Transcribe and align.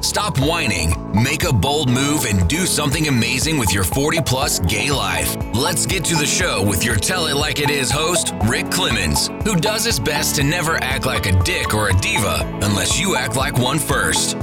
stop 0.00 0.38
whining, 0.38 0.94
make 1.12 1.44
a 1.44 1.52
bold 1.52 1.90
move, 1.90 2.24
and 2.24 2.48
do 2.48 2.66
something 2.66 3.08
amazing 3.08 3.58
with 3.58 3.72
your 3.72 3.84
40 3.84 4.20
plus 4.22 4.60
gay 4.60 4.90
life. 4.90 5.36
Let's 5.54 5.86
get 5.86 6.04
to 6.06 6.16
the 6.16 6.26
show 6.26 6.62
with 6.62 6.84
your 6.84 6.96
Tell 6.96 7.26
It 7.26 7.36
Like 7.36 7.60
It 7.60 7.70
Is 7.70 7.90
host, 7.90 8.32
Rick 8.44 8.66
Clemons, 8.66 9.28
who 9.44 9.56
does 9.56 9.84
his 9.84 10.00
best 10.00 10.36
to 10.36 10.42
never 10.42 10.76
act 10.76 11.06
like 11.06 11.26
a 11.26 11.42
dick 11.42 11.74
or 11.74 11.88
a 11.88 11.92
diva 11.94 12.40
unless 12.62 13.00
you 13.00 13.16
act 13.16 13.36
like 13.36 13.58
one 13.58 13.78
first. 13.78 14.36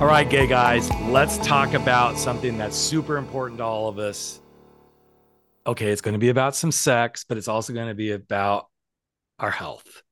All 0.00 0.06
right, 0.06 0.28
gay 0.28 0.46
guys, 0.46 0.90
let's 1.08 1.38
talk 1.38 1.74
about 1.74 2.18
something 2.18 2.56
that's 2.56 2.76
super 2.76 3.16
important 3.16 3.58
to 3.58 3.64
all 3.64 3.88
of 3.88 3.98
us. 3.98 4.40
Okay, 5.66 5.90
it's 5.90 6.00
going 6.00 6.14
to 6.14 6.18
be 6.18 6.30
about 6.30 6.56
some 6.56 6.72
sex, 6.72 7.24
but 7.28 7.36
it's 7.36 7.48
also 7.48 7.72
going 7.72 7.88
to 7.88 7.94
be 7.94 8.12
about 8.12 8.68
our 9.38 9.50
health 9.50 10.02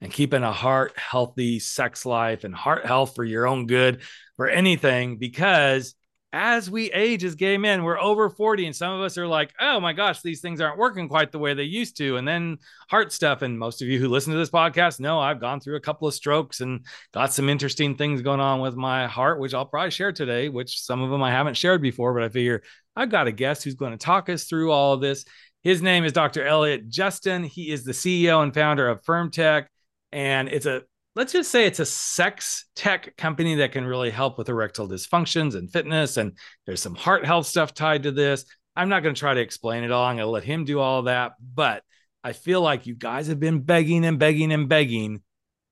and 0.00 0.12
keeping 0.12 0.42
a 0.42 0.52
heart 0.52 0.96
healthy 0.96 1.58
sex 1.58 2.06
life 2.06 2.44
and 2.44 2.54
heart 2.54 2.86
health 2.86 3.14
for 3.14 3.24
your 3.24 3.46
own 3.46 3.66
good 3.66 4.00
for 4.36 4.48
anything 4.48 5.18
because 5.18 5.94
as 6.32 6.70
we 6.70 6.92
age 6.92 7.24
as 7.24 7.34
gay 7.34 7.58
men 7.58 7.82
we're 7.82 8.00
over 8.00 8.30
40 8.30 8.66
and 8.66 8.76
some 8.76 8.92
of 8.92 9.00
us 9.00 9.18
are 9.18 9.26
like 9.26 9.52
oh 9.60 9.80
my 9.80 9.92
gosh 9.92 10.20
these 10.20 10.40
things 10.40 10.60
aren't 10.60 10.78
working 10.78 11.08
quite 11.08 11.32
the 11.32 11.40
way 11.40 11.54
they 11.54 11.64
used 11.64 11.96
to. 11.96 12.16
And 12.16 12.26
then 12.26 12.58
heart 12.88 13.12
stuff 13.12 13.42
and 13.42 13.58
most 13.58 13.82
of 13.82 13.88
you 13.88 13.98
who 13.98 14.08
listen 14.08 14.32
to 14.32 14.38
this 14.38 14.50
podcast 14.50 15.00
know 15.00 15.18
i've 15.18 15.40
gone 15.40 15.60
through 15.60 15.76
a 15.76 15.80
couple 15.80 16.06
of 16.06 16.14
strokes 16.14 16.60
and 16.60 16.86
got 17.12 17.32
some 17.32 17.48
interesting 17.48 17.96
things 17.96 18.22
going 18.22 18.40
on 18.40 18.60
with 18.60 18.76
my 18.76 19.06
heart 19.08 19.40
which 19.40 19.54
i'll 19.54 19.66
probably 19.66 19.90
share 19.90 20.12
today 20.12 20.48
which 20.48 20.80
some 20.80 21.02
of 21.02 21.10
them 21.10 21.22
i 21.22 21.30
haven't 21.30 21.56
shared 21.56 21.82
before 21.82 22.14
but 22.14 22.22
i 22.22 22.28
figure 22.28 22.62
i've 22.94 23.10
got 23.10 23.26
a 23.26 23.32
guest 23.32 23.64
who's 23.64 23.74
going 23.74 23.92
to 23.92 23.98
talk 23.98 24.28
us 24.28 24.44
through 24.44 24.70
all 24.70 24.92
of 24.94 25.00
this. 25.00 25.24
His 25.62 25.82
name 25.82 26.04
is 26.04 26.12
dr 26.12 26.42
elliot 26.46 26.88
justin. 26.88 27.42
He 27.42 27.70
is 27.72 27.82
the 27.82 27.92
ceo 27.92 28.42
and 28.42 28.54
founder 28.54 28.88
of 28.88 29.02
firmtech 29.02 29.66
and 30.12 30.48
it's 30.48 30.66
a 30.66 30.82
let's 31.16 31.32
just 31.32 31.50
say 31.50 31.66
it's 31.66 31.80
a 31.80 31.86
sex 31.86 32.66
tech 32.76 33.16
company 33.16 33.56
that 33.56 33.72
can 33.72 33.84
really 33.84 34.10
help 34.10 34.38
with 34.38 34.48
erectile 34.48 34.88
dysfunctions 34.88 35.54
and 35.54 35.70
fitness 35.70 36.16
and 36.16 36.36
there's 36.66 36.82
some 36.82 36.94
heart 36.94 37.24
health 37.24 37.46
stuff 37.46 37.74
tied 37.74 38.04
to 38.04 38.12
this. 38.12 38.44
I'm 38.76 38.88
not 38.88 39.02
going 39.02 39.14
to 39.14 39.18
try 39.18 39.34
to 39.34 39.40
explain 39.40 39.84
it 39.84 39.90
all. 39.90 40.04
I'm 40.04 40.16
going 40.16 40.26
to 40.26 40.30
let 40.30 40.44
him 40.44 40.64
do 40.64 40.78
all 40.78 41.02
that. 41.02 41.32
But 41.40 41.82
i 42.22 42.32
feel 42.32 42.60
like 42.60 42.86
you 42.86 42.94
guys 42.94 43.28
have 43.28 43.40
been 43.40 43.60
begging 43.60 44.04
and 44.04 44.18
begging 44.18 44.52
and 44.52 44.68
begging. 44.68 45.22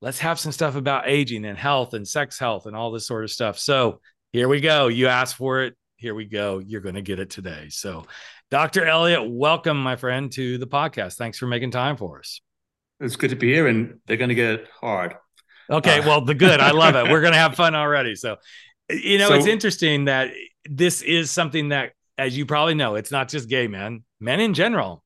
Let's 0.00 0.18
have 0.20 0.38
some 0.38 0.52
stuff 0.52 0.76
about 0.76 1.08
aging 1.08 1.44
and 1.44 1.58
health 1.58 1.94
and 1.94 2.06
sex 2.06 2.38
health 2.38 2.66
and 2.66 2.76
all 2.76 2.90
this 2.90 3.06
sort 3.06 3.24
of 3.24 3.30
stuff. 3.30 3.58
So 3.58 4.00
here 4.32 4.48
we 4.48 4.60
go. 4.60 4.88
You 4.88 5.08
asked 5.08 5.36
for 5.36 5.62
it. 5.62 5.76
Here 5.96 6.14
we 6.14 6.24
go. 6.24 6.58
You're 6.58 6.80
going 6.80 6.94
to 6.94 7.02
get 7.02 7.18
it 7.18 7.30
today. 7.30 7.68
So 7.70 8.06
dr 8.50 8.82
elliot 8.82 9.28
welcome 9.28 9.82
my 9.82 9.96
friend 9.96 10.32
to 10.32 10.58
the 10.58 10.66
podcast. 10.66 11.16
Thanks 11.16 11.38
for 11.38 11.46
making 11.46 11.70
time 11.70 11.96
for 11.96 12.18
us 12.18 12.40
it's 13.00 13.16
good 13.16 13.30
to 13.30 13.36
be 13.36 13.52
here, 13.52 13.66
and 13.66 14.00
they're 14.06 14.16
going 14.16 14.28
to 14.28 14.34
get 14.34 14.66
hard. 14.80 15.14
Okay, 15.70 16.00
uh, 16.00 16.06
well, 16.06 16.20
the 16.20 16.34
good. 16.34 16.60
I 16.60 16.70
love 16.70 16.96
it. 16.96 17.10
We're 17.10 17.20
going 17.20 17.32
to 17.32 17.38
have 17.38 17.54
fun 17.54 17.74
already. 17.74 18.14
So, 18.14 18.36
you 18.90 19.18
know, 19.18 19.28
so, 19.28 19.34
it's 19.34 19.46
interesting 19.46 20.06
that 20.06 20.30
this 20.68 21.02
is 21.02 21.30
something 21.30 21.68
that, 21.68 21.92
as 22.16 22.36
you 22.36 22.46
probably 22.46 22.74
know, 22.74 22.94
it's 22.94 23.10
not 23.10 23.28
just 23.28 23.48
gay 23.48 23.68
men, 23.68 24.04
men 24.20 24.40
in 24.40 24.54
general. 24.54 25.04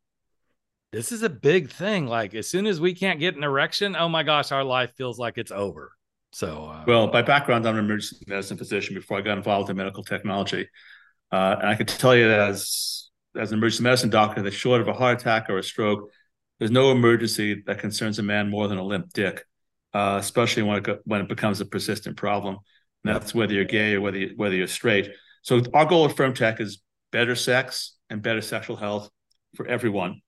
This 0.93 1.11
is 1.11 1.23
a 1.23 1.31
big 1.31 1.71
thing. 1.71 2.07
Like, 2.07 2.35
as 2.35 2.49
soon 2.49 2.67
as 2.67 2.81
we 2.81 2.95
can't 2.95 3.19
get 3.19 3.37
an 3.37 3.45
erection, 3.45 3.97
oh 3.97 4.09
my 4.09 4.23
gosh, 4.23 4.53
our 4.53 4.65
life 4.65 4.93
feels 4.97 5.19
like 5.19 5.39
it's 5.39 5.51
over. 5.51 5.93
So, 6.33 6.67
uh, 6.67 6.85
well, 6.87 7.09
by 7.09 7.23
background, 7.23 7.67
I'm 7.67 7.77
an 7.77 7.85
emergency 7.85 8.25
medicine 8.27 8.57
physician 8.57 8.95
before 8.95 9.19
I 9.19 9.21
got 9.21 9.37
involved 9.37 9.69
in 9.71 9.77
medical 9.77 10.03
technology. 10.03 10.69
Uh, 11.31 11.57
and 11.59 11.69
I 11.69 11.75
can 11.75 11.87
tell 11.87 12.15
you 12.15 12.29
that 12.29 12.51
as, 12.51 13.11
as 13.37 13.53
an 13.53 13.59
emergency 13.59 13.83
medicine 13.83 14.11
doctor, 14.11 14.43
that 14.43 14.53
short 14.53 14.81
of 14.81 14.89
a 14.89 14.93
heart 14.93 15.21
attack 15.21 15.51
or 15.51 15.59
a 15.59 15.63
stroke, 15.63 16.11
there's 16.63 16.71
no 16.71 16.93
emergency 16.93 17.61
that 17.67 17.81
concerns 17.81 18.21
a 18.21 18.23
man 18.23 18.49
more 18.49 18.69
than 18.69 18.79
a 18.79 18.85
limp 18.85 19.13
dick, 19.13 19.45
uh, 19.95 20.19
especially 20.21 20.63
when 20.63 20.79
it 20.79 21.01
when 21.05 21.21
it 21.21 21.29
becomes 21.29 21.61
a 21.61 21.65
persistent 21.65 22.17
problem. 22.17 22.57
And 23.03 23.13
that's 23.17 23.35
whether 23.35 23.53
you're 23.53 23.65
gay 23.65 23.95
or 23.95 24.01
whether 24.01 24.19
you, 24.19 24.35
whether 24.37 24.55
you're 24.55 24.69
straight. 24.69 25.11
So 25.43 25.61
our 25.75 25.85
goal 25.87 26.05
at 26.05 26.17
Firm 26.17 26.35
Tech 26.35 26.61
is 26.61 26.81
better 27.11 27.35
sex 27.35 27.97
and 28.11 28.23
better 28.23 28.41
sexual 28.41 28.77
health 28.77 29.11
for 29.57 29.67
everyone. 29.67 30.21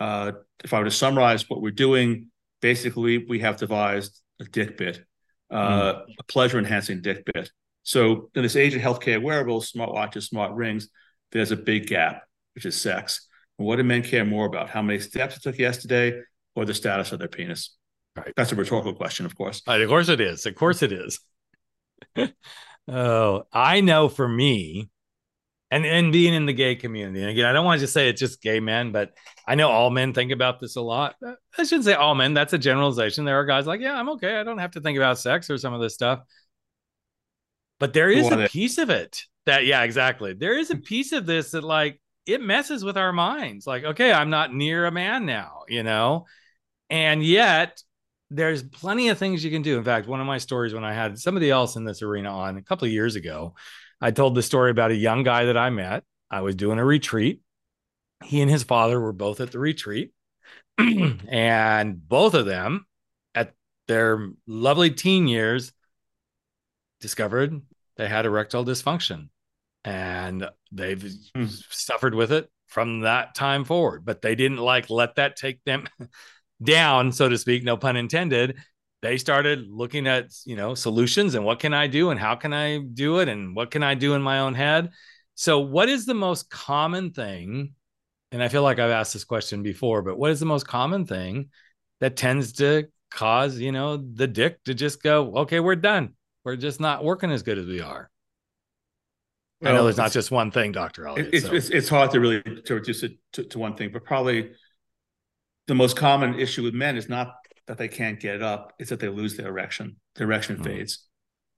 Uh, 0.00 0.32
if 0.64 0.74
I 0.74 0.80
were 0.80 0.86
to 0.86 0.90
summarize 0.90 1.48
what 1.48 1.62
we're 1.62 1.70
doing, 1.70 2.32
basically 2.60 3.24
we 3.28 3.38
have 3.38 3.56
devised 3.56 4.20
a 4.40 4.46
dick 4.46 4.78
bit, 4.78 5.04
uh, 5.48 5.92
mm. 5.92 6.02
a 6.18 6.24
pleasure 6.24 6.58
enhancing 6.58 7.02
dick 7.02 7.24
bit. 7.32 7.52
So 7.84 8.30
in 8.34 8.42
this 8.42 8.56
age 8.56 8.74
of 8.74 8.82
healthcare 8.82 9.22
wearables, 9.22 9.70
smartwatches, 9.70 10.24
smart 10.24 10.54
rings, 10.54 10.88
there's 11.30 11.52
a 11.52 11.56
big 11.56 11.86
gap, 11.86 12.24
which 12.56 12.66
is 12.66 12.74
sex. 12.74 13.27
What 13.58 13.76
do 13.76 13.84
men 13.84 14.02
care 14.02 14.24
more 14.24 14.46
about? 14.46 14.70
How 14.70 14.82
many 14.82 15.00
steps 15.00 15.36
it 15.36 15.42
took 15.42 15.58
yesterday 15.58 16.20
or 16.54 16.64
the 16.64 16.74
status 16.74 17.12
of 17.12 17.18
their 17.18 17.28
penis? 17.28 17.76
Right. 18.16 18.32
That's 18.36 18.52
a 18.52 18.54
rhetorical 18.56 18.94
question, 18.94 19.26
of 19.26 19.36
course. 19.36 19.62
Right, 19.66 19.80
of 19.80 19.88
course 19.88 20.08
it 20.08 20.20
is. 20.20 20.46
Of 20.46 20.54
course 20.54 20.82
it 20.82 20.92
is. 20.92 21.20
oh, 22.88 23.42
I 23.52 23.80
know 23.80 24.08
for 24.08 24.28
me, 24.28 24.90
and 25.70 25.84
and 25.84 26.12
being 26.12 26.34
in 26.34 26.46
the 26.46 26.52
gay 26.52 26.76
community, 26.76 27.20
and 27.20 27.30
again, 27.30 27.44
I 27.44 27.52
don't 27.52 27.64
want 27.64 27.78
to 27.78 27.82
just 27.82 27.92
say 27.92 28.08
it's 28.08 28.20
just 28.20 28.40
gay 28.40 28.60
men, 28.60 28.92
but 28.92 29.12
I 29.46 29.56
know 29.56 29.68
all 29.68 29.90
men 29.90 30.14
think 30.14 30.32
about 30.32 30.60
this 30.60 30.76
a 30.76 30.80
lot. 30.80 31.16
I 31.22 31.64
shouldn't 31.64 31.84
say 31.84 31.94
all 31.94 32.14
men. 32.14 32.34
That's 32.34 32.52
a 32.52 32.58
generalization. 32.58 33.24
There 33.24 33.38
are 33.38 33.44
guys 33.44 33.66
like, 33.66 33.80
yeah, 33.80 33.98
I'm 33.98 34.08
okay. 34.10 34.36
I 34.36 34.44
don't 34.44 34.58
have 34.58 34.72
to 34.72 34.80
think 34.80 34.96
about 34.96 35.18
sex 35.18 35.50
or 35.50 35.58
some 35.58 35.74
of 35.74 35.80
this 35.80 35.94
stuff. 35.94 36.20
But 37.80 37.92
there 37.92 38.10
is 38.10 38.30
a 38.30 38.48
piece 38.48 38.78
of 38.78 38.90
it 38.90 39.22
that, 39.46 39.66
yeah, 39.66 39.82
exactly. 39.82 40.32
There 40.32 40.58
is 40.58 40.70
a 40.70 40.76
piece 40.76 41.12
of 41.12 41.26
this 41.26 41.52
that, 41.52 41.62
like, 41.62 42.00
it 42.28 42.42
messes 42.42 42.84
with 42.84 42.98
our 42.98 43.12
minds. 43.12 43.66
Like, 43.66 43.84
okay, 43.84 44.12
I'm 44.12 44.28
not 44.28 44.54
near 44.54 44.84
a 44.84 44.92
man 44.92 45.24
now, 45.24 45.62
you 45.66 45.82
know? 45.82 46.26
And 46.90 47.24
yet 47.24 47.82
there's 48.30 48.62
plenty 48.62 49.08
of 49.08 49.16
things 49.16 49.42
you 49.42 49.50
can 49.50 49.62
do. 49.62 49.78
In 49.78 49.84
fact, 49.84 50.06
one 50.06 50.20
of 50.20 50.26
my 50.26 50.36
stories 50.36 50.74
when 50.74 50.84
I 50.84 50.92
had 50.92 51.18
somebody 51.18 51.50
else 51.50 51.76
in 51.76 51.84
this 51.84 52.02
arena 52.02 52.30
on 52.30 52.58
a 52.58 52.62
couple 52.62 52.84
of 52.84 52.92
years 52.92 53.16
ago, 53.16 53.54
I 54.00 54.10
told 54.10 54.34
the 54.34 54.42
story 54.42 54.70
about 54.70 54.90
a 54.90 54.96
young 54.96 55.22
guy 55.22 55.46
that 55.46 55.56
I 55.56 55.70
met. 55.70 56.04
I 56.30 56.42
was 56.42 56.54
doing 56.54 56.78
a 56.78 56.84
retreat. 56.84 57.40
He 58.22 58.42
and 58.42 58.50
his 58.50 58.62
father 58.62 59.00
were 59.00 59.14
both 59.14 59.40
at 59.40 59.50
the 59.50 59.58
retreat. 59.58 60.12
and 60.78 62.08
both 62.08 62.34
of 62.34 62.44
them 62.44 62.86
at 63.34 63.54
their 63.86 64.28
lovely 64.46 64.90
teen 64.90 65.28
years 65.28 65.72
discovered 67.00 67.62
they 67.96 68.06
had 68.06 68.26
erectile 68.26 68.66
dysfunction 68.66 69.30
and 69.88 70.46
they've 70.70 71.10
mm. 71.34 71.64
suffered 71.70 72.14
with 72.14 72.30
it 72.30 72.50
from 72.66 73.00
that 73.00 73.34
time 73.34 73.64
forward 73.64 74.04
but 74.04 74.20
they 74.20 74.34
didn't 74.34 74.58
like 74.58 74.90
let 74.90 75.14
that 75.14 75.34
take 75.34 75.64
them 75.64 75.88
down 76.62 77.10
so 77.10 77.28
to 77.28 77.38
speak 77.38 77.64
no 77.64 77.76
pun 77.76 77.96
intended. 77.96 78.56
They 79.00 79.16
started 79.16 79.68
looking 79.70 80.06
at 80.08 80.32
you 80.44 80.56
know 80.56 80.74
solutions 80.74 81.34
and 81.34 81.44
what 81.44 81.60
can 81.60 81.72
i 81.72 81.86
do 81.86 82.10
and 82.10 82.20
how 82.20 82.34
can 82.34 82.52
i 82.52 82.78
do 82.78 83.20
it 83.20 83.28
and 83.28 83.54
what 83.54 83.70
can 83.70 83.82
i 83.82 83.94
do 83.94 84.14
in 84.14 84.22
my 84.22 84.40
own 84.40 84.54
head. 84.54 84.90
So 85.34 85.60
what 85.60 85.88
is 85.88 86.04
the 86.04 86.14
most 86.14 86.50
common 86.50 87.12
thing 87.12 87.74
and 88.32 88.42
i 88.42 88.48
feel 88.48 88.62
like 88.62 88.78
i've 88.78 88.90
asked 88.90 89.14
this 89.14 89.24
question 89.24 89.62
before 89.62 90.02
but 90.02 90.18
what 90.18 90.30
is 90.30 90.40
the 90.40 90.46
most 90.46 90.66
common 90.66 91.06
thing 91.06 91.48
that 92.00 92.16
tends 92.16 92.52
to 92.54 92.88
cause 93.10 93.58
you 93.58 93.72
know 93.72 93.96
the 93.96 94.26
dick 94.26 94.62
to 94.64 94.74
just 94.74 95.02
go 95.02 95.34
okay 95.36 95.60
we're 95.60 95.76
done. 95.76 96.14
We're 96.44 96.56
just 96.56 96.80
not 96.80 97.04
working 97.04 97.30
as 97.30 97.42
good 97.42 97.58
as 97.58 97.66
we 97.66 97.80
are 97.80 98.10
well, 99.60 99.72
I 99.72 99.76
know 99.76 99.84
there's 99.84 99.96
not 99.96 100.12
just 100.12 100.30
one 100.30 100.50
thing, 100.50 100.72
Doctor 100.72 101.08
Elliot. 101.08 101.30
It's, 101.32 101.46
so. 101.46 101.52
it's, 101.52 101.70
it's 101.70 101.88
hard 101.88 102.12
to 102.12 102.20
really 102.20 102.42
to 102.42 102.74
reduce 102.74 103.02
it 103.02 103.18
to, 103.32 103.44
to 103.44 103.58
one 103.58 103.74
thing, 103.74 103.90
but 103.92 104.04
probably 104.04 104.52
the 105.66 105.74
most 105.74 105.96
common 105.96 106.38
issue 106.38 106.62
with 106.62 106.74
men 106.74 106.96
is 106.96 107.08
not 107.08 107.34
that 107.66 107.76
they 107.76 107.88
can't 107.88 108.20
get 108.20 108.36
it 108.36 108.42
up; 108.42 108.72
it's 108.78 108.90
that 108.90 109.00
they 109.00 109.08
lose 109.08 109.36
their 109.36 109.48
erection. 109.48 109.96
The 110.14 110.24
erection 110.24 110.56
mm-hmm. 110.56 110.64
fades, 110.64 111.06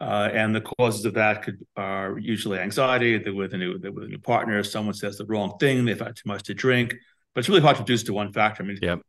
uh, 0.01 0.31
and 0.33 0.55
the 0.55 0.63
causes 0.63 1.05
of 1.05 1.15
that 1.15 1.43
could 1.43 1.59
are 1.77 2.19
usually 2.19 2.59
anxiety. 2.59 3.19
They're 3.19 3.35
with 3.35 3.53
a 3.53 3.59
new 3.59 3.79
they're 3.79 3.93
with 3.93 4.05
a 4.05 4.09
new 4.09 4.19
partner. 4.19 4.63
Someone 4.63 4.95
says 4.95 5.19
the 5.19 5.27
wrong 5.27 5.59
thing. 5.61 5.85
They've 5.85 6.01
had 6.01 6.17
too 6.17 6.23
much 6.27 6.45
to 6.45 6.55
drink, 6.55 6.95
but 7.35 7.41
it's 7.41 7.51
really 7.51 7.61
hard 7.61 7.77
to 7.77 7.83
reduce 7.83 8.05
to 8.05 8.15
one 8.15 8.33
factor. 8.33 8.63
I 8.63 8.67
mean, 8.67 8.79
yep. 8.81 9.01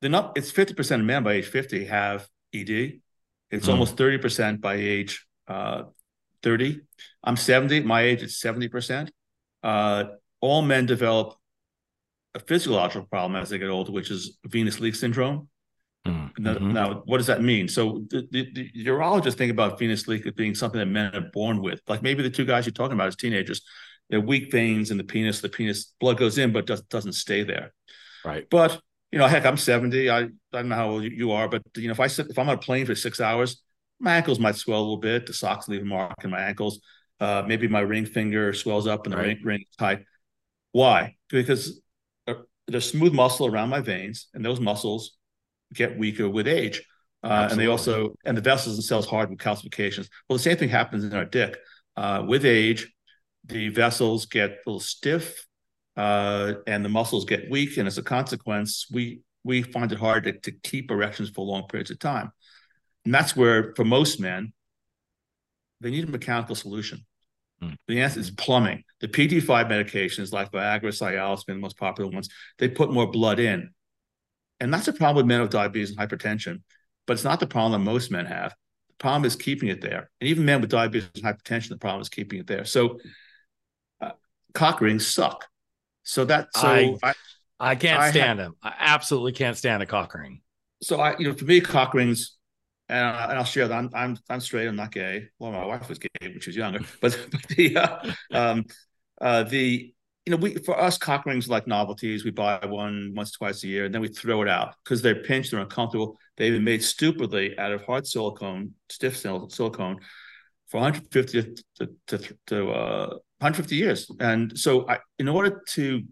they're 0.00 0.10
not. 0.10 0.38
It's 0.38 0.50
fifty 0.50 0.72
percent 0.72 1.00
of 1.02 1.06
men 1.06 1.22
by 1.22 1.34
age 1.34 1.46
fifty 1.48 1.84
have 1.84 2.26
ED. 2.54 2.70
It's 2.70 3.00
mm-hmm. 3.50 3.70
almost 3.70 3.98
thirty 3.98 4.16
percent 4.16 4.62
by 4.62 4.76
age 4.76 5.26
uh, 5.48 5.82
30. 6.42 6.80
I'm 7.24 7.36
70. 7.36 7.80
My 7.80 8.02
age 8.02 8.22
is 8.22 8.40
70%. 8.40 9.10
Uh, 9.62 10.04
all 10.40 10.62
men 10.62 10.86
develop 10.86 11.36
a 12.34 12.40
physiological 12.40 13.06
problem 13.06 13.40
as 13.40 13.50
they 13.50 13.58
get 13.58 13.68
older, 13.68 13.92
which 13.92 14.10
is 14.10 14.38
venous 14.46 14.80
leak 14.80 14.94
syndrome. 14.94 15.48
Mm-hmm. 16.06 16.42
Now, 16.42 16.54
now, 16.54 17.02
what 17.04 17.18
does 17.18 17.28
that 17.28 17.42
mean? 17.42 17.68
So 17.68 18.04
the, 18.10 18.26
the, 18.30 18.52
the, 18.52 18.84
urologists 18.84 19.34
think 19.34 19.52
about 19.52 19.78
venous 19.78 20.08
leak 20.08 20.26
as 20.26 20.32
being 20.32 20.54
something 20.54 20.80
that 20.80 20.86
men 20.86 21.14
are 21.14 21.30
born 21.32 21.62
with. 21.62 21.80
Like 21.86 22.02
maybe 22.02 22.22
the 22.22 22.30
two 22.30 22.44
guys 22.44 22.66
you're 22.66 22.72
talking 22.72 22.94
about 22.94 23.08
as 23.08 23.16
teenagers, 23.16 23.62
they're 24.10 24.20
weak 24.20 24.50
veins 24.50 24.90
in 24.90 24.96
the 24.96 25.04
penis. 25.04 25.40
The 25.40 25.48
penis 25.48 25.94
blood 26.00 26.18
goes 26.18 26.38
in, 26.38 26.52
but 26.52 26.66
does, 26.66 26.82
doesn't 26.82 27.12
stay 27.12 27.44
there. 27.44 27.72
Right. 28.24 28.48
But 28.50 28.80
you 29.12 29.18
know, 29.18 29.28
heck, 29.28 29.46
I'm 29.46 29.56
70. 29.58 30.10
I, 30.10 30.20
I 30.20 30.28
don't 30.52 30.68
know 30.70 30.74
how 30.74 30.90
old 30.90 31.04
you 31.04 31.32
are, 31.32 31.48
but 31.48 31.62
you 31.76 31.86
know, 31.86 31.92
if 31.92 32.00
I 32.00 32.06
sit, 32.08 32.28
if 32.30 32.38
I'm 32.38 32.48
on 32.48 32.54
a 32.54 32.58
plane 32.58 32.86
for 32.86 32.94
six 32.94 33.20
hours, 33.20 33.62
my 34.02 34.16
ankles 34.16 34.38
might 34.38 34.56
swell 34.56 34.80
a 34.80 34.82
little 34.82 34.96
bit. 34.98 35.26
The 35.26 35.32
socks 35.32 35.68
leave 35.68 35.82
a 35.82 35.84
mark 35.84 36.24
in 36.24 36.30
my 36.30 36.40
ankles. 36.40 36.80
Uh, 37.20 37.44
maybe 37.46 37.68
my 37.68 37.80
ring 37.80 38.04
finger 38.04 38.52
swells 38.52 38.86
up 38.86 39.06
and 39.06 39.12
the 39.12 39.16
Right. 39.16 39.26
ring, 39.28 39.40
ring 39.44 39.60
is 39.60 39.76
tight. 39.78 40.00
Why? 40.72 41.16
Because 41.30 41.80
uh, 42.26 42.34
there's 42.66 42.90
smooth 42.90 43.12
muscle 43.14 43.46
around 43.46 43.68
my 43.68 43.80
veins, 43.80 44.26
and 44.34 44.44
those 44.44 44.60
muscles 44.60 45.16
get 45.72 45.96
weaker 45.96 46.28
with 46.28 46.48
age. 46.48 46.82
Uh, 47.22 47.46
and 47.50 47.60
they 47.60 47.68
also, 47.68 48.14
and 48.24 48.36
the 48.36 48.40
vessels 48.40 48.74
and 48.76 48.84
cells 48.84 49.06
harden 49.06 49.36
with 49.36 49.40
calcifications. 49.40 50.08
Well, 50.28 50.36
the 50.36 50.42
same 50.42 50.56
thing 50.56 50.68
happens 50.68 51.04
in 51.04 51.14
our 51.14 51.24
dick. 51.24 51.56
Uh, 51.96 52.24
with 52.26 52.44
age, 52.44 52.92
the 53.44 53.68
vessels 53.68 54.26
get 54.26 54.50
a 54.50 54.56
little 54.66 54.80
stiff, 54.80 55.46
uh, 55.96 56.54
and 56.66 56.84
the 56.84 56.88
muscles 56.88 57.24
get 57.24 57.48
weak, 57.50 57.76
and 57.76 57.86
as 57.86 57.98
a 57.98 58.02
consequence, 58.02 58.86
we 58.90 59.20
we 59.44 59.62
find 59.62 59.92
it 59.92 59.98
hard 59.98 60.24
to, 60.24 60.32
to 60.32 60.52
keep 60.52 60.90
erections 60.90 61.28
for 61.30 61.44
long 61.44 61.66
periods 61.68 61.90
of 61.90 61.98
time. 61.98 62.30
And 63.04 63.12
that's 63.14 63.34
where, 63.36 63.74
for 63.74 63.84
most 63.84 64.20
men, 64.20 64.52
they 65.80 65.90
need 65.90 66.04
a 66.04 66.10
mechanical 66.10 66.54
solution. 66.54 67.04
Hmm. 67.60 67.70
The 67.88 68.00
answer 68.00 68.20
is 68.20 68.30
plumbing. 68.30 68.84
The 69.00 69.08
PD5 69.08 69.66
medications 69.66 70.32
like 70.32 70.52
Viagra, 70.52 70.84
Cialis, 70.84 71.44
being 71.46 71.58
the 71.58 71.62
most 71.62 71.76
popular 71.78 72.10
ones, 72.10 72.28
they 72.58 72.68
put 72.68 72.92
more 72.92 73.10
blood 73.10 73.38
in. 73.40 73.70
And 74.60 74.72
that's 74.72 74.88
a 74.88 74.92
problem 74.92 75.16
with 75.16 75.26
men 75.26 75.40
with 75.40 75.50
diabetes 75.50 75.90
and 75.90 75.98
hypertension, 75.98 76.62
but 77.06 77.14
it's 77.14 77.24
not 77.24 77.40
the 77.40 77.46
problem 77.46 77.72
that 77.72 77.90
most 77.90 78.10
men 78.12 78.26
have. 78.26 78.54
The 78.90 78.94
problem 78.98 79.24
is 79.24 79.34
keeping 79.34 79.68
it 79.68 79.80
there. 79.80 80.10
And 80.20 80.30
even 80.30 80.44
men 80.44 80.60
with 80.60 80.70
diabetes 80.70 81.10
and 81.16 81.24
hypertension, 81.24 81.70
the 81.70 81.78
problem 81.78 82.00
is 82.02 82.08
keeping 82.08 82.38
it 82.38 82.46
there. 82.46 82.64
So 82.64 83.00
uh, 84.00 84.12
cock 84.54 84.80
rings 84.80 85.06
suck. 85.06 85.46
So 86.04 86.24
that, 86.26 86.48
so 86.56 86.98
I- 87.02 87.10
I 87.10 87.14
I 87.60 87.74
can't 87.76 88.00
I 88.02 88.10
stand 88.10 88.40
them. 88.40 88.56
I 88.62 88.74
absolutely 88.76 89.32
can't 89.32 89.56
stand 89.56 89.82
a 89.82 89.86
cock 89.86 90.14
ring. 90.14 90.40
so 90.82 91.00
I, 91.00 91.16
you 91.18 91.28
know, 91.28 91.34
for 91.34 91.44
me, 91.44 91.60
cock 91.60 91.94
rings, 91.94 92.36
and, 92.92 93.16
uh, 93.16 93.26
and 93.30 93.38
I'll 93.38 93.44
share 93.44 93.66
that 93.66 93.74
I'm, 93.74 93.90
I'm, 93.94 94.18
I'm 94.28 94.40
straight. 94.40 94.66
I'm 94.68 94.76
not 94.76 94.92
gay. 94.92 95.28
Well, 95.38 95.50
my 95.50 95.64
wife 95.64 95.88
was 95.88 95.98
gay 95.98 96.08
when 96.20 96.40
she 96.40 96.50
was 96.50 96.56
younger, 96.56 96.80
but, 97.00 97.18
but 97.30 97.42
the, 97.48 97.76
uh, 97.76 98.12
um, 98.32 98.64
uh, 99.20 99.44
the, 99.44 99.94
you 100.26 100.30
know, 100.30 100.36
we 100.36 100.54
for 100.56 100.78
us, 100.78 100.98
cock 100.98 101.24
rings 101.24 101.48
like 101.48 101.66
novelties. 101.66 102.24
We 102.24 102.30
buy 102.30 102.64
one 102.66 103.12
once, 103.16 103.32
twice 103.32 103.64
a 103.64 103.68
year, 103.68 103.86
and 103.86 103.94
then 103.94 104.02
we 104.02 104.08
throw 104.08 104.42
it 104.42 104.48
out 104.48 104.74
because 104.84 105.02
they're 105.02 105.22
pinched, 105.22 105.50
they're 105.50 105.60
uncomfortable. 105.60 106.16
They've 106.36 106.52
been 106.52 106.64
made 106.64 106.84
stupidly 106.84 107.58
out 107.58 107.72
of 107.72 107.82
hard 107.84 108.06
silicone, 108.06 108.74
stiff 108.88 109.16
sil- 109.16 109.50
silicone, 109.50 109.98
for 110.68 110.80
150 110.80 111.42
to 111.42 111.54
to, 111.78 112.18
to, 112.18 112.36
to 112.48 112.70
uh, 112.70 113.06
150 113.38 113.74
years. 113.74 114.08
And 114.20 114.56
so, 114.56 114.88
I, 114.88 114.98
in 115.18 115.28
order 115.28 115.62
to 115.70 116.02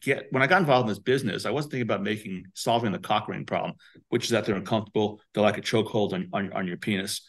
get 0.00 0.26
when 0.30 0.42
I 0.42 0.46
got 0.46 0.60
involved 0.60 0.84
in 0.84 0.88
this 0.88 0.98
business, 0.98 1.46
I 1.46 1.50
wasn't 1.50 1.72
thinking 1.72 1.86
about 1.86 2.02
making 2.02 2.44
solving 2.54 2.92
the 2.92 2.98
cock 2.98 3.28
ring 3.28 3.44
problem, 3.44 3.74
which 4.08 4.24
is 4.24 4.30
that 4.30 4.44
they're 4.44 4.56
uncomfortable, 4.56 5.20
they're 5.32 5.42
like 5.42 5.58
a 5.58 5.62
chokehold 5.62 6.12
on, 6.12 6.28
on 6.32 6.52
on 6.52 6.66
your 6.66 6.76
penis, 6.76 7.26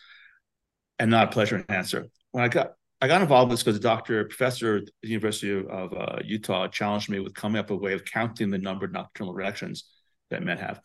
and 1.00 1.12
not 1.12 1.30
a 1.30 1.32
pleasure 1.32 1.64
enhancer. 1.68 2.08
When 2.32 2.44
I 2.44 2.48
got 2.48 2.74
I 3.02 3.08
got 3.08 3.22
involved 3.22 3.50
in 3.50 3.54
this 3.56 3.64
because 3.64 3.78
a 3.78 3.82
doctor, 3.82 4.24
professor 4.26 4.78
at 4.78 4.84
the 5.02 5.10
University 5.10 5.52
of 5.52 5.94
uh, 5.94 6.20
Utah, 6.24 6.68
challenged 6.68 7.10
me 7.10 7.20
with 7.20 7.34
coming 7.34 7.60
up 7.60 7.72
a 7.72 7.76
way 7.76 7.94
of 7.94 8.06
counting 8.06 8.52
the 8.52 8.60
number 8.60 8.86
of 8.86 8.92
nocturnal 8.92 9.34
erections 9.34 9.86
that 10.30 10.44
men 10.44 10.58
have, 10.58 10.80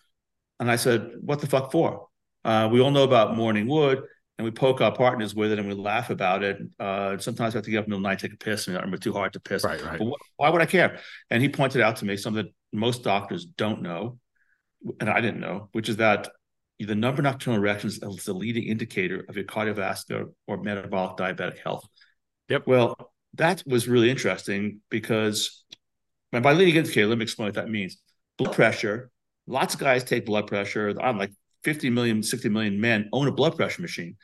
and 0.59 0.71
I 0.71 0.77
said, 0.77 1.13
"What 1.21 1.41
the 1.41 1.47
fuck 1.47 1.73
for?" 1.73 2.09
Uh, 2.45 2.69
we 2.73 2.81
all 2.81 2.91
know 2.91 3.05
about 3.05 3.37
morning 3.37 3.67
wood, 3.67 4.03
and 4.39 4.45
we 4.45 4.51
poke 4.51 4.81
our 4.81 4.95
partners 4.95 5.35
with 5.35 5.53
it, 5.53 5.59
and 5.59 5.67
we 5.67 5.75
laugh 5.75 6.11
about 6.11 6.43
it. 6.43 6.59
Uh, 6.79 7.17
sometimes 7.19 7.55
I 7.55 7.59
have 7.59 7.65
to 7.65 7.71
get 7.71 7.79
up 7.79 7.85
in 7.87 7.91
the 7.91 7.97
middle 7.97 7.99
of 7.99 8.03
the 8.03 8.09
night, 8.11 8.19
take 8.19 8.35
a 8.35 8.45
piss, 8.45 8.69
and 8.69 8.77
I'm 8.77 8.97
too 8.99 9.13
hard 9.13 9.33
to 9.33 9.41
piss. 9.41 9.65
Right, 9.65 9.83
right. 9.83 9.99
But 9.99 10.09
wh- 10.09 10.41
why 10.41 10.51
would 10.51 10.61
I 10.61 10.67
care? 10.67 11.01
And 11.31 11.43
he 11.43 11.49
pointed 11.49 11.81
out 11.81 11.97
to 11.97 12.05
me 12.05 12.17
something 12.17 12.45
that 12.45 12.53
most 12.73 13.03
doctors 13.03 13.45
don't 13.45 13.83
know, 13.83 14.19
and 15.01 15.09
I 15.09 15.21
didn't 15.21 15.41
know, 15.41 15.69
which 15.73 15.89
is 15.89 15.97
that 15.97 16.29
the 16.79 16.95
number 16.95 17.21
of 17.21 17.25
nocturnal 17.25 17.59
erections 17.59 17.99
is 18.03 18.25
the 18.25 18.35
leading 18.35 18.65
indicator 18.65 19.25
of 19.29 19.37
your 19.37 19.47
cardiovascular 19.47 20.27
or 20.47 20.59
metabolic 20.59 21.17
diabetic 21.17 21.59
health. 21.59 21.87
Yep. 22.51 22.67
Well, 22.67 23.13
that 23.35 23.63
was 23.67 23.89
really 23.89 24.11
interesting 24.11 24.81
because, 24.91 25.65
and 26.33 26.43
by 26.43 26.53
leading 26.53 26.77
indicator, 26.77 27.07
let 27.07 27.17
me 27.17 27.23
explain 27.23 27.47
what 27.47 27.55
that 27.55 27.71
means. 27.71 27.97
Blood 28.37 28.55
pressure, 28.55 29.11
lots 29.47 29.73
of 29.73 29.81
guys 29.81 30.05
take 30.05 30.27
blood 30.27 30.47
pressure. 30.47 30.95
I'm 31.01 31.17
like 31.17 31.33
50 31.67 31.91
million, 31.91 32.23
60 32.23 32.49
million 32.49 32.81
men 32.81 33.09
own 33.13 33.27
a 33.27 33.33
blood 33.33 33.57
pressure 33.57 33.83
machine 33.83 34.17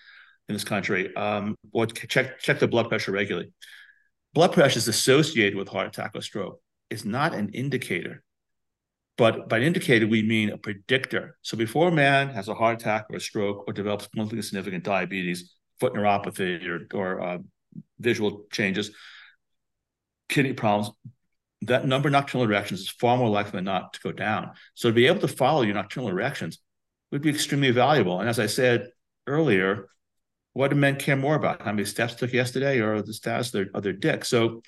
in 0.48 0.52
this 0.52 0.62
country, 0.62 1.14
um, 1.16 1.56
or 1.72 1.86
check 1.86 2.38
check 2.38 2.60
their 2.60 2.68
blood 2.68 2.88
pressure 2.88 3.10
regularly. 3.10 3.52
Blood 4.32 4.52
pressure 4.52 4.78
is 4.78 4.86
associated 4.86 5.56
with 5.56 5.68
heart 5.68 5.88
attack 5.88 6.12
or 6.14 6.22
stroke. 6.22 6.60
It's 6.88 7.04
not 7.04 7.34
an 7.34 7.48
indicator. 7.48 8.22
But 9.18 9.48
by 9.48 9.58
indicator, 9.58 10.06
we 10.06 10.22
mean 10.22 10.50
a 10.50 10.56
predictor. 10.56 11.36
So 11.42 11.56
before 11.56 11.88
a 11.88 11.92
man 11.92 12.28
has 12.28 12.46
a 12.46 12.54
heart 12.54 12.80
attack 12.80 13.06
or 13.10 13.16
a 13.16 13.20
stroke 13.20 13.64
or 13.66 13.72
develops 13.72 14.06
clinically 14.06 14.44
significant 14.44 14.84
diabetes, 14.84 15.52
foot 15.80 15.94
neuropathy, 15.94 16.64
or, 16.68 16.86
or 16.94 17.20
uh, 17.20 17.38
visual 17.98 18.44
changes, 18.52 18.92
kidney 20.28 20.52
problems, 20.52 20.92
that 21.62 21.86
number 21.86 22.08
of 22.08 22.12
nocturnal 22.12 22.46
erections 22.46 22.80
is 22.80 22.88
far 22.88 23.16
more 23.16 23.28
likely 23.28 23.58
than 23.58 23.64
not 23.64 23.94
to 23.94 24.00
go 24.00 24.12
down. 24.12 24.52
So 24.74 24.90
to 24.90 24.94
be 24.94 25.08
able 25.08 25.20
to 25.20 25.28
follow 25.28 25.62
your 25.62 25.74
nocturnal 25.74 26.08
erections 26.08 26.58
would 27.12 27.22
be 27.22 27.30
extremely 27.30 27.70
valuable. 27.70 28.18
And 28.20 28.28
as 28.28 28.38
I 28.40 28.46
said 28.46 28.88
earlier, 29.26 29.88
what 30.54 30.68
do 30.68 30.76
men 30.76 30.96
care 30.96 31.16
more 31.16 31.34
about? 31.36 31.62
How 31.62 31.72
many 31.72 31.84
steps 31.84 32.14
took 32.14 32.32
yesterday 32.32 32.80
or 32.80 33.02
the 33.02 33.14
status 33.14 33.48
of 33.48 33.52
their, 33.52 33.66
of 33.74 33.82
their 33.82 33.92
dick? 33.92 34.24
So 34.24 34.62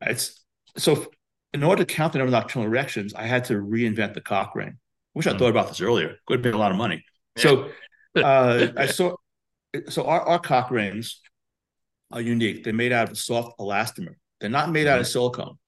it's 0.00 0.42
so 0.76 1.06
in 1.52 1.62
order 1.62 1.84
to 1.84 1.94
count 1.94 2.14
the 2.14 2.18
number 2.20 2.34
of 2.34 2.40
nocturnal 2.40 2.66
erections, 2.66 3.12
I 3.12 3.24
had 3.26 3.44
to 3.46 3.54
reinvent 3.54 4.14
the 4.14 4.22
cock 4.22 4.54
ring. 4.54 4.78
Wish 5.14 5.26
I 5.26 5.32
Hmm. 5.32 5.38
thought 5.38 5.50
about 5.50 5.68
this 5.68 5.80
earlier. 5.80 6.16
Could 6.26 6.38
have 6.38 6.42
been 6.42 6.54
a 6.54 6.58
lot 6.58 6.70
of 6.70 6.78
money. 6.78 7.04
So 7.36 7.70
uh, 8.16 8.68
I 8.76 8.86
saw 8.86 9.16
so 9.88 10.04
our, 10.04 10.20
our 10.22 10.38
cock 10.38 10.70
rings 10.70 11.20
are 12.10 12.20
unique. 12.20 12.62
They're 12.64 12.72
made 12.72 12.92
out 12.92 13.10
of 13.10 13.18
soft 13.18 13.58
elastomer. 13.58 14.14
They're 14.40 14.50
not 14.50 14.70
made 14.70 14.86
out 14.86 15.00
of 15.00 15.06
silicone. 15.06 15.58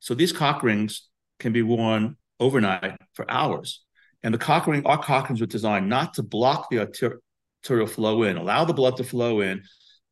So 0.00 0.14
these 0.14 0.32
cock 0.32 0.62
rings 0.62 1.08
can 1.38 1.52
be 1.52 1.62
worn 1.62 2.16
overnight 2.40 2.96
for 3.14 3.28
hours. 3.30 3.84
And 4.22 4.32
the 4.32 4.38
cock 4.38 4.66
ring, 4.66 4.86
our 4.86 5.02
cock 5.02 5.28
rings 5.28 5.40
were 5.40 5.46
designed 5.46 5.88
not 5.88 6.14
to 6.14 6.22
block 6.22 6.70
the 6.70 6.78
arterial 6.78 7.86
flow 7.86 8.22
in, 8.22 8.36
allow 8.36 8.64
the 8.64 8.72
blood 8.72 8.96
to 8.98 9.04
flow 9.04 9.40
in, 9.40 9.62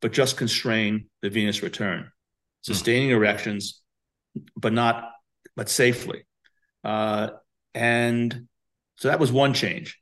but 0.01 0.11
just 0.11 0.37
constrain 0.37 1.07
the 1.21 1.29
venous 1.29 1.61
return, 1.61 2.11
sustaining 2.61 3.11
erections, 3.11 3.81
but 4.55 4.73
not, 4.73 5.11
but 5.55 5.69
safely. 5.69 6.25
Uh, 6.83 7.29
and 7.73 8.47
so 8.97 9.07
that 9.07 9.19
was 9.19 9.31
one 9.31 9.53
change, 9.53 9.99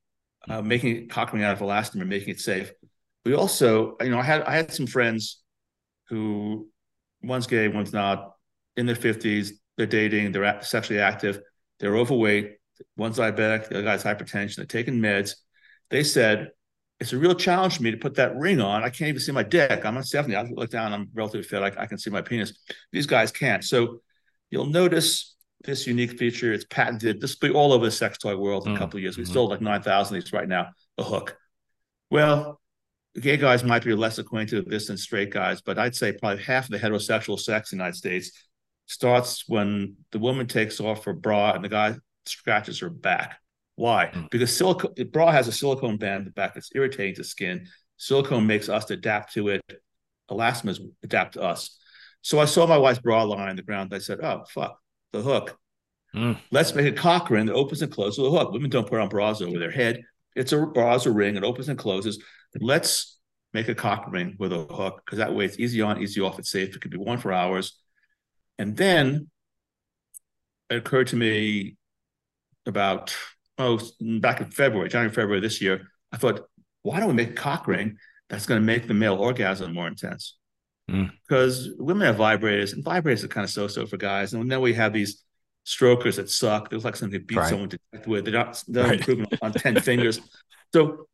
uh, 0.49 0.61
making 0.61 1.09
cock 1.09 1.33
ring 1.33 1.43
out 1.43 1.53
of 1.53 1.59
elastomer, 1.59 2.07
making 2.07 2.29
it 2.29 2.39
safe. 2.39 2.71
We 3.25 3.33
also, 3.33 3.97
you 4.01 4.09
know, 4.09 4.19
I 4.19 4.23
had 4.23 4.41
I 4.43 4.55
had 4.55 4.73
some 4.73 4.87
friends 4.87 5.41
who 6.07 6.69
one's 7.21 7.47
gay, 7.47 7.67
one's 7.67 7.93
not, 7.93 8.33
in 8.77 8.85
their 8.85 8.95
fifties. 8.95 9.59
They're 9.77 9.85
dating. 9.85 10.31
They're 10.31 10.61
sexually 10.61 11.01
active. 11.01 11.41
They're 11.79 11.95
overweight. 11.95 12.58
One's 12.97 13.17
diabetic. 13.17 13.67
The 13.69 13.75
other 13.75 13.83
guy's 13.83 14.03
hypertension. 14.03 14.57
They're 14.57 14.65
taking 14.65 14.95
meds. 14.99 15.35
They 15.89 16.03
said 16.03 16.51
it's 16.99 17.13
a 17.13 17.17
real 17.17 17.35
challenge 17.35 17.77
for 17.77 17.83
me 17.83 17.91
to 17.91 17.97
put 17.97 18.15
that 18.15 18.35
ring 18.35 18.59
on. 18.61 18.83
I 18.83 18.89
can't 18.89 19.09
even 19.09 19.21
see 19.21 19.31
my 19.31 19.43
dick. 19.43 19.85
I'm 19.85 19.95
on 19.97 20.03
70. 20.03 20.35
I 20.35 20.43
look 20.43 20.69
down. 20.69 20.93
I'm 20.93 21.09
relatively 21.13 21.43
fit. 21.43 21.61
I, 21.61 21.83
I 21.83 21.85
can 21.85 21.97
see 21.97 22.09
my 22.09 22.21
penis. 22.21 22.53
These 22.91 23.05
guys 23.07 23.31
can't. 23.31 23.63
So 23.63 24.01
you'll 24.49 24.65
notice 24.65 25.35
this 25.63 25.87
unique 25.87 26.17
feature. 26.17 26.53
It's 26.53 26.65
patented. 26.69 27.21
This 27.21 27.37
will 27.41 27.49
be 27.49 27.55
all 27.55 27.71
over 27.73 27.85
the 27.85 27.91
sex 27.91 28.17
toy 28.17 28.35
world 28.35 28.65
in 28.67 28.73
a 28.73 28.75
Mm, 28.75 28.79
couple 28.79 28.97
of 28.97 29.03
years. 29.03 29.17
We 29.17 29.23
mhm. 29.23 29.33
sold 29.33 29.49
like 29.51 29.61
9,000 29.61 30.15
of 30.17 30.23
these 30.23 30.33
right 30.33 30.47
now. 30.47 30.69
A 30.97 31.03
hook. 31.03 31.37
Well, 32.09 32.59
gay 33.19 33.37
guys 33.37 33.63
might 33.63 33.83
be 33.83 33.93
less 33.93 34.17
acquainted 34.17 34.63
with 34.63 34.69
this 34.69 34.87
than 34.87 34.97
straight 34.97 35.29
guys, 35.31 35.61
but 35.61 35.77
I'd 35.77 35.95
say 35.95 36.11
probably 36.13 36.43
half 36.43 36.65
of 36.65 36.71
the 36.71 36.79
heterosexual 36.79 37.39
sex 37.39 37.71
in 37.71 37.77
the 37.77 37.83
United 37.83 37.97
States 37.97 38.31
starts 38.87 39.47
when 39.47 39.95
the 40.11 40.19
woman 40.19 40.47
takes 40.47 40.79
off 40.79 41.05
her 41.05 41.13
bra 41.13 41.51
and 41.53 41.63
the 41.63 41.69
guy 41.69 41.95
scratches 42.29 42.79
her 42.79 42.89
back. 42.89 43.39
Why? 43.75 44.11
Mm. 44.13 44.29
Because 44.29 44.55
silicone 44.55 44.93
bra 45.11 45.31
has 45.31 45.47
a 45.47 45.51
silicone 45.51 45.97
band 45.97 46.19
in 46.19 46.25
the 46.25 46.31
back 46.31 46.53
that's 46.53 46.71
irritating 46.75 47.15
to 47.15 47.23
skin. 47.23 47.67
Silicone 47.97 48.45
makes 48.45 48.69
us 48.69 48.89
adapt 48.91 49.33
to 49.33 49.49
it. 49.49 49.61
Elastomers 50.29 50.79
adapt 51.03 51.33
to 51.33 51.41
us. 51.41 51.77
So 52.21 52.39
I 52.39 52.45
saw 52.45 52.67
my 52.67 52.77
wife's 52.77 52.99
bra 52.99 53.23
lying 53.23 53.49
on 53.49 53.55
the 53.55 53.61
ground. 53.61 53.93
I 53.93 53.99
said, 53.99 54.19
"Oh 54.21 54.43
fuck, 54.49 54.79
the 55.11 55.21
hook. 55.21 55.57
Mm. 56.15 56.37
Let's 56.51 56.73
make 56.73 56.87
a 56.87 56.91
cock 56.91 57.29
ring 57.29 57.45
that 57.45 57.53
opens 57.53 57.81
and 57.81 57.91
closes 57.91 58.19
with 58.19 58.33
a 58.33 58.37
hook. 58.37 58.51
Women 58.51 58.69
don't 58.69 58.87
put 58.87 58.99
on 58.99 59.09
bras 59.09 59.41
over 59.41 59.59
their 59.59 59.71
head. 59.71 60.01
It's 60.35 60.51
a 60.51 60.65
bra's 60.65 61.05
a 61.05 61.11
ring. 61.11 61.35
It 61.35 61.43
opens 61.43 61.69
and 61.69 61.77
closes. 61.77 62.21
Let's 62.59 63.17
make 63.53 63.67
a 63.67 63.75
cock 63.75 64.05
ring 64.11 64.35
with 64.39 64.53
a 64.53 64.65
hook 64.65 65.01
because 65.05 65.17
that 65.17 65.33
way 65.33 65.45
it's 65.45 65.59
easy 65.59 65.81
on, 65.81 66.01
easy 66.01 66.21
off. 66.21 66.39
It's 66.39 66.51
safe. 66.51 66.75
It 66.75 66.81
could 66.81 66.91
be 66.91 66.97
worn 66.97 67.19
for 67.19 67.31
hours. 67.31 67.79
And 68.57 68.75
then 68.75 69.29
it 70.69 70.77
occurred 70.77 71.07
to 71.07 71.15
me 71.15 71.77
about 72.69 73.15
oh 73.57 73.79
back 73.99 74.39
in 74.41 74.49
February, 74.51 74.89
January, 74.89 75.13
February 75.13 75.41
this 75.41 75.61
year. 75.61 75.87
I 76.11 76.17
thought, 76.17 76.47
why 76.83 76.99
don't 76.99 77.09
we 77.09 77.13
make 77.13 77.35
cock 77.35 77.67
ring 77.67 77.97
that's 78.29 78.45
going 78.45 78.61
to 78.61 78.65
make 78.65 78.87
the 78.87 78.93
male 78.93 79.15
orgasm 79.15 79.73
more 79.73 79.87
intense? 79.87 80.37
Mm. 80.89 81.11
Because 81.27 81.69
women 81.77 82.07
have 82.07 82.15
vibrators, 82.15 82.73
and 82.73 82.83
vibrators 82.83 83.23
are 83.23 83.27
kind 83.27 83.43
of 83.43 83.51
so-so 83.51 83.85
for 83.85 83.97
guys. 83.97 84.33
And 84.33 84.49
then 84.51 84.61
we 84.61 84.73
have 84.73 84.93
these 84.93 85.23
strokers 85.65 86.15
that 86.15 86.29
suck. 86.29 86.69
There's 86.69 86.85
like 86.85 86.95
something 86.95 87.19
to 87.19 87.25
beat 87.25 87.37
Right. 87.37 87.49
someone 87.49 87.69
to 87.69 87.79
death 87.93 88.07
with. 88.07 88.25
They're 88.25 88.33
not 88.33 88.63
they're 88.67 88.85
Right. 88.85 88.99
improving 88.99 89.27
on 89.41 89.51
10 89.51 89.81
fingers. 89.81 90.19
So 90.73 91.07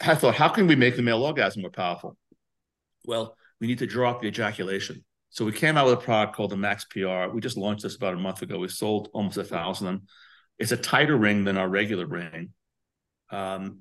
I 0.00 0.14
thought, 0.14 0.34
how 0.34 0.48
can 0.48 0.66
we 0.66 0.74
make 0.74 0.96
the 0.96 1.02
male 1.02 1.22
orgasm 1.22 1.62
more 1.62 1.70
powerful? 1.70 2.16
Well, 3.06 3.36
we 3.60 3.66
need 3.66 3.78
to 3.78 3.86
draw 3.86 4.10
up 4.10 4.20
the 4.20 4.28
ejaculation. 4.28 5.04
So 5.30 5.46
we 5.46 5.52
came 5.52 5.78
out 5.78 5.86
with 5.86 5.94
a 5.94 6.02
product 6.02 6.36
called 6.36 6.50
the 6.50 6.56
Max 6.56 6.84
PR. 6.84 7.28
We 7.32 7.40
just 7.40 7.56
launched 7.56 7.84
this 7.84 7.96
about 7.96 8.12
a 8.14 8.18
month 8.18 8.42
ago. 8.42 8.58
We 8.58 8.68
sold 8.68 9.08
almost 9.14 9.38
a 9.38 9.44
thousand 9.44 9.86
of 9.86 9.92
them. 9.94 10.06
It's 10.58 10.72
a 10.72 10.76
tighter 10.76 11.16
ring 11.16 11.44
than 11.44 11.56
our 11.56 11.68
regular 11.68 12.06
ring. 12.06 12.50
Um, 13.30 13.80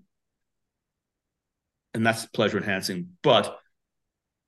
and 1.93 2.05
that's 2.05 2.25
pleasure 2.25 2.57
enhancing, 2.57 3.09
but 3.21 3.59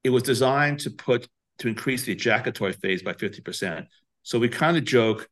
it 0.03 0.09
was 0.09 0.23
designed 0.23 0.79
to 0.81 0.91
put 0.91 1.27
to 1.59 1.67
increase 1.67 2.03
the 2.03 2.11
ejaculatory 2.11 2.73
phase 2.73 3.03
by 3.03 3.13
50%. 3.13 3.85
So 4.23 4.39
we 4.39 4.49
kind 4.49 4.77
of 4.77 4.85
joke, 4.85 5.29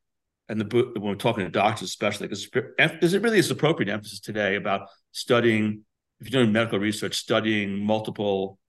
and 0.49 0.59
the 0.59 0.65
book 0.65 0.93
when 0.95 1.03
we're 1.03 1.15
talking 1.15 1.45
to 1.45 1.49
doctors, 1.49 1.89
especially, 1.89 2.27
because 2.27 2.47
there's 2.77 3.17
really 3.17 3.39
is 3.39 3.49
appropriate 3.49 3.91
emphasis 3.91 4.19
today 4.19 4.55
about 4.55 4.87
studying, 5.11 5.83
if 6.19 6.29
you're 6.29 6.43
doing 6.43 6.53
medical 6.53 6.79
research, 6.79 7.15
studying 7.15 7.83
multiple 7.83 8.59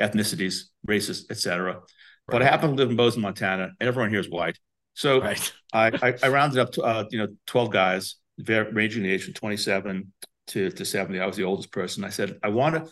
ethnicities, 0.00 0.64
races, 0.84 1.26
etc. 1.30 1.74
Right. 1.74 1.82
But 2.26 2.42
I 2.42 2.46
happen 2.46 2.70
to 2.70 2.76
live 2.76 2.90
in 2.90 2.96
Bozeman, 2.96 3.22
Montana, 3.22 3.70
and 3.78 3.88
everyone 3.88 4.10
here 4.10 4.20
is 4.20 4.30
white. 4.30 4.58
So 4.98 5.20
right. 5.20 5.52
I, 5.72 5.92
I, 6.02 6.14
I, 6.24 6.28
rounded 6.28 6.58
up 6.58 6.72
to 6.72 6.82
uh, 6.82 7.04
you 7.12 7.18
know 7.18 7.28
12 7.46 7.70
guys, 7.70 8.16
ranging 8.48 9.04
in 9.04 9.10
age 9.12 9.24
from 9.24 9.32
27 9.32 10.12
to, 10.48 10.70
to 10.70 10.84
70. 10.84 11.20
I 11.20 11.26
was 11.26 11.36
the 11.36 11.44
oldest 11.44 11.70
person. 11.70 12.02
I 12.02 12.08
said, 12.08 12.36
I 12.42 12.48
want 12.48 12.74
to, 12.74 12.90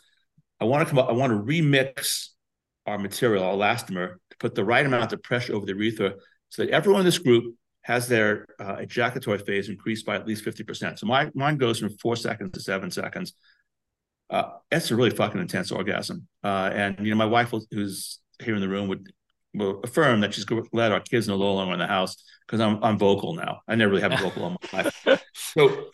I 0.61 0.67
want 0.67 0.87
to 0.87 0.89
come 0.89 1.01
up, 1.01 1.09
I 1.09 1.13
want 1.15 1.33
to 1.33 1.53
remix 1.53 2.29
our 2.87 2.97
material, 2.97 3.43
our 3.43 3.55
elastomer, 3.55 4.15
to 4.31 4.37
put 4.39 4.55
the 4.55 4.65
right 4.65 4.87
amount 4.87 5.13
of 5.13 5.23
pressure 5.25 5.53
over 5.53 5.67
the 5.67 5.75
urethra 5.75 6.15
so 6.49 6.65
that 6.65 6.71
everyone 6.71 7.01
in 7.01 7.07
this 7.07 7.19
group 7.19 7.57
has 7.83 8.07
their 8.07 8.47
uh, 8.61 8.77
ejaculatory 8.77 9.39
phase 9.39 9.69
increased 9.69 10.07
by 10.07 10.15
at 10.15 10.29
least 10.29 10.45
50%. 10.45 11.01
So 11.01 11.07
my 11.07 11.33
mine 11.35 11.57
goes 11.57 11.81
from 11.81 11.91
four 11.99 12.15
seconds 12.15 12.53
to 12.53 12.61
seven 12.61 12.93
seconds. 12.93 13.33
Uh, 14.31 14.51
that's 14.71 14.93
a 14.93 14.97
really 14.97 15.11
fucking 15.11 15.41
intense 15.41 15.73
orgasm. 15.73 16.29
Uh, 16.45 16.71
and 16.73 17.01
you 17.01 17.11
know, 17.11 17.17
my 17.17 17.27
wife, 17.27 17.53
who's 17.73 18.21
here 18.41 18.55
in 18.55 18.61
the 18.61 18.69
room, 18.69 18.87
would 18.87 19.09
will 19.57 19.81
affirm 19.83 20.21
that 20.21 20.35
she's 20.35 20.45
glad 20.45 20.93
our 20.93 21.01
kids 21.01 21.29
no 21.29 21.37
longer 21.37 21.73
in 21.73 21.79
the 21.79 21.87
house 21.87 22.17
because 22.47 22.61
I'm 22.61 22.83
I'm 22.83 22.99
vocal 22.99 23.35
now. 23.35 23.61
I 23.67 23.75
never 23.75 23.91
really 23.91 24.03
have 24.03 24.13
a 24.13 24.17
vocal 24.17 24.45
all 24.45 24.57
my 24.73 24.83
life. 24.83 25.23
So 25.35 25.89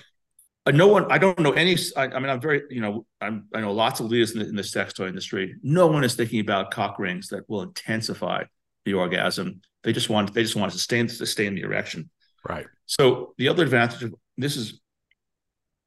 uh, 0.65 0.71
no 0.71 0.87
one, 0.87 1.11
I 1.11 1.19
don't 1.19 1.39
know 1.41 1.53
any. 1.53 1.77
I, 1.97 2.05
I, 2.05 2.19
mean, 2.19 2.29
I'm 2.29 2.41
very, 2.41 2.63
you 2.71 2.81
know, 2.81 3.07
I'm, 3.21 3.47
I 3.55 3.61
know 3.61 3.73
lots 3.73 4.01
of 4.01 4.07
leaders 4.07 4.33
in 4.33 4.41
the, 4.41 4.49
in 4.49 4.57
the 4.57 4.65
sex 4.65 4.93
toy 4.93 5.09
industry. 5.09 5.57
No 5.63 5.89
one 5.89 6.05
is 6.05 6.15
thinking 6.15 6.41
about 6.41 6.71
cock 6.71 6.99
rings 6.99 7.29
that 7.29 7.49
will 7.49 7.63
intensify 7.63 8.45
the 8.85 8.95
orgasm. 8.95 9.61
They 9.83 9.93
just 9.93 10.09
want, 10.09 10.33
they 10.35 10.43
just 10.43 10.57
want 10.57 10.71
to 10.73 10.79
sustain, 10.79 11.09
sustain 11.09 11.55
the 11.55 11.63
erection. 11.63 12.11
Right. 12.49 12.67
So 12.87 13.35
the 13.39 13.49
other 13.49 13.65
advantage 13.65 14.03
of 14.03 14.15
this 14.37 14.57
is 14.57 14.81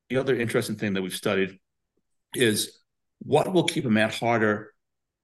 the 0.09 0.17
other 0.17 0.37
interesting 0.37 0.75
thing 0.75 0.93
that 0.93 1.01
we've 1.01 1.15
studied 1.15 1.59
is 2.33 2.79
what 3.19 3.51
will 3.51 3.63
keep 3.63 3.85
a 3.85 3.89
man 3.89 4.09
harder 4.09 4.73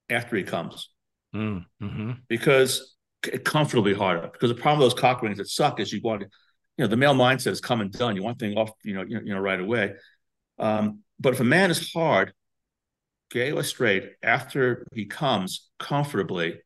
after 0.09 0.35
he 0.37 0.43
comes. 0.43 0.89
Mm, 1.35 1.65
mm-hmm. 1.81 2.11
Because 2.27 2.95
it's 3.23 3.49
comfortably 3.49 3.93
harder. 3.93 4.29
Because 4.31 4.49
the 4.49 4.55
problem 4.55 4.79
with 4.79 4.91
those 4.91 4.99
cock 4.99 5.21
rings 5.21 5.37
that 5.37 5.47
suck 5.47 5.79
is 5.79 5.93
you 5.93 6.01
want 6.03 6.21
to, 6.21 6.27
you 6.77 6.83
know 6.83 6.87
the 6.87 6.97
male 6.97 7.13
mindset 7.13 7.51
is 7.51 7.61
come 7.61 7.81
and 7.81 7.91
done. 7.91 8.15
You 8.15 8.23
want 8.23 8.39
things 8.39 8.55
off, 8.57 8.71
you 8.83 8.93
know, 8.93 9.03
you 9.03 9.33
know, 9.33 9.39
right 9.39 9.59
away. 9.59 9.93
Um, 10.57 10.99
but 11.19 11.33
if 11.33 11.39
a 11.39 11.45
man 11.45 11.71
is 11.71 11.91
hard, 11.93 12.33
gay 13.29 13.51
or 13.51 13.63
straight, 13.63 14.11
after 14.23 14.85
he 14.93 15.05
comes 15.05 15.69
comfortably, 15.79 16.59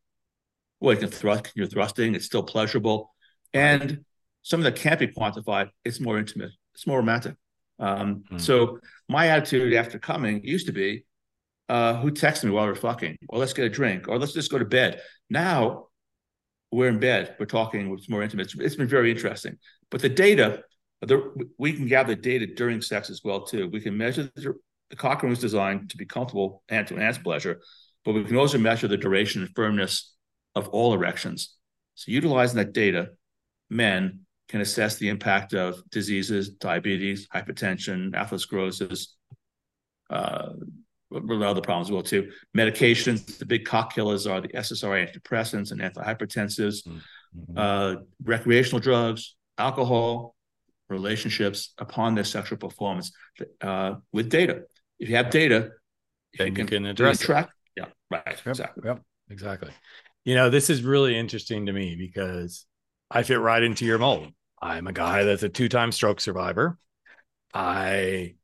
well, 0.80 0.94
you 0.94 1.00
can 1.00 1.10
thrust, 1.10 1.52
you're 1.54 1.66
thrusting, 1.66 2.14
it's 2.14 2.26
still 2.26 2.42
pleasurable, 2.42 3.14
and 3.52 4.04
something 4.42 4.64
that 4.64 4.76
can't 4.76 5.00
be 5.00 5.08
quantified, 5.08 5.68
it's 5.84 6.00
more 6.00 6.18
intimate, 6.18 6.50
it's 6.74 6.86
more 6.86 6.98
romantic. 6.98 7.34
Um, 7.78 8.24
mm-hmm. 8.24 8.38
So 8.38 8.80
my 9.08 9.28
attitude 9.28 9.74
after 9.74 9.98
coming 9.98 10.42
used 10.44 10.66
to 10.66 10.72
be, 10.72 11.04
uh, 11.68 11.94
who 11.96 12.10
texts 12.10 12.44
me 12.44 12.50
while 12.50 12.66
we're 12.66 12.74
fucking, 12.74 13.16
or 13.28 13.38
let's 13.38 13.52
get 13.52 13.64
a 13.64 13.68
drink, 13.70 14.08
or 14.08 14.18
let's 14.18 14.32
just 14.32 14.50
go 14.50 14.58
to 14.58 14.64
bed. 14.64 15.00
Now 15.30 15.86
we're 16.70 16.88
in 16.88 16.98
bed, 16.98 17.36
we're 17.38 17.46
talking, 17.46 17.92
it's 17.92 18.08
more 18.08 18.22
intimate. 18.22 18.46
it's, 18.46 18.58
it's 18.58 18.76
been 18.76 18.88
very 18.88 19.10
interesting. 19.10 19.56
But 19.90 20.02
the 20.02 20.08
data, 20.08 20.62
the, 21.00 21.32
we 21.58 21.72
can 21.72 21.86
gather 21.86 22.14
data 22.14 22.46
during 22.46 22.80
sex 22.80 23.10
as 23.10 23.22
well 23.24 23.44
too. 23.44 23.68
We 23.68 23.80
can 23.80 23.96
measure 23.96 24.30
the, 24.34 24.54
the 24.90 24.96
cock 24.96 25.22
ring 25.22 25.30
was 25.30 25.38
designed 25.38 25.90
to 25.90 25.96
be 25.96 26.06
comfortable 26.06 26.62
and 26.68 26.86
to 26.86 26.94
enhance 26.94 27.18
pleasure, 27.18 27.60
but 28.04 28.12
we 28.12 28.24
can 28.24 28.36
also 28.36 28.58
measure 28.58 28.88
the 28.88 28.96
duration 28.96 29.42
and 29.42 29.50
firmness 29.54 30.14
of 30.54 30.68
all 30.68 30.94
erections. 30.94 31.54
So 31.94 32.12
utilizing 32.12 32.58
that 32.58 32.72
data, 32.72 33.10
men 33.70 34.20
can 34.48 34.60
assess 34.60 34.96
the 34.96 35.08
impact 35.08 35.54
of 35.54 35.82
diseases, 35.90 36.50
diabetes, 36.50 37.26
hypertension, 37.28 38.12
atherosclerosis, 38.12 39.08
uh, 40.08 40.50
other 41.14 41.60
problems 41.60 41.88
as 41.88 41.92
well 41.92 42.02
too. 42.02 42.30
Medications, 42.56 43.38
the 43.38 43.46
big 43.46 43.64
cock 43.64 43.94
killers 43.94 44.26
are 44.26 44.40
the 44.40 44.48
SSRI 44.48 45.08
antidepressants 45.08 45.72
and 45.72 45.80
antihypertensives, 45.80 46.86
mm-hmm. 46.86 47.56
uh, 47.56 47.96
recreational 48.24 48.80
drugs, 48.80 49.36
alcohol, 49.58 50.34
relationships 50.88 51.72
upon 51.78 52.14
their 52.14 52.24
sexual 52.24 52.58
performance 52.58 53.12
uh, 53.60 53.94
with 54.12 54.28
data. 54.28 54.62
If 54.98 55.08
you 55.08 55.16
have 55.16 55.30
data, 55.30 55.70
then 56.38 56.48
you 56.48 56.52
can, 56.52 56.66
can 56.66 56.86
address 56.86 57.20
track. 57.20 57.50
Yeah, 57.76 57.86
right. 58.10 58.22
Yep, 58.26 58.46
exactly. 58.46 58.82
Yep, 58.84 59.02
exactly. 59.30 59.70
You 60.24 60.34
know, 60.34 60.50
this 60.50 60.70
is 60.70 60.82
really 60.82 61.16
interesting 61.16 61.66
to 61.66 61.72
me 61.72 61.96
because 61.96 62.66
I 63.10 63.22
fit 63.22 63.40
right 63.40 63.62
into 63.62 63.84
your 63.84 63.98
mold. 63.98 64.32
I'm 64.60 64.86
a 64.86 64.92
guy 64.92 65.24
that's 65.24 65.42
a 65.42 65.48
two-time 65.48 65.92
stroke 65.92 66.20
survivor. 66.20 66.78
I 67.52 68.34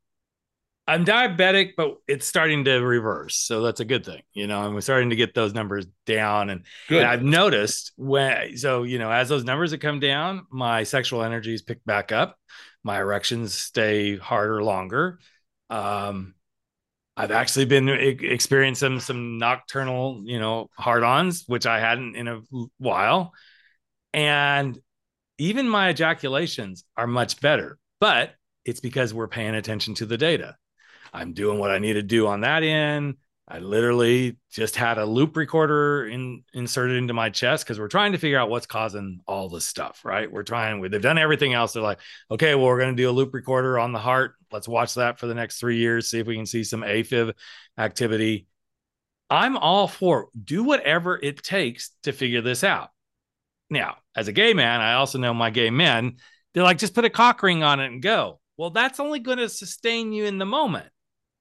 I'm 0.85 1.05
diabetic, 1.05 1.71
but 1.77 1.95
it's 2.07 2.27
starting 2.27 2.65
to 2.65 2.79
reverse. 2.79 3.37
So 3.37 3.61
that's 3.61 3.79
a 3.79 3.85
good 3.85 4.05
thing, 4.05 4.21
you 4.33 4.47
know, 4.47 4.65
and 4.65 4.75
we're 4.75 4.81
starting 4.81 5.11
to 5.11 5.15
get 5.15 5.33
those 5.33 5.53
numbers 5.53 5.85
down. 6.05 6.49
And, 6.49 6.65
and, 6.89 7.07
I've 7.07 7.23
noticed 7.23 7.93
when, 7.95 8.57
so, 8.57 8.83
you 8.83 8.99
know, 8.99 9.09
as 9.09 9.29
those 9.29 9.45
numbers 9.45 9.71
have 9.71 9.79
come 9.79 10.01
down, 10.01 10.45
my 10.51 10.83
sexual 10.83 11.23
energies 11.23 11.61
pick 11.61 11.83
back 11.85 12.11
up, 12.11 12.37
my 12.83 12.99
erections 12.99 13.53
stay 13.53 14.17
harder 14.17 14.61
longer. 14.61 15.19
Um, 15.69 16.35
I've 17.15 17.31
actually 17.31 17.65
been 17.65 17.87
experiencing 17.87 18.89
some, 18.89 18.99
some 18.99 19.37
nocturnal, 19.37 20.23
you 20.25 20.39
know, 20.39 20.69
hard 20.77 21.03
ons, 21.03 21.45
which 21.47 21.65
I 21.65 21.79
hadn't 21.79 22.15
in 22.15 22.27
a 22.27 22.41
while. 22.77 23.31
And 24.13 24.77
even 25.37 25.69
my 25.69 25.89
ejaculations 25.89 26.83
are 26.97 27.07
much 27.07 27.39
better, 27.39 27.77
but 28.01 28.33
it's 28.65 28.81
because 28.81 29.13
we're 29.13 29.27
paying 29.27 29.55
attention 29.55 29.93
to 29.95 30.05
the 30.05 30.17
data. 30.17 30.57
I'm 31.13 31.33
doing 31.33 31.59
what 31.59 31.71
I 31.71 31.79
need 31.79 31.93
to 31.93 32.03
do 32.03 32.27
on 32.27 32.41
that 32.41 32.63
end. 32.63 33.15
I 33.47 33.59
literally 33.59 34.37
just 34.51 34.75
had 34.75 34.97
a 34.97 35.05
loop 35.05 35.35
recorder 35.35 36.07
in, 36.07 36.43
inserted 36.53 36.97
into 36.97 37.13
my 37.13 37.29
chest 37.29 37.65
because 37.65 37.77
we're 37.77 37.89
trying 37.89 38.13
to 38.13 38.17
figure 38.17 38.39
out 38.39 38.49
what's 38.49 38.65
causing 38.65 39.19
all 39.27 39.49
this 39.49 39.65
stuff, 39.65 40.01
right? 40.05 40.31
We're 40.31 40.43
trying, 40.43 40.81
they've 40.81 41.01
done 41.01 41.17
everything 41.17 41.53
else. 41.53 41.73
They're 41.73 41.83
like, 41.83 41.99
okay, 42.31 42.55
well, 42.55 42.65
we're 42.65 42.79
going 42.79 42.95
to 42.95 43.01
do 43.01 43.09
a 43.09 43.11
loop 43.11 43.33
recorder 43.33 43.77
on 43.77 43.91
the 43.91 43.99
heart. 43.99 44.35
Let's 44.51 44.67
watch 44.67 44.95
that 44.95 45.19
for 45.19 45.27
the 45.27 45.35
next 45.35 45.59
three 45.59 45.77
years, 45.77 46.07
see 46.07 46.19
if 46.19 46.27
we 46.27 46.37
can 46.37 46.45
see 46.45 46.63
some 46.63 46.81
AFib 46.81 47.33
activity. 47.77 48.47
I'm 49.29 49.57
all 49.57 49.87
for 49.87 50.29
do 50.41 50.63
whatever 50.63 51.19
it 51.21 51.43
takes 51.43 51.91
to 52.03 52.13
figure 52.13 52.41
this 52.41 52.63
out. 52.63 52.89
Now, 53.69 53.97
as 54.15 54.29
a 54.29 54.33
gay 54.33 54.53
man, 54.53 54.79
I 54.79 54.93
also 54.93 55.19
know 55.19 55.33
my 55.33 55.49
gay 55.49 55.69
men, 55.69 56.17
they're 56.53 56.63
like, 56.63 56.77
just 56.77 56.95
put 56.95 57.05
a 57.05 57.09
cock 57.09 57.43
ring 57.43 57.61
on 57.61 57.79
it 57.81 57.87
and 57.87 58.01
go. 58.01 58.39
Well, 58.57 58.69
that's 58.69 58.99
only 58.99 59.19
going 59.19 59.39
to 59.39 59.49
sustain 59.49 60.13
you 60.13 60.25
in 60.25 60.37
the 60.37 60.45
moment 60.45 60.87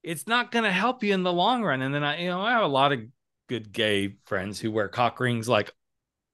it's 0.02 0.26
not 0.26 0.50
going 0.50 0.64
to 0.64 0.72
help 0.72 1.02
you 1.02 1.14
in 1.14 1.22
the 1.22 1.32
long 1.32 1.62
run. 1.62 1.82
And 1.82 1.94
then 1.94 2.02
I, 2.04 2.20
you 2.20 2.28
know, 2.28 2.40
I 2.40 2.52
have 2.52 2.64
a 2.64 2.68
lot 2.68 2.92
of 2.92 3.00
good 3.48 3.72
gay 3.72 4.16
friends 4.24 4.58
who 4.58 4.70
wear 4.70 4.88
cock 4.88 5.20
rings 5.20 5.48
like 5.48 5.72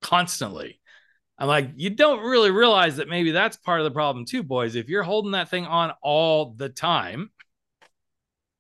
constantly. 0.01 0.81
I'm 1.39 1.49
like, 1.49 1.71
you 1.77 1.91
don't 1.91 2.21
really 2.21 2.51
realize 2.51 2.97
that 2.97 3.09
maybe 3.09 3.31
that's 3.31 3.57
part 3.57 3.81
of 3.81 3.85
the 3.85 3.91
problem 3.91 4.25
too, 4.25 4.43
boys. 4.43 4.75
If 4.75 4.89
you're 4.89 5.05
holding 5.05 5.33
that 5.33 5.49
thing 5.49 5.67
on 5.67 5.93
all 6.03 6.55
the 6.57 6.69
time, 6.69 7.31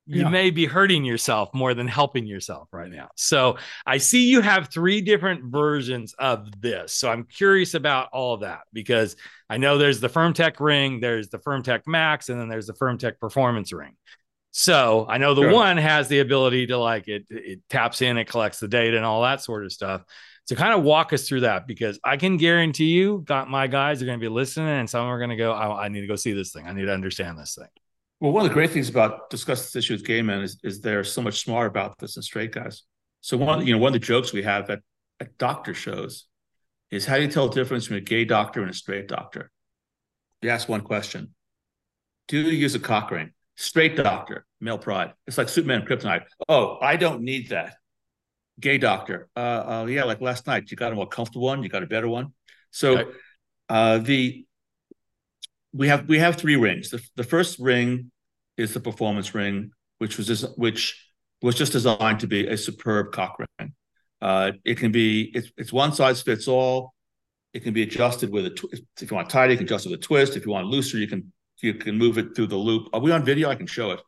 you 0.06 0.22
yeah. 0.22 0.28
may 0.30 0.50
be 0.50 0.64
hurting 0.64 1.04
yourself 1.04 1.52
more 1.52 1.74
than 1.74 1.86
helping 1.86 2.26
yourself 2.26 2.68
right 2.72 2.90
now. 2.90 3.08
So 3.14 3.58
I 3.84 3.98
see 3.98 4.30
you 4.30 4.40
have 4.40 4.68
three 4.68 5.02
different 5.02 5.52
versions 5.52 6.14
of 6.18 6.48
this. 6.62 6.94
So 6.94 7.10
I'm 7.10 7.24
curious 7.24 7.74
about 7.74 8.08
all 8.12 8.32
of 8.32 8.40
that 8.40 8.60
because 8.72 9.16
I 9.50 9.58
know 9.58 9.76
there's 9.76 10.00
the 10.00 10.08
FirmTech 10.08 10.60
ring, 10.60 11.00
there's 11.00 11.28
the 11.28 11.38
FirmTech 11.38 11.82
Max, 11.86 12.30
and 12.30 12.40
then 12.40 12.48
there's 12.48 12.68
the 12.68 12.72
FirmTech 12.72 13.18
Performance 13.18 13.70
ring. 13.70 13.96
So 14.50 15.06
I 15.08 15.18
know 15.18 15.34
the 15.34 15.42
sure. 15.42 15.52
one 15.52 15.76
has 15.76 16.08
the 16.08 16.20
ability 16.20 16.68
to 16.68 16.78
like 16.78 17.06
it, 17.08 17.26
it 17.30 17.60
taps 17.68 18.02
in, 18.02 18.16
it 18.16 18.26
collects 18.26 18.60
the 18.60 18.68
data 18.68 18.96
and 18.96 19.04
all 19.04 19.22
that 19.22 19.42
sort 19.42 19.64
of 19.64 19.72
stuff. 19.72 20.02
So 20.46 20.56
kind 20.56 20.72
of 20.72 20.82
walk 20.82 21.12
us 21.12 21.28
through 21.28 21.40
that 21.40 21.66
because 21.66 22.00
I 22.02 22.16
can 22.16 22.38
guarantee 22.38 22.86
you 22.86 23.22
got 23.26 23.50
my 23.50 23.66
guys 23.66 24.02
are 24.02 24.06
going 24.06 24.18
to 24.18 24.24
be 24.24 24.30
listening 24.30 24.68
and 24.68 24.88
some 24.88 25.06
are 25.06 25.18
going 25.18 25.30
to 25.30 25.36
go, 25.36 25.52
I, 25.52 25.84
I, 25.84 25.88
need 25.88 26.00
to 26.00 26.06
go 26.06 26.16
see 26.16 26.32
this 26.32 26.52
thing. 26.52 26.66
I 26.66 26.72
need 26.72 26.86
to 26.86 26.94
understand 26.94 27.38
this 27.38 27.54
thing. 27.54 27.68
Well, 28.18 28.32
one 28.32 28.46
of 28.46 28.50
the 28.50 28.54
great 28.54 28.70
things 28.70 28.88
about 28.88 29.28
discussing 29.28 29.64
this 29.64 29.76
issue 29.76 29.92
with 29.92 30.06
gay 30.06 30.22
men 30.22 30.40
is, 30.40 30.58
is 30.64 30.80
they're 30.80 31.04
so 31.04 31.20
much 31.20 31.40
smarter 31.40 31.68
about 31.68 31.98
this 31.98 32.14
than 32.14 32.22
straight 32.22 32.52
guys. 32.52 32.84
So 33.20 33.36
one, 33.36 33.66
you 33.66 33.74
know, 33.74 33.78
one 33.78 33.94
of 33.94 34.00
the 34.00 34.06
jokes 34.06 34.32
we 34.32 34.42
have 34.42 34.70
at, 34.70 34.80
at 35.20 35.36
doctor 35.36 35.74
shows 35.74 36.24
is 36.90 37.04
how 37.04 37.16
do 37.16 37.22
you 37.22 37.28
tell 37.28 37.48
the 37.48 37.54
difference 37.54 37.84
between 37.84 37.98
a 37.98 38.04
gay 38.04 38.24
doctor 38.24 38.62
and 38.62 38.70
a 38.70 38.74
straight 38.74 39.06
doctor? 39.06 39.50
You 40.40 40.48
ask 40.48 40.66
one 40.66 40.80
question. 40.80 41.34
Do 42.28 42.40
you 42.40 42.52
use 42.52 42.74
a 42.74 42.80
cock 42.80 43.10
ring? 43.10 43.32
Straight 43.60 43.96
doctor, 43.96 44.46
male 44.60 44.78
pride. 44.78 45.14
It's 45.26 45.36
like 45.36 45.48
Superman 45.48 45.84
kryptonite. 45.84 46.22
Oh, 46.48 46.78
I 46.80 46.94
don't 46.94 47.22
need 47.22 47.48
that. 47.48 47.74
Gay 48.60 48.78
doctor. 48.78 49.28
Uh, 49.34 49.40
uh 49.40 49.86
yeah, 49.86 50.04
like 50.04 50.20
last 50.20 50.46
night, 50.46 50.70
you 50.70 50.76
got 50.76 50.92
a 50.92 50.94
more 50.94 51.08
comfortable 51.08 51.46
one, 51.46 51.64
you 51.64 51.68
got 51.68 51.82
a 51.82 51.88
better 51.88 52.08
one. 52.08 52.32
So 52.70 53.10
uh 53.68 53.98
the 53.98 54.46
we 55.72 55.88
have 55.88 56.08
we 56.08 56.20
have 56.20 56.36
three 56.36 56.54
rings. 56.54 56.90
The, 56.90 57.02
the 57.16 57.24
first 57.24 57.58
ring 57.58 58.12
is 58.56 58.74
the 58.74 58.80
performance 58.80 59.34
ring, 59.34 59.72
which 59.98 60.18
was 60.18 60.28
just, 60.28 60.56
which 60.56 61.10
was 61.42 61.56
just 61.56 61.72
designed 61.72 62.20
to 62.20 62.28
be 62.28 62.46
a 62.46 62.56
superb 62.56 63.10
cock 63.10 63.40
ring. 63.40 63.74
Uh, 64.20 64.52
it 64.64 64.78
can 64.78 64.92
be 64.92 65.32
it's 65.34 65.50
it's 65.56 65.72
one 65.72 65.92
size 65.92 66.22
fits 66.22 66.46
all. 66.46 66.94
It 67.54 67.64
can 67.64 67.72
be 67.72 67.82
adjusted 67.82 68.30
with 68.30 68.46
a 68.46 68.50
tw- 68.50 68.72
if 69.00 69.10
you 69.10 69.16
want 69.16 69.30
tighter, 69.30 69.50
you 69.50 69.58
can 69.58 69.66
adjust 69.66 69.86
it 69.86 69.90
with 69.90 69.98
a 69.98 70.02
twist. 70.02 70.36
If 70.36 70.46
you 70.46 70.52
want 70.52 70.68
looser, 70.68 70.96
you 70.96 71.08
can 71.08 71.32
you 71.62 71.74
can 71.74 71.96
move 71.98 72.18
it 72.18 72.34
through 72.34 72.46
the 72.48 72.56
loop. 72.56 72.88
Are 72.92 73.00
we 73.00 73.10
on 73.12 73.24
video? 73.24 73.48
I 73.50 73.54
can 73.54 73.66
show 73.66 73.90
it. 73.92 74.00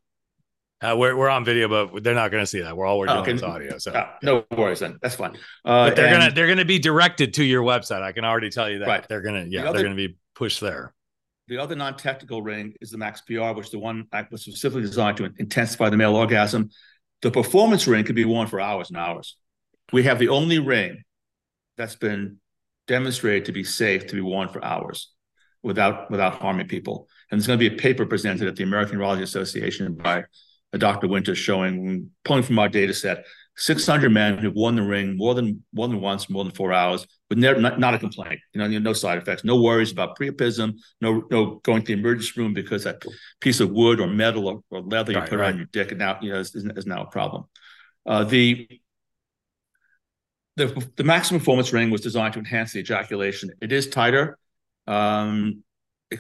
Uh, 0.83 0.97
we're 0.97 1.14
we're 1.14 1.28
on 1.28 1.45
video, 1.45 1.69
but 1.69 2.02
they're 2.02 2.14
not 2.14 2.30
going 2.30 2.42
to 2.42 2.47
see 2.47 2.61
that. 2.61 2.75
We're 2.76 2.87
all 2.87 2.99
we're 2.99 3.07
doing 3.07 3.19
Okay. 3.21 3.33
is 3.35 3.42
audio. 3.42 3.76
So, 3.78 3.92
Ah, 3.95 4.16
no 4.23 4.45
worries 4.57 4.80
then. 4.80 4.99
That's 5.02 5.14
fine. 5.14 5.37
Uh, 5.64 5.88
but 5.88 5.97
they're 5.97 6.07
and 6.07 6.14
gonna 6.23 6.33
they're 6.35 6.49
gonna 6.49 6.64
be 6.64 6.78
directed 6.78 7.35
to 7.35 7.45
your 7.45 7.62
website. 7.62 8.00
I 8.02 8.12
can 8.12 8.25
already 8.25 8.49
tell 8.49 8.71
you 8.71 8.78
that. 8.78 8.88
Right. 8.88 9.07
They're 9.09 9.21
gonna 9.21 9.45
yeah, 9.47 9.64
other- 9.64 9.75
they're 9.78 9.83
gonna 9.85 9.95
be 9.97 10.16
pushed 10.35 10.61
there. 10.61 10.95
the 11.49 11.59
other 11.59 11.75
non-technical 11.75 12.40
ring 12.42 12.73
is 12.80 12.90
the 12.92 12.97
Max 12.99 13.21
PR, 13.23 13.52
which 13.52 13.66
is 13.66 13.73
the 13.73 13.78
one 13.78 14.07
was 14.30 14.42
specifically 14.42 14.83
designed 14.83 15.16
to 15.19 15.25
intensify 15.38 15.90
the 15.90 15.97
male 15.99 16.14
orgasm. 16.16 16.71
The 17.23 17.30
performance 17.30 17.87
ring 17.87 18.04
could 18.04 18.14
be 18.16 18.25
worn 18.25 18.47
for 18.47 18.59
hours 18.61 18.88
and 18.88 18.97
hours. 18.97 19.37
We 19.92 20.04
have 20.04 20.19
the 20.19 20.28
only 20.28 20.61
ring 20.61 21.02
that's 21.76 21.97
been 21.97 22.38
demonstrated 22.87 23.47
to 23.47 23.52
be 23.52 23.64
safe 23.64 24.07
to 24.07 24.14
be 24.14 24.21
worn 24.23 24.49
for 24.49 24.64
hours 24.64 25.12
without 25.62 26.11
without 26.11 26.35
harming 26.40 26.69
people. 26.69 27.09
And 27.31 27.41
there's 27.41 27.47
going 27.47 27.59
to 27.59 27.71
be 27.71 27.75
a 27.75 27.79
paper 27.79 28.07
presented 28.07 28.49
at 28.49 28.57
the 28.57 28.65
American 28.65 28.99
Urology 28.99 29.23
Association 29.23 29.95
by 29.95 30.25
a 30.73 30.79
Dr. 30.79 31.09
Winter 31.09 31.35
showing, 31.35 32.11
pulling 32.25 32.43
from 32.43 32.59
our 32.59 32.69
data 32.69 32.95
set, 32.95 33.25
600 33.57 34.11
men 34.11 34.39
who've 34.39 34.55
worn 34.55 34.77
the 34.77 34.83
ring 34.83 35.17
more 35.17 35.35
than 35.35 35.63
more 35.73 35.87
than 35.89 36.01
once, 36.01 36.31
more 36.31 36.45
than 36.45 36.53
four 36.53 36.73
hours, 36.73 37.07
with 37.29 37.39
never 37.39 37.61
not, 37.61 37.79
not 37.79 37.93
a 37.95 37.99
complaint. 37.99 38.41
You 38.55 38.61
know, 38.61 38.79
no 38.79 38.93
side 38.93 39.19
effects, 39.19 39.45
no 39.45 39.61
worries 39.61 39.93
about 39.93 40.17
priapism, 40.19 40.75
no 41.01 41.25
no 41.31 41.57
going 41.65 41.83
to 41.83 41.87
the 41.95 42.01
emergency 42.01 42.41
room 42.41 42.55
because 42.55 42.85
that 42.85 43.03
piece 43.41 43.61
of 43.61 43.71
wood 43.71 44.01
or 44.01 44.07
metal 44.07 44.49
or, 44.49 44.63
or 44.71 44.81
leather 44.81 45.13
you 45.13 45.19
Right, 45.19 45.29
put 45.29 45.39
right. 45.39 45.47
around 45.49 45.57
your 45.59 45.67
dick 45.67 45.91
and 45.91 45.99
now 45.99 46.19
you 46.23 46.33
know 46.33 46.39
is, 46.39 46.55
is 46.55 46.87
now 46.87 47.03
a 47.03 47.11
problem. 47.11 47.45
Uh, 48.07 48.25
the 48.25 48.67
the 50.57 50.89
the 50.97 51.05
maximum 51.05 51.41
performance 51.41 51.73
ring 51.73 51.91
was 51.91 52.01
designed 52.01 52.33
to 52.35 52.39
enhance 52.39 52.73
the 52.73 52.81
ejaculation. 52.81 53.51
It 53.61 53.73
is 53.73 53.89
tighter. 53.89 54.39
Um, 54.87 55.63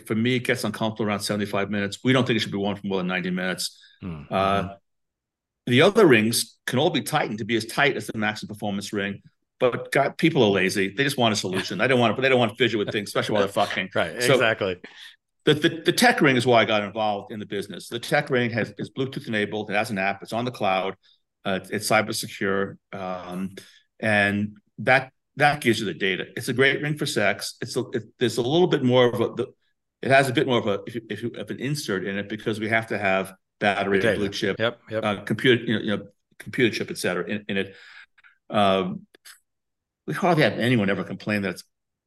for 0.06 0.14
me, 0.14 0.36
it 0.36 0.40
gets 0.40 0.64
uncomfortable 0.64 1.08
around 1.08 1.20
75 1.20 1.70
minutes. 1.70 1.98
We 2.04 2.12
don't 2.12 2.26
think 2.26 2.36
it 2.36 2.40
should 2.40 2.52
be 2.52 2.58
worn 2.58 2.76
for 2.76 2.86
more 2.86 2.98
than 2.98 3.08
90 3.08 3.30
minutes. 3.30 3.80
Hmm. 4.00 4.22
Uh, 4.30 4.68
the 5.66 5.82
other 5.82 6.06
rings 6.06 6.58
can 6.66 6.78
all 6.78 6.90
be 6.90 7.02
tightened 7.02 7.38
to 7.38 7.44
be 7.44 7.56
as 7.56 7.66
tight 7.66 7.96
as 7.96 8.06
the 8.06 8.18
maximum 8.18 8.48
performance 8.48 8.92
ring, 8.92 9.22
but 9.58 9.92
God, 9.92 10.16
people 10.16 10.42
are 10.42 10.50
lazy. 10.50 10.92
They 10.94 11.04
just 11.04 11.18
want 11.18 11.32
a 11.32 11.36
solution. 11.36 11.78
They 11.78 11.86
don't 11.86 12.00
want 12.00 12.16
to. 12.16 12.22
They 12.22 12.28
don't 12.28 12.38
want 12.38 12.52
to 12.52 12.56
fidget 12.56 12.78
with 12.78 12.90
things, 12.90 13.10
especially 13.10 13.34
while 13.34 13.42
they're 13.42 13.52
fucking. 13.52 13.90
right. 13.94 14.22
so- 14.22 14.34
exactly. 14.34 14.78
The, 15.44 15.54
the 15.54 15.82
the 15.86 15.92
tech 15.92 16.20
ring 16.20 16.36
is 16.36 16.46
why 16.46 16.60
I 16.60 16.64
got 16.66 16.82
involved 16.82 17.32
in 17.32 17.38
the 17.38 17.46
business. 17.46 17.88
The 17.88 17.98
tech 17.98 18.28
ring 18.28 18.50
has 18.50 18.74
is 18.78 18.90
Bluetooth 18.90 19.26
enabled. 19.26 19.70
It 19.70 19.74
has 19.74 19.90
an 19.90 19.96
app. 19.96 20.22
It's 20.22 20.34
on 20.34 20.44
the 20.44 20.50
cloud. 20.50 20.96
Uh, 21.44 21.60
it's 21.70 21.88
cyber 21.88 22.14
secure, 22.14 22.76
um, 22.92 23.54
and 23.98 24.58
that 24.78 25.12
that 25.36 25.62
gives 25.62 25.80
you 25.80 25.86
the 25.86 25.94
data. 25.94 26.26
It's 26.36 26.48
a 26.48 26.52
great 26.52 26.82
ring 26.82 26.98
for 26.98 27.06
sex. 27.06 27.56
It's 27.62 27.74
a, 27.76 27.84
it, 27.94 28.04
there's 28.18 28.36
a 28.36 28.42
little 28.42 28.66
bit 28.66 28.82
more 28.82 29.06
of 29.06 29.20
a. 29.20 29.34
The, 29.34 29.46
it 30.02 30.10
has 30.10 30.28
a 30.28 30.32
bit 30.32 30.46
more 30.46 30.58
of 30.58 30.66
a 30.66 30.80
if 30.86 30.94
you, 30.94 31.02
if 31.10 31.36
have 31.36 31.50
an 31.50 31.58
insert 31.60 32.06
in 32.06 32.16
it 32.18 32.28
because 32.28 32.58
we 32.60 32.68
have 32.68 32.86
to 32.88 32.98
have 32.98 33.34
battery, 33.58 34.00
Data. 34.00 34.18
blue 34.18 34.28
chip, 34.30 34.58
Yep. 34.58 34.80
Yep. 34.90 35.04
uh, 35.04 35.16
computer, 35.22 35.62
you 35.64 35.74
know, 35.74 35.80
you 35.82 35.96
know, 35.96 36.06
computer 36.38 36.74
chip, 36.74 36.90
et 36.90 36.98
cetera, 36.98 37.24
in, 37.28 37.44
in 37.48 37.56
it. 37.58 37.74
Um, 38.48 39.06
we 40.06 40.14
hardly 40.14 40.42
have 40.44 40.58
anyone 40.58 40.88
ever 40.90 41.04
complain 41.04 41.42
that 41.42 41.50
it's 41.50 41.64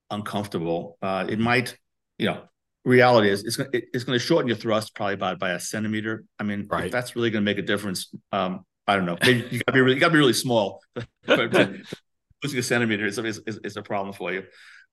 uncomfortable. 0.09 0.97
Uh, 1.01 1.25
it 1.29 1.39
might, 1.39 1.77
you 2.17 2.25
know, 2.27 2.43
reality 2.83 3.29
is 3.29 3.43
it's 3.43 3.55
going 3.55 3.71
to 3.71 3.81
it's 3.93 4.03
going 4.03 4.17
to 4.17 4.23
shorten 4.25 4.47
your 4.47 4.57
thrust 4.57 4.95
probably 4.95 5.15
by 5.15 5.35
by 5.35 5.51
a 5.51 5.59
centimeter. 5.59 6.23
I 6.39 6.43
mean, 6.43 6.67
Right. 6.69 6.85
if 6.85 6.91
that's 6.91 7.15
really 7.15 7.29
going 7.29 7.43
to 7.43 7.49
make 7.49 7.59
a 7.59 7.61
difference. 7.67 8.13
Um, 8.31 8.65
I 8.85 8.95
don't 8.97 9.05
know. 9.05 9.17
Maybe 9.23 9.47
you 9.49 9.59
got 9.59 9.67
to 9.67 9.71
be 9.71 9.79
really, 9.81 9.93
you 9.95 10.01
got 10.01 10.07
to 10.07 10.13
be 10.13 10.19
really 10.19 10.33
small. 10.33 10.81
Losing 11.27 12.59
a 12.59 12.63
centimeter 12.63 13.05
is, 13.05 13.17
is, 13.17 13.39
is, 13.47 13.57
is 13.63 13.77
a 13.77 13.81
problem 13.81 14.13
for 14.13 14.33
you. 14.33 14.43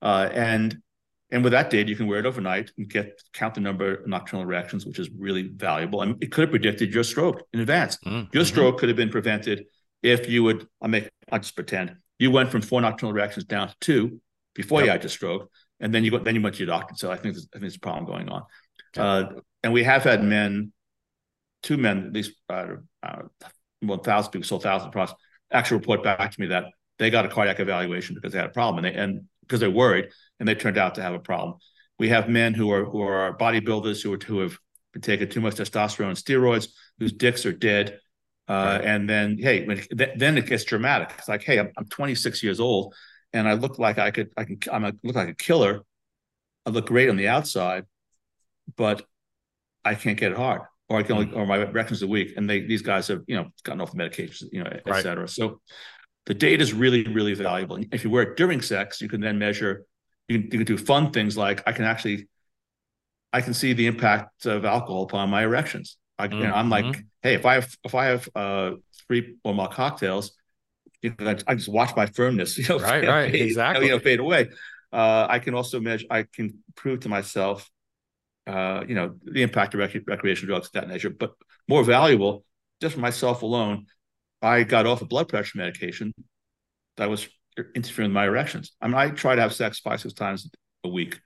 Uh, 0.00 0.28
and 0.32 0.78
and 1.32 1.44
with 1.44 1.52
that 1.52 1.70
data, 1.70 1.88
you 1.88 1.96
can 1.96 2.06
wear 2.06 2.18
it 2.18 2.26
overnight 2.26 2.72
and 2.76 2.88
get 2.88 3.22
count 3.32 3.54
the 3.54 3.60
number 3.60 3.94
of 3.94 4.06
nocturnal 4.06 4.44
erections, 4.44 4.84
which 4.84 4.98
is 4.98 5.10
really 5.10 5.48
valuable. 5.54 6.02
And 6.02 6.22
it 6.22 6.32
could 6.32 6.42
have 6.42 6.50
predicted 6.50 6.92
your 6.92 7.04
stroke 7.04 7.42
in 7.52 7.60
advance. 7.60 7.98
Mm, 8.06 8.32
Your 8.34 8.44
stroke 8.44 8.78
could 8.78 8.88
have 8.88 8.96
been 8.96 9.10
prevented 9.10 9.66
if 10.02 10.28
you 10.28 10.42
would. 10.44 10.66
I'll 10.80 10.88
make. 10.88 11.08
I'll 11.30 11.38
just 11.38 11.54
pretend 11.54 11.96
you 12.18 12.30
went 12.30 12.50
from 12.50 12.62
four 12.62 12.80
nocturnal 12.80 13.14
erections 13.14 13.44
down 13.46 13.68
to 13.68 13.74
two 13.80 14.20
before 14.54 14.82
you 14.82 14.90
had 14.90 15.02
your 15.02 15.10
stroke, 15.10 15.50
and 15.78 15.94
then 15.94 16.04
you 16.04 16.10
go. 16.10 16.18
Then 16.18 16.34
you 16.34 16.42
went 16.42 16.56
to 16.56 16.64
your 16.64 16.66
doctor. 16.66 16.94
So 16.96 17.10
I 17.10 17.16
think 17.16 17.34
there's, 17.34 17.48
I 17.52 17.58
think 17.58 17.62
there's 17.62 17.76
a 17.76 17.80
problem 17.80 18.06
going 18.06 18.28
on. 18.28 18.42
Yep. 18.96 19.04
Uh, 19.04 19.40
and 19.62 19.72
we 19.72 19.84
have 19.84 20.02
had 20.02 20.24
men, 20.24 20.72
two 21.62 21.76
men 21.76 22.06
at 22.06 22.12
least, 22.12 22.32
uh, 22.48 22.76
uh, 23.02 23.22
one 23.80 24.00
thousand 24.00 24.32
people, 24.32 24.46
sold 24.46 24.62
thousand 24.62 24.90
products, 24.90 25.14
actually 25.52 25.78
report 25.78 26.02
back 26.02 26.32
to 26.32 26.40
me 26.40 26.48
that 26.48 26.64
they 26.98 27.10
got 27.10 27.24
a 27.24 27.28
cardiac 27.28 27.60
evaluation 27.60 28.14
because 28.14 28.32
they 28.32 28.38
had 28.38 28.48
a 28.48 28.52
problem, 28.52 28.84
and 28.84 28.94
they 28.94 29.00
and 29.00 29.22
because 29.42 29.60
they're 29.60 29.70
worried, 29.70 30.08
and 30.40 30.48
they 30.48 30.56
turned 30.56 30.78
out 30.78 30.96
to 30.96 31.02
have 31.02 31.14
a 31.14 31.20
problem. 31.20 31.58
We 31.98 32.08
have 32.08 32.28
men 32.28 32.54
who 32.54 32.72
are 32.72 32.84
who 32.84 33.02
are 33.02 33.36
bodybuilders 33.36 34.02
who 34.02 34.12
are 34.14 34.18
who 34.26 34.40
have 34.40 34.58
been 34.92 35.02
taking 35.02 35.28
too 35.28 35.40
much 35.40 35.54
testosterone 35.54 36.08
and 36.08 36.16
steroids, 36.16 36.68
whose 36.98 37.12
dicks 37.12 37.46
are 37.46 37.52
dead. 37.52 38.00
Uh. 38.48 38.80
And 38.82 39.08
then, 39.08 39.38
hey, 39.38 39.64
when, 39.64 39.76
th- 39.76 40.10
then 40.16 40.36
it 40.36 40.46
gets 40.46 40.64
dramatic. 40.64 41.12
It's 41.16 41.28
like, 41.28 41.44
hey, 41.44 41.60
I'm, 41.60 41.70
I'm 41.78 41.84
26 41.84 42.42
years 42.42 42.58
old, 42.58 42.94
and 43.32 43.46
I 43.46 43.52
look 43.52 43.78
like 43.78 43.98
I 44.00 44.10
could, 44.10 44.30
I 44.36 44.42
can, 44.42 44.58
I'm 44.72 44.84
a, 44.84 44.92
look 45.04 45.14
like 45.14 45.28
a 45.28 45.34
killer. 45.34 45.82
I 46.66 46.70
look 46.70 46.86
great 46.88 47.08
on 47.08 47.16
the 47.16 47.28
outside, 47.28 47.84
but 48.76 49.06
I 49.84 49.94
can't 49.94 50.18
get 50.18 50.32
it 50.32 50.36
hard, 50.36 50.62
or 50.88 50.98
I 50.98 51.04
can 51.04 51.16
only, 51.16 51.32
or 51.32 51.46
my 51.46 51.58
erections 51.62 52.02
are 52.02 52.08
weak. 52.08 52.34
And 52.36 52.50
they, 52.50 52.60
these 52.62 52.82
guys 52.82 53.06
have, 53.06 53.22
you 53.28 53.36
know, 53.36 53.50
gotten 53.62 53.80
off 53.80 53.92
the 53.92 53.98
medications, 53.98 54.48
you 54.50 54.64
know, 54.64 54.70
et 54.70 54.82
Right. 54.84 55.02
cetera. 55.02 55.28
So 55.28 55.60
the 56.26 56.34
data 56.34 56.60
is 56.60 56.72
really, 56.74 57.04
really 57.04 57.34
valuable. 57.34 57.76
And 57.76 57.86
if 57.92 58.02
you 58.02 58.10
wear 58.10 58.24
it 58.24 58.36
during 58.36 58.62
sex, 58.62 59.00
you 59.00 59.08
can 59.08 59.20
then 59.20 59.38
measure. 59.38 59.84
You 60.30 60.38
can, 60.40 60.50
you 60.52 60.64
can 60.64 60.76
do 60.76 60.78
fun 60.78 61.10
things 61.12 61.36
like 61.36 61.62
I 61.66 61.72
can 61.72 61.84
actually, 61.84 62.28
I 63.32 63.40
can 63.40 63.54
see 63.54 63.72
the 63.72 63.86
impact 63.86 64.46
of 64.46 64.64
alcohol 64.64 65.04
upon 65.04 65.30
my 65.30 65.42
erections. 65.42 65.96
I, 66.18 66.26
you 66.26 66.46
know, 66.46 66.52
I'm 66.54 66.68
like, 66.70 67.02
hey, 67.22 67.34
if 67.34 67.46
I 67.46 67.54
have 67.54 67.76
if 67.84 67.94
I 67.94 68.04
have 68.06 68.28
uh, 68.34 68.70
three 69.06 69.36
or 69.44 69.54
more 69.54 69.68
cocktails, 69.68 70.32
you 71.02 71.14
know, 71.18 71.36
I 71.46 71.54
just 71.54 71.68
watch 71.68 71.96
my 71.96 72.06
firmness, 72.06 72.58
you 72.58 72.68
know, 72.68 72.78
Right, 72.78 73.06
right, 73.06 73.32
fade, 73.32 73.42
exactly. 73.42 73.86
you 73.86 73.92
know, 73.92 73.98
fade 73.98 74.20
away. 74.20 74.50
Uh, 74.92 75.26
I 75.28 75.38
can 75.38 75.54
also 75.54 75.80
measure. 75.80 76.06
I 76.10 76.24
can 76.24 76.58
prove 76.76 77.00
to 77.00 77.08
myself, 77.08 77.70
uh, 78.46 78.84
you 78.88 78.94
know, 78.94 79.16
the 79.24 79.42
impact 79.42 79.74
of 79.74 79.80
rec- 79.80 80.06
recreational 80.06 80.54
drugs 80.56 80.68
of 80.68 80.72
that 80.72 80.88
nature. 80.88 81.10
But 81.10 81.34
more 81.68 81.84
valuable, 81.84 82.44
just 82.80 82.94
for 82.96 83.00
myself 83.00 83.42
alone, 83.42 83.86
I 84.42 84.64
got 84.64 84.86
off 84.86 85.02
a 85.02 85.06
blood 85.06 85.28
pressure 85.28 85.58
medication 85.58 86.14
that 86.96 87.10
was 87.10 87.28
interfering 87.74 88.10
with 88.10 88.14
my 88.14 88.24
erections. 88.26 88.72
I 88.80 88.86
mean, 88.88 88.96
I 88.96 89.10
try 89.10 89.34
to 89.34 89.40
have 89.40 89.52
sex 89.52 89.80
five, 89.80 90.00
six 90.00 90.14
times 90.14 90.50
a 90.84 90.88
week. 90.88 91.20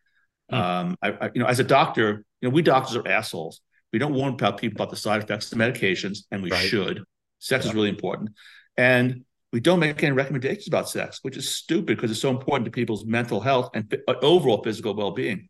Hmm. 0.51 0.55
Um, 0.57 0.97
I, 1.03 1.09
I, 1.13 1.31
you 1.35 1.41
know, 1.41 1.47
as 1.47 1.61
a 1.61 1.65
doctor, 1.65 2.25
you 2.41 2.49
know, 2.49 2.55
we 2.55 2.63
doctors 2.63 2.97
are 2.97 3.07
assholes. 3.09 3.61
We 3.93 3.99
don't 3.99 4.15
warn 4.15 4.35
about 4.35 4.59
people 4.59 4.77
about 4.77 4.91
the 4.91 4.97
side 4.97 5.23
effects 5.23 5.53
of 5.53 5.59
medications, 5.59 6.25
and 6.31 6.43
we 6.43 6.51
Right. 6.51 6.69
should. 6.69 7.05
Sex 7.39 7.65
Yeah. 7.65 7.71
is 7.71 7.75
really 7.75 7.89
important, 7.91 8.31
and 8.77 9.25
we 9.53 9.61
don't 9.61 9.79
make 9.79 10.03
any 10.03 10.13
recommendations 10.13 10.67
about 10.67 10.89
sex, 10.89 11.21
which 11.23 11.37
is 11.37 11.49
stupid 11.49 11.97
because 11.97 12.11
it's 12.11 12.21
so 12.21 12.31
important 12.31 12.65
to 12.65 12.73
people's 12.73 13.05
mental 13.05 13.41
health 13.41 13.71
and 13.75 13.95
uh, 14.09 14.15
overall 14.21 14.63
physical 14.65 14.95
well-being. 14.95 15.49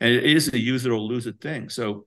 And 0.00 0.10
it 0.14 0.24
is 0.24 0.50
a 0.52 0.58
use 0.58 0.86
it 0.86 0.90
or 0.90 0.98
lose 0.98 1.26
it 1.26 1.38
thing. 1.40 1.68
So 1.68 2.06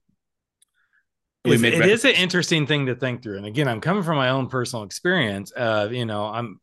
we 1.43 1.51
It's- 1.54 1.62
make 1.62 1.73
it 1.75 2.04
an 2.04 2.15
interesting 2.15 2.65
thing 2.65 2.88
to 2.88 2.95
think 2.95 3.21
through. 3.21 3.38
And 3.38 3.45
again, 3.45 3.67
I'm 3.67 3.80
coming 3.80 4.01
from 4.01 4.17
my 4.17 4.30
own 4.30 4.47
personal 4.47 4.84
experience. 4.84 5.51
Of 5.51 5.93
you 5.93 6.06
know, 6.06 6.25
I'm, 6.25 6.60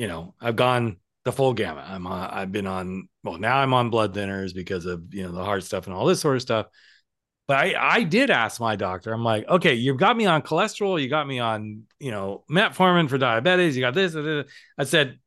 you 0.00 0.08
know, 0.08 0.34
I've 0.40 0.56
gone 0.56 0.96
the 1.26 1.32
full 1.32 1.52
gamut. 1.52 1.84
I'm 1.86 2.06
on, 2.06 2.30
I've 2.30 2.50
been 2.50 2.66
on, 2.66 3.06
well, 3.22 3.36
now 3.36 3.58
I'm 3.58 3.74
on 3.74 3.90
blood 3.90 4.14
thinners 4.14 4.54
because 4.54 4.86
of, 4.86 5.12
you 5.12 5.24
know, 5.24 5.30
the 5.30 5.44
heart 5.44 5.62
stuff 5.62 5.86
and 5.86 5.94
all 5.94 6.06
this 6.06 6.20
sort 6.20 6.36
of 6.36 6.42
stuff. 6.42 6.68
But 7.46 7.58
I, 7.58 7.74
I 7.96 8.02
did 8.04 8.30
ask 8.30 8.62
my 8.62 8.76
doctor, 8.76 9.12
I'm 9.12 9.24
like, 9.24 9.46
okay, 9.46 9.74
you've 9.74 9.98
got 9.98 10.16
me 10.16 10.24
on 10.24 10.40
cholesterol, 10.40 11.02
you 11.02 11.10
got 11.10 11.26
me 11.26 11.38
on, 11.38 11.82
you 11.98 12.12
know, 12.12 12.44
metformin 12.50 13.10
for 13.10 13.18
diabetes, 13.18 13.76
you 13.76 13.82
got 13.82 13.92
this. 13.92 14.14
da, 14.14 14.22
da." 14.22 14.44
I 14.78 14.84
said, 14.84 15.18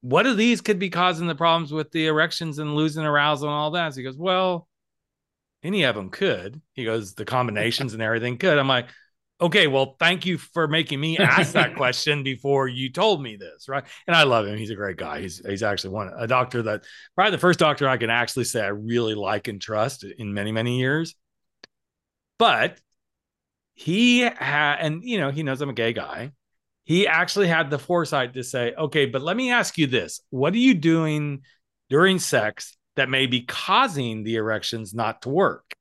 what 0.00 0.24
of 0.24 0.38
these 0.38 0.62
could 0.62 0.78
be 0.78 0.88
causing 0.88 1.26
the 1.26 1.34
problems 1.34 1.70
with 1.70 1.90
the 1.90 2.06
erections 2.06 2.58
and 2.58 2.74
losing 2.74 3.04
arousal 3.04 3.48
and 3.48 3.54
all 3.54 3.72
that? 3.72 3.92
So 3.92 3.98
he 3.98 4.04
goes, 4.04 4.16
well, 4.16 4.68
any 5.62 5.82
of 5.82 5.96
them 5.96 6.08
could. 6.08 6.62
He 6.72 6.86
goes, 6.86 7.12
the 7.12 7.26
combinations 7.26 7.92
and 7.92 8.00
everything 8.00 8.38
could. 8.38 8.56
I'm 8.56 8.68
like, 8.68 8.86
okay, 9.40 9.66
well, 9.66 9.96
thank 9.98 10.24
you 10.24 10.38
for 10.38 10.66
making 10.66 11.00
me 11.00 11.18
ask 11.18 11.52
that 11.52 11.76
question 11.76 12.22
before 12.22 12.68
you 12.68 12.90
told 12.90 13.22
me 13.22 13.36
this, 13.36 13.68
right? 13.68 13.84
And 14.06 14.16
I 14.16 14.22
love 14.22 14.46
him. 14.46 14.56
He's 14.56 14.70
a 14.70 14.74
great 14.74 14.96
guy. 14.96 15.20
He's 15.20 15.44
he's 15.46 15.62
actually 15.62 15.90
one 15.90 16.10
a 16.16 16.26
doctor 16.26 16.62
that 16.62 16.84
probably 17.14 17.32
the 17.32 17.38
first 17.38 17.58
doctor 17.58 17.88
I 17.88 17.96
can 17.96 18.10
actually 18.10 18.44
say 18.44 18.62
I 18.62 18.68
really 18.68 19.14
like 19.14 19.48
and 19.48 19.60
trust 19.60 20.04
in 20.04 20.32
many 20.32 20.52
many 20.52 20.78
years. 20.78 21.14
But 22.38 22.78
he 23.74 24.20
had, 24.20 24.76
and 24.80 25.02
you 25.02 25.18
know, 25.18 25.30
he 25.30 25.42
knows 25.42 25.60
I'm 25.60 25.70
a 25.70 25.74
gay 25.74 25.92
guy. 25.92 26.32
He 26.84 27.06
actually 27.06 27.48
had 27.48 27.68
the 27.68 27.78
foresight 27.78 28.34
to 28.34 28.44
say, 28.44 28.72
okay, 28.74 29.06
but 29.06 29.22
let 29.22 29.36
me 29.36 29.50
ask 29.50 29.76
you 29.76 29.86
this: 29.86 30.20
What 30.30 30.54
are 30.54 30.58
you 30.58 30.74
doing 30.74 31.42
during 31.90 32.18
sex 32.18 32.76
that 32.96 33.10
may 33.10 33.26
be 33.26 33.42
causing 33.42 34.24
the 34.24 34.36
erections 34.36 34.94
not 34.94 35.22
to 35.22 35.28
work? 35.28 35.74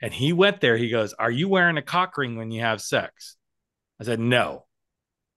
And 0.00 0.12
he 0.12 0.32
went 0.32 0.60
there. 0.60 0.76
He 0.76 0.88
goes, 0.88 1.12
Are 1.14 1.30
you 1.30 1.48
wearing 1.48 1.76
a 1.76 1.82
cock 1.82 2.16
ring 2.16 2.36
when 2.36 2.50
you 2.50 2.60
have 2.60 2.80
sex? 2.80 3.36
I 4.00 4.04
said, 4.04 4.20
No. 4.20 4.66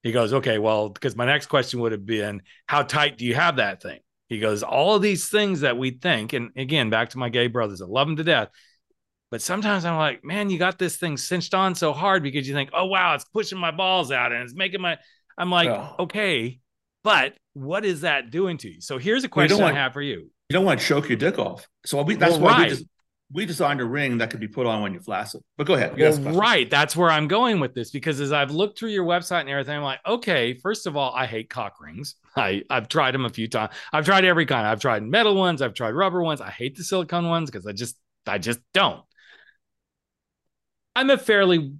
He 0.03 0.11
goes, 0.11 0.33
Okay, 0.33 0.57
well, 0.57 0.89
because 0.89 1.15
my 1.15 1.25
next 1.25 1.47
question 1.47 1.79
would 1.81 1.91
have 1.91 2.05
been, 2.05 2.41
How 2.67 2.83
tight 2.83 3.17
do 3.17 3.25
you 3.25 3.35
have 3.35 3.57
that 3.57 3.81
thing? 3.81 3.99
He 4.29 4.39
goes, 4.39 4.63
All 4.63 4.95
of 4.95 5.01
these 5.01 5.29
things 5.29 5.61
that 5.61 5.77
we 5.77 5.91
think, 5.91 6.33
and 6.33 6.51
again, 6.55 6.89
back 6.89 7.09
to 7.09 7.17
my 7.17 7.29
gay 7.29 7.47
brothers, 7.47 7.81
I 7.81 7.85
love 7.85 8.07
them 8.07 8.17
to 8.17 8.23
death. 8.23 8.49
But 9.33 9.41
sometimes 9.41 9.83
I'm 9.83 9.97
like, 9.97 10.23
man, 10.23 10.51
you 10.51 10.59
got 10.59 10.77
this 10.77 10.97
thing 10.97 11.17
cinched 11.17 11.55
on 11.55 11.73
so 11.73 11.91
hard 11.91 12.21
because 12.21 12.47
you 12.47 12.53
think, 12.53 12.69
oh, 12.71 12.85
wow, 12.85 13.15
it's 13.15 13.23
pushing 13.23 13.57
my 13.57 13.71
balls 13.71 14.11
out 14.11 14.31
and 14.31 14.43
it's 14.43 14.53
making 14.53 14.79
my. 14.79 14.99
I'm 15.35 15.49
like, 15.49 15.69
oh. 15.69 15.95
okay, 16.01 16.59
but 17.03 17.33
what 17.53 17.83
is 17.83 18.01
that 18.01 18.29
doing 18.29 18.57
to 18.57 18.69
you? 18.69 18.79
So 18.79 18.99
here's 18.99 19.23
a 19.23 19.27
question 19.27 19.57
want, 19.57 19.75
I 19.75 19.79
have 19.79 19.93
for 19.93 20.03
you. 20.03 20.29
You 20.49 20.53
don't 20.53 20.65
want 20.65 20.79
to 20.79 20.85
choke 20.85 21.09
your 21.09 21.17
dick 21.17 21.39
off. 21.39 21.67
So 21.83 22.03
we, 22.03 22.13
that's 22.13 22.33
well, 22.33 22.41
why 22.41 22.51
right. 22.51 22.63
we 22.69 22.69
just 22.75 22.85
we 23.33 23.45
designed 23.45 23.81
a 23.81 23.85
ring 23.85 24.19
that 24.19 24.29
could 24.29 24.39
be 24.39 24.47
put 24.47 24.67
on 24.67 24.81
when 24.81 24.93
you 24.93 24.99
flaccid. 24.99 25.41
But 25.57 25.65
go 25.65 25.73
ahead. 25.73 25.97
Well, 26.19 26.35
right. 26.35 26.69
That's 26.69 26.95
where 26.95 27.09
I'm 27.09 27.27
going 27.27 27.59
with 27.59 27.73
this 27.73 27.89
because 27.89 28.21
as 28.21 28.31
I've 28.31 28.51
looked 28.51 28.77
through 28.77 28.91
your 28.91 29.05
website 29.05 29.41
and 29.41 29.49
everything, 29.49 29.75
I'm 29.75 29.83
like, 29.83 29.99
okay, 30.05 30.53
first 30.53 30.85
of 30.85 30.95
all, 30.95 31.13
I 31.15 31.25
hate 31.25 31.49
cock 31.49 31.81
rings. 31.81 32.15
I, 32.35 32.61
I've 32.69 32.87
tried 32.87 33.13
them 33.13 33.25
a 33.25 33.29
few 33.29 33.47
times. 33.47 33.73
I've 33.91 34.05
tried 34.05 34.23
every 34.23 34.45
kind. 34.45 34.67
I've 34.67 34.79
tried 34.79 35.03
metal 35.03 35.35
ones, 35.35 35.61
I've 35.61 35.73
tried 35.73 35.91
rubber 35.91 36.21
ones. 36.21 36.41
I 36.41 36.51
hate 36.51 36.77
the 36.77 36.83
silicone 36.83 37.27
ones 37.27 37.49
because 37.49 37.65
I 37.65 37.71
just 37.71 37.97
I 38.27 38.37
just 38.37 38.59
don't. 38.73 39.01
I'm 40.95 41.09
a 41.09 41.17
fairly 41.17 41.73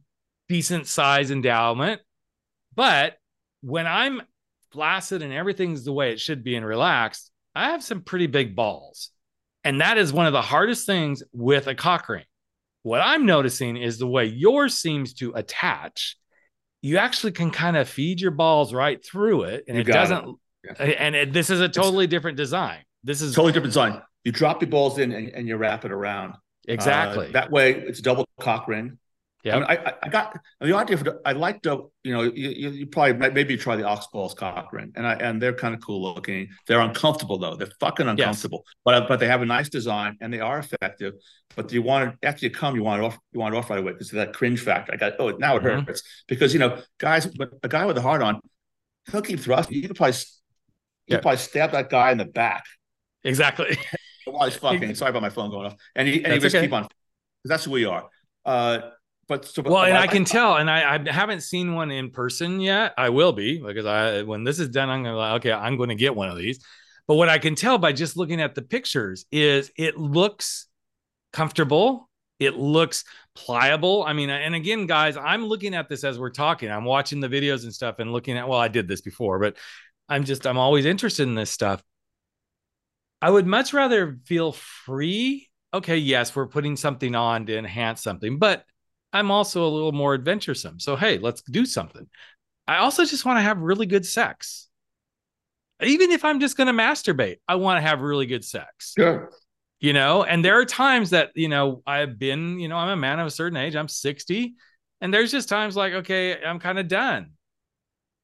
decent 0.50 0.88
size 0.88 1.30
endowment, 1.30 2.02
but 2.76 3.16
when 3.62 3.86
I'm 3.86 4.22
flaccid 4.72 5.22
and 5.22 5.32
everything's 5.32 5.86
the 5.86 5.94
way 5.94 6.12
it 6.12 6.20
should 6.20 6.44
be 6.44 6.56
and 6.56 6.66
relaxed, 6.66 7.32
I 7.56 7.70
have 7.70 7.84
some 7.84 8.02
pretty 8.02 8.28
big 8.28 8.56
balls. 8.56 9.12
And 9.63 9.82
that 9.82 9.97
is 9.97 10.12
one 10.12 10.26
of 10.26 10.34
the 10.34 10.41
hardest 10.41 10.86
things 10.86 11.23
with 11.32 11.67
a 11.67 11.76
cock 11.76 12.10
ring. 12.10 12.26
What 12.84 13.02
I'm 13.02 13.26
noticing 13.26 13.78
is 13.78 13.97
the 13.97 14.08
way 14.08 14.26
yours 14.26 14.76
seems 14.76 15.13
to 15.15 15.32
attach, 15.34 16.17
you 16.82 16.97
actually 16.97 17.32
can 17.32 17.49
kind 17.49 17.78
of 17.78 17.88
feed 17.88 18.19
your 18.19 18.32
balls 18.32 18.73
right 18.73 19.04
through 19.04 19.43
it. 19.43 19.63
And 19.67 19.78
you 19.78 19.82
it 19.82 19.88
doesn't, 19.88 20.38
it. 20.63 20.78
Yeah. 20.80 20.86
and 20.86 21.15
it, 21.15 21.34
this 21.34 21.49
is 21.49 21.62
a 21.62 21.69
totally 21.69 22.06
it's, 22.06 22.12
different 22.12 22.38
design. 22.38 22.80
This 23.04 23.21
is 23.21 23.34
totally 23.34 23.54
different 23.54 23.71
design. 23.71 24.02
You 24.26 24.32
drop 24.32 24.62
your 24.62 24.69
balls 24.69 24.99
in 24.99 25.12
and, 25.12 25.30
and 25.30 25.47
you 25.47 25.56
wrap 25.56 25.86
it 25.86 25.91
around. 25.91 26.36
Exactly. 26.67 27.30
Uh, 27.30 27.32
that 27.32 27.52
way 27.52 27.73
it's 27.73 28.02
double 28.02 28.28
cock 28.39 28.67
ring. 28.67 28.97
Yeah, 29.43 29.58
I, 29.58 29.60
mean, 29.60 29.65
I, 29.69 29.93
I, 30.03 30.08
got 30.08 30.39
the 30.62 30.73
idea 30.73 30.97
for. 30.97 31.21
I 31.25 31.34
like 31.34 31.62
the, 31.63 31.79
you 32.06 32.13
know, 32.13 32.21
you, 32.21 32.69
you 32.69 32.88
probably 32.88 33.29
maybe 33.32 33.58
try 33.58 33.75
the 33.75 33.84
Oxballs 33.84 34.34
cock 34.34 34.71
ring, 34.71 34.93
and 34.95 35.06
I 35.06 35.15
and 35.15 35.41
they're 35.41 35.53
kind 35.53 35.75
of 35.75 35.82
cool 35.82 36.01
looking. 36.01 36.47
They're 36.65 36.79
uncomfortable 36.79 37.38
though. 37.38 37.58
They're 37.58 37.71
fucking 37.82 38.08
uncomfortable, 38.08 38.63
yes. 38.65 38.75
but 38.86 39.08
but 39.10 39.19
they 39.19 39.27
have 39.27 39.41
a 39.41 39.45
nice 39.45 39.67
design 39.67 40.17
and 40.21 40.34
they 40.34 40.39
are 40.39 40.60
effective. 40.60 41.15
But 41.58 41.73
you 41.73 41.82
want 41.82 42.10
it 42.10 42.25
after 42.25 42.45
you 42.45 42.51
come, 42.51 42.75
you 42.75 42.84
want 42.84 43.01
it 43.01 43.06
off, 43.06 43.17
you 43.34 43.41
want 43.41 43.53
it 43.53 43.58
off 43.58 43.69
right 43.69 43.79
away 43.79 43.91
because 43.91 44.12
of 44.12 44.15
that 44.15 44.34
cringe 44.34 44.62
factor. 44.62 44.93
I 44.93 44.95
got 44.95 45.13
oh 45.19 45.32
now 45.32 45.58
it 45.58 45.63
mm-hmm. 45.63 45.88
hurts 45.88 46.03
because 46.25 46.53
you 46.53 46.60
know 46.60 46.82
guys, 46.97 47.25
but 47.25 47.51
a 47.63 47.67
guy 47.67 47.86
with 47.86 47.97
a 47.97 48.01
heart 48.01 48.21
on, 48.21 48.39
he'll 49.12 49.21
keep 49.21 49.41
thrusting. 49.41 49.75
You 49.75 49.89
could 49.89 49.97
probably 49.97 50.15
you 51.08 51.15
yeah. 51.15 51.19
probably 51.19 51.38
stab 51.38 51.71
that 51.71 51.89
guy 51.89 52.12
in 52.12 52.17
the 52.17 52.25
back. 52.25 52.63
Exactly. 53.23 53.77
While 54.25 54.49
he's 54.49 54.58
fucking. 54.58 54.95
Sorry 54.95 55.10
about 55.10 55.21
my 55.21 55.29
phone 55.29 55.49
going 55.49 55.65
off. 55.65 55.75
And 55.95 56.08
he 56.08 56.23
and 56.23 56.32
he 56.32 56.39
just 56.39 56.56
okay. 56.56 56.65
keep 56.65 56.73
on. 56.73 56.84
Because 56.84 57.49
that's 57.49 57.65
who 57.65 57.71
we 57.71 57.84
are. 57.84 58.08
Uh, 58.45 58.79
but 59.34 59.46
so, 59.46 59.63
well, 59.63 59.84
and 59.84 59.98
I, 59.98 60.04
I 60.04 60.08
can 60.08 60.22
I, 60.22 60.26
tell, 60.26 60.58
and 60.58 60.69
I, 60.69 60.96
I 60.96 61.12
haven't 61.12 61.41
seen 61.41 61.74
one 61.74 61.89
in 61.89 62.12
person 62.12 62.60
yet. 62.60 62.93
I 62.98 63.10
will 63.10 63.34
be 63.34 63.60
because 63.60 63.86
I 63.86 64.22
when 64.22 64.43
this 64.43 64.60
is 64.60 64.69
done, 64.69 64.89
I'm 64.89 65.04
gonna 65.04 65.17
like, 65.17 65.34
okay, 65.41 65.52
I'm 65.52 65.76
going 65.76 65.89
to 65.89 65.96
get 65.96 66.15
one 66.15 66.30
of 66.30 66.38
these. 66.38 66.63
But 67.08 67.15
what 67.15 67.30
I 67.30 67.39
can 67.39 67.56
tell 67.56 67.78
by 67.80 67.93
just 67.93 68.15
looking 68.15 68.39
at 68.39 68.54
the 68.54 68.62
pictures 68.62 69.26
is 69.32 69.72
it 69.76 69.98
looks 69.98 70.67
comfortable. 71.32 72.10
It 72.39 72.56
looks 72.56 73.06
pliable. 73.36 74.04
I 74.04 74.13
mean, 74.13 74.30
and 74.30 74.54
again, 74.54 74.86
guys, 74.86 75.17
I'm 75.17 75.46
looking 75.46 75.74
at 75.74 75.89
this 75.89 76.04
as 76.04 76.19
we're 76.19 76.30
talking. 76.30 76.69
I'm 76.69 76.86
watching 76.86 77.19
the 77.19 77.28
videos 77.28 77.63
and 77.63 77.74
stuff 77.74 78.00
and 78.00 78.12
looking 78.12 78.38
at. 78.38 78.48
Well, 78.48 78.60
I 78.60 78.67
did 78.67 78.88
this 78.88 79.02
before, 79.02 79.39
but 79.39 79.58
I'm 80.08 80.26
just 80.26 80.46
I'm 80.46 80.58
always 80.60 80.86
interested 80.86 81.24
in 81.24 81.36
this 81.36 81.50
stuff. 81.50 81.82
I 83.22 83.30
would 83.30 83.48
much 83.48 83.74
rather 83.74 84.19
feel 84.26 84.52
free. 84.52 85.50
Okay, 85.74 85.98
yes, 85.98 86.36
we're 86.36 86.48
putting 86.48 86.76
something 86.76 87.15
on 87.15 87.48
to 87.48 87.58
enhance 87.58 88.04
something, 88.04 88.38
but 88.38 88.63
I'm 89.13 89.32
also 89.32 89.65
a 89.65 89.69
little 89.69 89.91
more 89.91 90.15
adventuresome. 90.15 90.80
So, 90.80 90.95
hey, 90.95 91.19
let's 91.19 91.43
do 91.43 91.65
something. 91.65 92.08
I 92.67 92.78
also 92.78 93.06
just 93.06 93.26
want 93.26 93.38
to 93.38 93.43
have 93.43 93.60
really 93.60 93.86
good 93.86 94.06
sex. 94.06 94.67
Even 95.82 96.12
if 96.12 96.26
I'm 96.26 96.39
just 96.39 96.58
going 96.58 96.67
to 96.67 96.73
masturbate, 96.73 97.38
I 97.47 97.56
want 97.56 97.78
to 97.78 97.88
have 97.88 98.02
really 98.02 98.26
good 98.26 98.43
sex. 98.43 98.93
Sure. 98.97 99.32
You 99.80 99.93
know, 99.93 100.23
and 100.23 100.43
there 100.43 100.58
are 100.60 100.65
times 100.65 101.12
that, 101.12 101.32
you 101.36 101.49
know, 101.49 101.84
I've 101.86 102.17
been, 102.17 102.58
you 102.58 102.69
know, 102.69 102.78
I'm 102.78 102.89
a 102.89 102.95
man 102.95 103.19
of 103.19 103.28
a 103.28 103.32
certain 103.32 103.58
age, 103.58 103.76
I'm 103.76 103.89
60, 103.89 104.56
and 105.02 105.13
there's 105.13 105.32
just 105.32 105.49
times 105.49 105.76
like, 105.76 105.93
okay, 105.93 106.41
I'm 106.41 106.60
kind 106.60 106.80
of 106.80 106.88
done. 106.88 107.32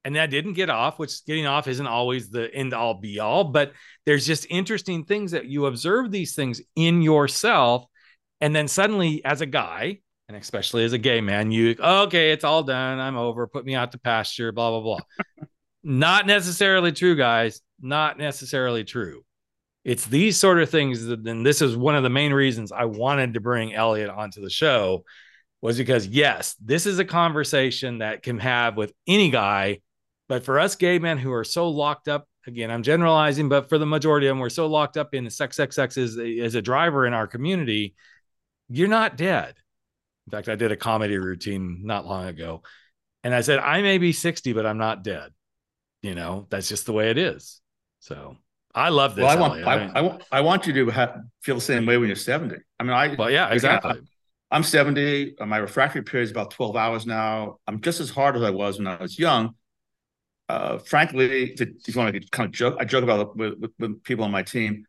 And 0.06 0.18
I 0.18 0.28
didn't 0.28 0.54
get 0.54 0.70
off, 0.70 0.98
which 0.98 1.26
getting 1.26 1.46
off 1.46 1.68
isn't 1.68 1.86
always 1.86 2.30
the 2.30 2.54
end 2.56 2.74
all 2.74 2.94
be 2.94 3.20
all, 3.20 3.44
but 3.44 3.74
there's 4.06 4.26
just 4.26 4.48
interesting 4.50 5.04
things 5.04 5.32
that 5.32 5.48
you 5.48 5.66
observe 5.66 6.10
these 6.10 6.34
things 6.34 6.62
in 6.78 7.02
yourself. 7.02 7.86
And 8.40 8.56
then 8.56 8.70
suddenly, 8.70 9.24
as 9.26 9.42
a 9.42 9.46
guy, 9.46 10.00
and 10.30 10.38
especially 10.38 10.84
as 10.86 10.94
a 10.94 10.98
gay 11.00 11.22
man, 11.22 11.52
you 11.52 11.76
okay, 11.80 12.32
it's 12.32 12.44
all 12.44 12.62
done. 12.62 13.00
I'm 13.00 13.18
over. 13.18 13.48
Put 13.48 13.66
me 13.66 13.74
out 13.74 13.92
to 13.94 13.98
pasture. 13.98 14.52
Blah 14.52 14.70
blah 14.70 14.82
blah. 14.82 15.00
Not 15.84 16.28
necessarily 16.28 16.92
true, 16.92 17.16
guys. 17.16 17.62
Not 17.82 18.20
necessarily 18.20 18.84
true. 18.84 19.26
It's 19.84 20.06
these 20.06 20.38
sort 20.38 20.62
of 20.62 20.70
things 20.70 21.06
that, 21.06 21.26
and 21.26 21.44
this 21.44 21.64
is 21.64 21.76
one 21.76 21.96
of 21.96 22.04
the 22.04 22.12
main 22.12 22.32
reasons 22.32 22.72
I 22.72 22.86
wanted 22.86 23.34
to 23.34 23.40
bring 23.40 23.74
Elliot 23.74 24.12
onto 24.12 24.40
the 24.40 24.52
show, 24.52 25.04
was 25.62 25.80
because 25.80 26.06
yes, 26.06 26.56
this 26.64 26.86
is 26.86 27.00
a 27.00 27.06
conversation 27.06 27.98
that 28.00 28.22
can 28.22 28.38
have 28.38 28.78
with 28.78 28.94
any 29.08 29.32
guy, 29.32 29.80
but 30.28 30.44
for 30.44 30.60
us 30.60 30.76
gay 30.76 31.00
men 31.00 31.18
who 31.18 31.32
are 31.34 31.46
so 31.46 31.70
locked 31.70 32.08
up, 32.08 32.28
again, 32.46 32.70
I'm 32.70 32.84
generalizing, 32.84 33.50
but 33.50 33.68
for 33.68 33.80
the 33.80 33.86
majority 33.88 34.28
of 34.28 34.32
them, 34.32 34.40
we're 34.40 34.50
so 34.50 34.68
locked 34.68 34.96
up 34.96 35.16
in 35.16 35.24
the 35.24 35.32
sex, 35.32 35.56
sex, 35.56 35.76
sex 35.76 35.98
as, 35.98 36.20
as 36.20 36.54
a 36.54 36.62
driver 36.62 37.08
in 37.08 37.14
our 37.14 37.26
community, 37.26 37.96
you're 38.68 38.88
not 38.88 39.18
dead 39.18 39.56
in 40.30 40.38
fact, 40.38 40.48
I 40.48 40.54
did 40.54 40.72
a 40.72 40.78
comedy 40.78 41.18
routine 41.18 41.82
not 41.84 42.06
long 42.06 42.28
ago. 42.28 42.62
And 43.24 43.34
I 43.34 43.42
said, 43.42 43.58
I 43.58 43.82
may 43.82 43.98
be 43.98 44.12
60, 44.12 44.54
but 44.54 44.64
I'm 44.64 44.78
not 44.78 45.04
dead. 45.04 45.32
You 46.04 46.14
know, 46.14 46.46
that's 46.52 46.70
just 46.70 46.86
the 46.86 46.94
way 46.94 47.10
it 47.10 47.18
is. 47.18 47.62
So 48.00 48.38
I 48.76 48.90
love 48.90 49.16
this. 49.16 49.24
Well, 49.24 49.36
I 49.36 49.42
want, 49.42 49.68
I, 49.68 49.88
I, 49.88 50.02
want, 50.02 50.24
I 50.32 50.42
want 50.42 50.68
you 50.68 50.74
to 50.74 50.92
have, 50.92 51.18
feel 51.42 51.56
the 51.56 51.62
same 51.62 51.88
way 51.88 51.98
when 51.98 52.10
you're 52.10 52.16
70. 52.16 52.58
I 52.80 52.84
mean, 52.84 52.94
I, 52.94 53.16
well, 53.18 53.32
yeah, 53.32 53.50
exactly. 53.50 53.90
Again, 53.90 54.08
I'm 54.52 54.62
70. 54.62 55.34
My 55.48 55.58
refractory 55.58 56.04
period 56.04 56.26
is 56.26 56.32
about 56.32 56.52
12 56.52 56.76
hours 56.76 57.08
now. 57.08 57.58
I'm 57.66 57.82
just 57.82 58.00
as 58.00 58.12
hard 58.12 58.36
as 58.36 58.44
I 58.44 58.52
was 58.52 58.78
when 58.78 58.86
I 58.86 59.02
was 59.02 59.18
young. 59.18 59.56
Uh, 60.48 60.78
frankly, 60.78 61.56
to, 61.56 61.64
if 61.64 61.96
you 61.96 62.00
want 62.00 62.14
to 62.14 62.30
kind 62.30 62.46
of 62.46 62.54
joke, 62.54 62.78
I 62.80 62.86
joke 62.86 63.04
about 63.04 63.22
it 63.22 63.36
with, 63.36 63.54
with, 63.60 63.72
with 63.80 64.04
people 64.04 64.26
on 64.26 64.32
my 64.32 64.44
team 64.44 64.86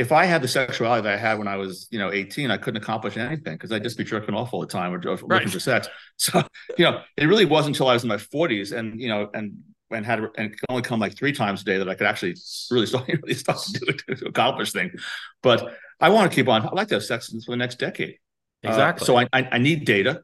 if 0.00 0.12
I 0.12 0.24
had 0.24 0.40
the 0.40 0.48
sexuality 0.48 1.02
that 1.02 1.12
I 1.12 1.16
had 1.18 1.38
when 1.38 1.46
I 1.46 1.56
was, 1.56 1.86
you 1.90 1.98
know, 1.98 2.10
18, 2.10 2.50
I 2.50 2.56
couldn't 2.56 2.82
accomplish 2.82 3.18
anything 3.18 3.52
because 3.52 3.70
I'd 3.70 3.82
just 3.82 3.98
be 3.98 4.04
jerking 4.04 4.34
off 4.34 4.54
all 4.54 4.62
the 4.62 4.66
time 4.66 4.94
or, 4.94 4.96
or 5.06 5.16
right. 5.16 5.28
looking 5.28 5.50
for 5.50 5.60
sex. 5.60 5.88
So, 6.16 6.42
you 6.76 6.84
know, 6.84 7.00
it 7.16 7.24
really 7.24 7.46
wasn't 7.46 7.76
until 7.76 7.88
I 7.88 7.94
was 7.94 8.02
in 8.02 8.08
my 8.10 8.16
40s 8.18 8.76
and, 8.76 9.00
you 9.00 9.08
know, 9.08 9.30
and 9.32 9.56
and 9.90 10.04
had 10.04 10.18
and 10.18 10.52
it 10.52 10.60
could 10.60 10.66
only 10.68 10.82
come 10.82 11.00
like 11.00 11.16
three 11.16 11.32
times 11.32 11.62
a 11.62 11.64
day 11.64 11.78
that 11.78 11.88
I 11.88 11.94
could 11.94 12.06
actually 12.06 12.36
really 12.70 12.84
start, 12.84 13.08
really 13.22 13.32
start 13.32 13.58
to, 13.58 13.80
do, 13.80 14.14
to 14.14 14.26
accomplish 14.26 14.72
things. 14.72 15.02
But 15.42 15.74
I 15.98 16.10
want 16.10 16.30
to 16.30 16.34
keep 16.34 16.46
on. 16.46 16.62
I 16.62 16.70
like 16.72 16.88
to 16.88 16.96
have 16.96 17.04
sex 17.04 17.28
for 17.28 17.52
the 17.52 17.56
next 17.56 17.78
decade. 17.78 18.16
Uh, 18.64 18.68
exactly. 18.68 19.02
Uh, 19.02 19.06
so 19.06 19.16
I, 19.16 19.28
I, 19.32 19.48
I 19.52 19.58
need 19.58 19.86
data 19.86 20.22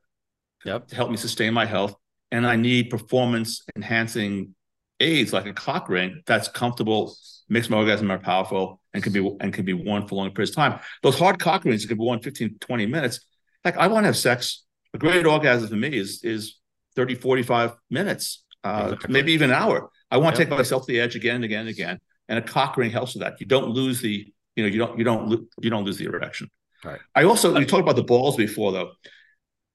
yep. 0.67 0.87
to 0.89 0.97
help 0.97 1.11
me 1.11 1.17
sustain 1.17 1.55
my 1.55 1.65
health, 1.65 1.95
and 2.31 2.47
I 2.47 2.57
need 2.57 2.91
performance 2.91 3.65
enhancing 3.75 4.55
aids 5.01 5.33
like 5.33 5.47
a 5.47 5.55
cock 5.55 5.89
ring 5.89 6.23
that's 6.27 6.49
comfortable, 6.49 7.17
makes 7.49 7.71
my 7.71 7.79
orgasm 7.79 8.09
more 8.09 8.19
powerful, 8.19 8.81
and 8.97 9.05
can 9.05 9.13
be 9.13 9.37
and 9.41 9.53
can 9.53 9.65
be 9.65 9.75
worn 9.75 10.09
for 10.09 10.17
long 10.17 10.31
periods 10.33 10.51
of 10.51 10.57
time. 10.57 10.81
Those 11.03 11.19
hard 11.19 11.39
cock 11.39 11.65
rings 11.65 11.85
can 11.85 11.97
be 11.97 12.03
worn 12.03 12.21
15, 12.21 12.57
20 12.59 12.87
minutes. 12.87 13.21
Like 13.65 13.77
I 13.77 13.87
want 13.89 14.05
to 14.05 14.09
have 14.09 14.17
sex. 14.17 14.65
A 14.95 14.99
great 14.99 15.27
orgasm 15.27 15.69
for 15.69 15.77
me 15.77 15.97
is 15.97 16.25
is 16.25 16.57
30, 16.97 17.17
45 17.17 17.73
minutes, 17.91 18.45
uh, 18.65 18.93
exactly. 18.95 19.13
maybe 19.13 19.33
even 19.33 19.51
an 19.51 19.57
hour. 19.57 19.91
I 20.11 20.17
want 20.17 20.35
to 20.37 20.43
take 20.43 20.51
myself 20.51 20.87
to 20.87 20.93
the 20.93 21.01
edge 21.01 21.15
again 21.15 21.37
and 21.37 21.45
again 21.45 21.61
and 21.61 21.69
again. 21.69 22.01
And 22.29 22.39
a 22.39 22.43
cock 22.43 22.77
ring 22.77 22.91
helps 22.91 23.15
with 23.15 23.23
that. 23.23 23.39
You 23.39 23.47
don't 23.47 23.69
lose 23.69 24.01
the, 24.01 24.33
you 24.57 24.65
know, 24.65 24.69
you 24.69 24.79
don't 24.79 24.99
you 24.99 25.05
don't 25.05 25.49
you 25.61 25.71
don't 25.71 25.85
lose 25.85 25.99
the 25.99 26.07
erection. 26.07 26.51
Right. 26.83 27.01
I 27.15 27.25
also 27.25 27.55
we 27.55 27.67
talked 27.67 27.83
about 27.83 27.97
the 27.97 28.05
balls 28.05 28.37
before 28.37 28.73
though. 28.73 28.93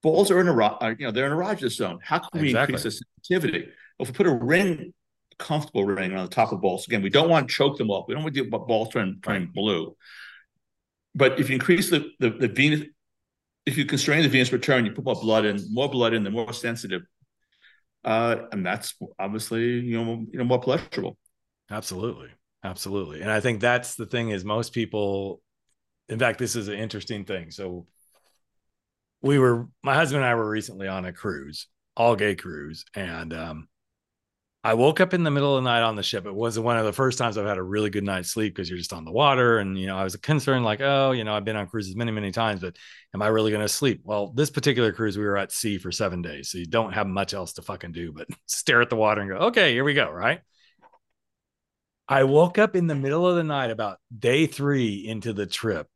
Balls 0.02 0.32
are 0.32 0.40
in 0.40 0.48
a 0.48 0.96
you 0.98 1.06
know 1.06 1.12
they're 1.12 1.28
in 1.28 1.32
a 1.32 1.36
erogenous 1.36 1.74
zone. 1.74 2.00
How 2.04 2.20
can 2.20 2.42
we 2.42 2.50
exactly. 2.50 2.74
increase 2.74 2.84
the 2.84 3.06
sensitivity? 3.24 3.70
If 4.00 4.08
we 4.08 4.14
put 4.14 4.26
a 4.26 4.34
ring 4.34 4.94
comfortable 5.42 5.86
ring 5.86 6.14
on 6.14 6.24
the 6.24 6.30
top 6.30 6.52
of 6.52 6.62
balls. 6.62 6.88
Again, 6.88 7.02
we 7.02 7.10
don't 7.10 7.30
want 7.30 7.50
to 7.50 7.54
choke 7.54 7.78
them 7.78 7.92
up. 7.92 8.06
We 8.08 8.14
don't 8.14 8.24
want 8.24 8.36
to 8.36 8.44
get 8.44 8.52
balls 8.52 8.90
turn 8.90 9.20
turning 9.22 9.52
blue. 9.54 9.96
But 11.14 11.40
if 11.40 11.50
you 11.50 11.56
increase 11.56 11.90
the 11.90 12.10
the, 12.20 12.30
the 12.30 12.48
venous 12.48 12.88
if 13.66 13.78
you 13.78 13.86
constrain 13.86 14.24
the 14.24 14.30
venous 14.30 14.52
return, 14.52 14.86
you 14.86 14.92
put 14.92 15.06
more 15.06 15.20
blood 15.20 15.46
in, 15.46 15.60
more 15.72 15.90
blood 15.90 16.14
in, 16.14 16.24
the 16.24 16.32
more 16.32 16.52
sensitive, 16.54 17.04
uh, 18.04 18.36
and 18.52 18.66
that's 18.66 18.96
obviously 19.20 19.64
you 19.64 20.04
know 20.04 20.26
you 20.32 20.40
know 20.40 20.46
more 20.46 20.60
pleasurable. 20.60 21.18
Absolutely, 21.70 22.30
absolutely, 22.64 23.22
and 23.22 23.32
I 23.32 23.40
think 23.40 23.62
that's 23.62 23.96
the 23.96 24.06
thing 24.06 24.30
is 24.30 24.46
most 24.46 24.74
people. 24.74 25.42
In 26.10 26.20
fact, 26.20 26.40
this 26.40 26.56
is 26.56 26.68
an 26.68 26.76
interesting 26.76 27.24
thing. 27.24 27.52
So 27.52 27.88
we 29.22 29.40
were 29.40 29.68
my 29.84 29.96
husband 29.96 30.24
and 30.24 30.30
I 30.30 30.36
were 30.36 30.50
recently 30.50 30.88
on 30.88 31.06
a 31.06 31.14
cruise, 31.14 31.68
all 31.96 32.16
gay 32.16 32.36
cruise, 32.36 32.86
and 32.96 33.34
um, 33.34 33.68
I 34.64 34.76
woke 34.76 35.00
up 35.00 35.16
in 35.16 35.24
the 35.24 35.32
middle 35.32 35.58
of 35.58 35.64
the 35.64 35.70
night 35.70 35.82
on 35.82 35.96
the 35.96 36.04
ship. 36.04 36.28
It 36.28 36.36
was 36.36 36.60
one 36.60 36.78
of 36.78 36.86
the 36.86 36.94
first 36.94 37.18
times 37.18 37.36
I've 37.36 37.48
had 37.48 37.58
a 37.58 37.64
really 37.64 37.90
good 37.90 38.04
night's 38.04 38.30
sleep 38.30 38.54
because 38.54 38.70
you're 38.70 38.78
just 38.78 38.94
on 38.94 39.06
the 39.06 39.12
water. 39.12 39.58
And, 39.58 39.78
you 39.78 39.88
know, 39.88 39.98
I 39.98 40.04
was 40.04 40.16
concerned, 40.18 40.64
like, 40.64 40.82
oh, 40.82 41.14
you 41.14 41.24
know, 41.24 41.34
I've 41.34 41.46
been 41.46 41.56
on 41.56 41.66
cruises 41.66 41.96
many, 41.96 42.12
many 42.12 42.32
times, 42.32 42.62
but 42.62 42.76
am 43.16 43.24
I 43.24 43.28
really 43.28 43.50
going 43.50 43.64
to 43.64 43.70
sleep? 43.70 44.02
Well, 44.04 44.32
this 44.36 44.52
particular 44.52 44.92
cruise, 44.92 45.18
we 45.18 45.24
were 45.24 45.38
at 45.38 45.52
sea 45.52 45.80
for 45.80 45.92
seven 45.92 46.22
days. 46.22 46.52
So 46.52 46.60
you 46.60 46.68
don't 46.68 46.94
have 46.94 47.08
much 47.08 47.34
else 47.34 47.54
to 47.54 47.64
fucking 47.64 47.92
do 47.92 48.12
but 48.12 48.28
stare 48.46 48.82
at 48.82 48.92
the 48.92 48.96
water 48.96 49.22
and 49.22 49.32
go, 49.32 49.38
okay, 49.48 49.74
here 49.74 49.84
we 49.84 49.96
go. 49.96 50.12
Right. 50.12 50.42
I 52.08 52.26
woke 52.26 52.60
up 52.60 52.76
in 52.76 52.86
the 52.86 52.96
middle 52.96 53.28
of 53.28 53.38
the 53.38 53.44
night 53.44 53.72
about 53.72 53.98
day 54.16 54.46
three 54.46 55.08
into 55.08 55.34
the 55.34 55.48
trip 55.48 55.88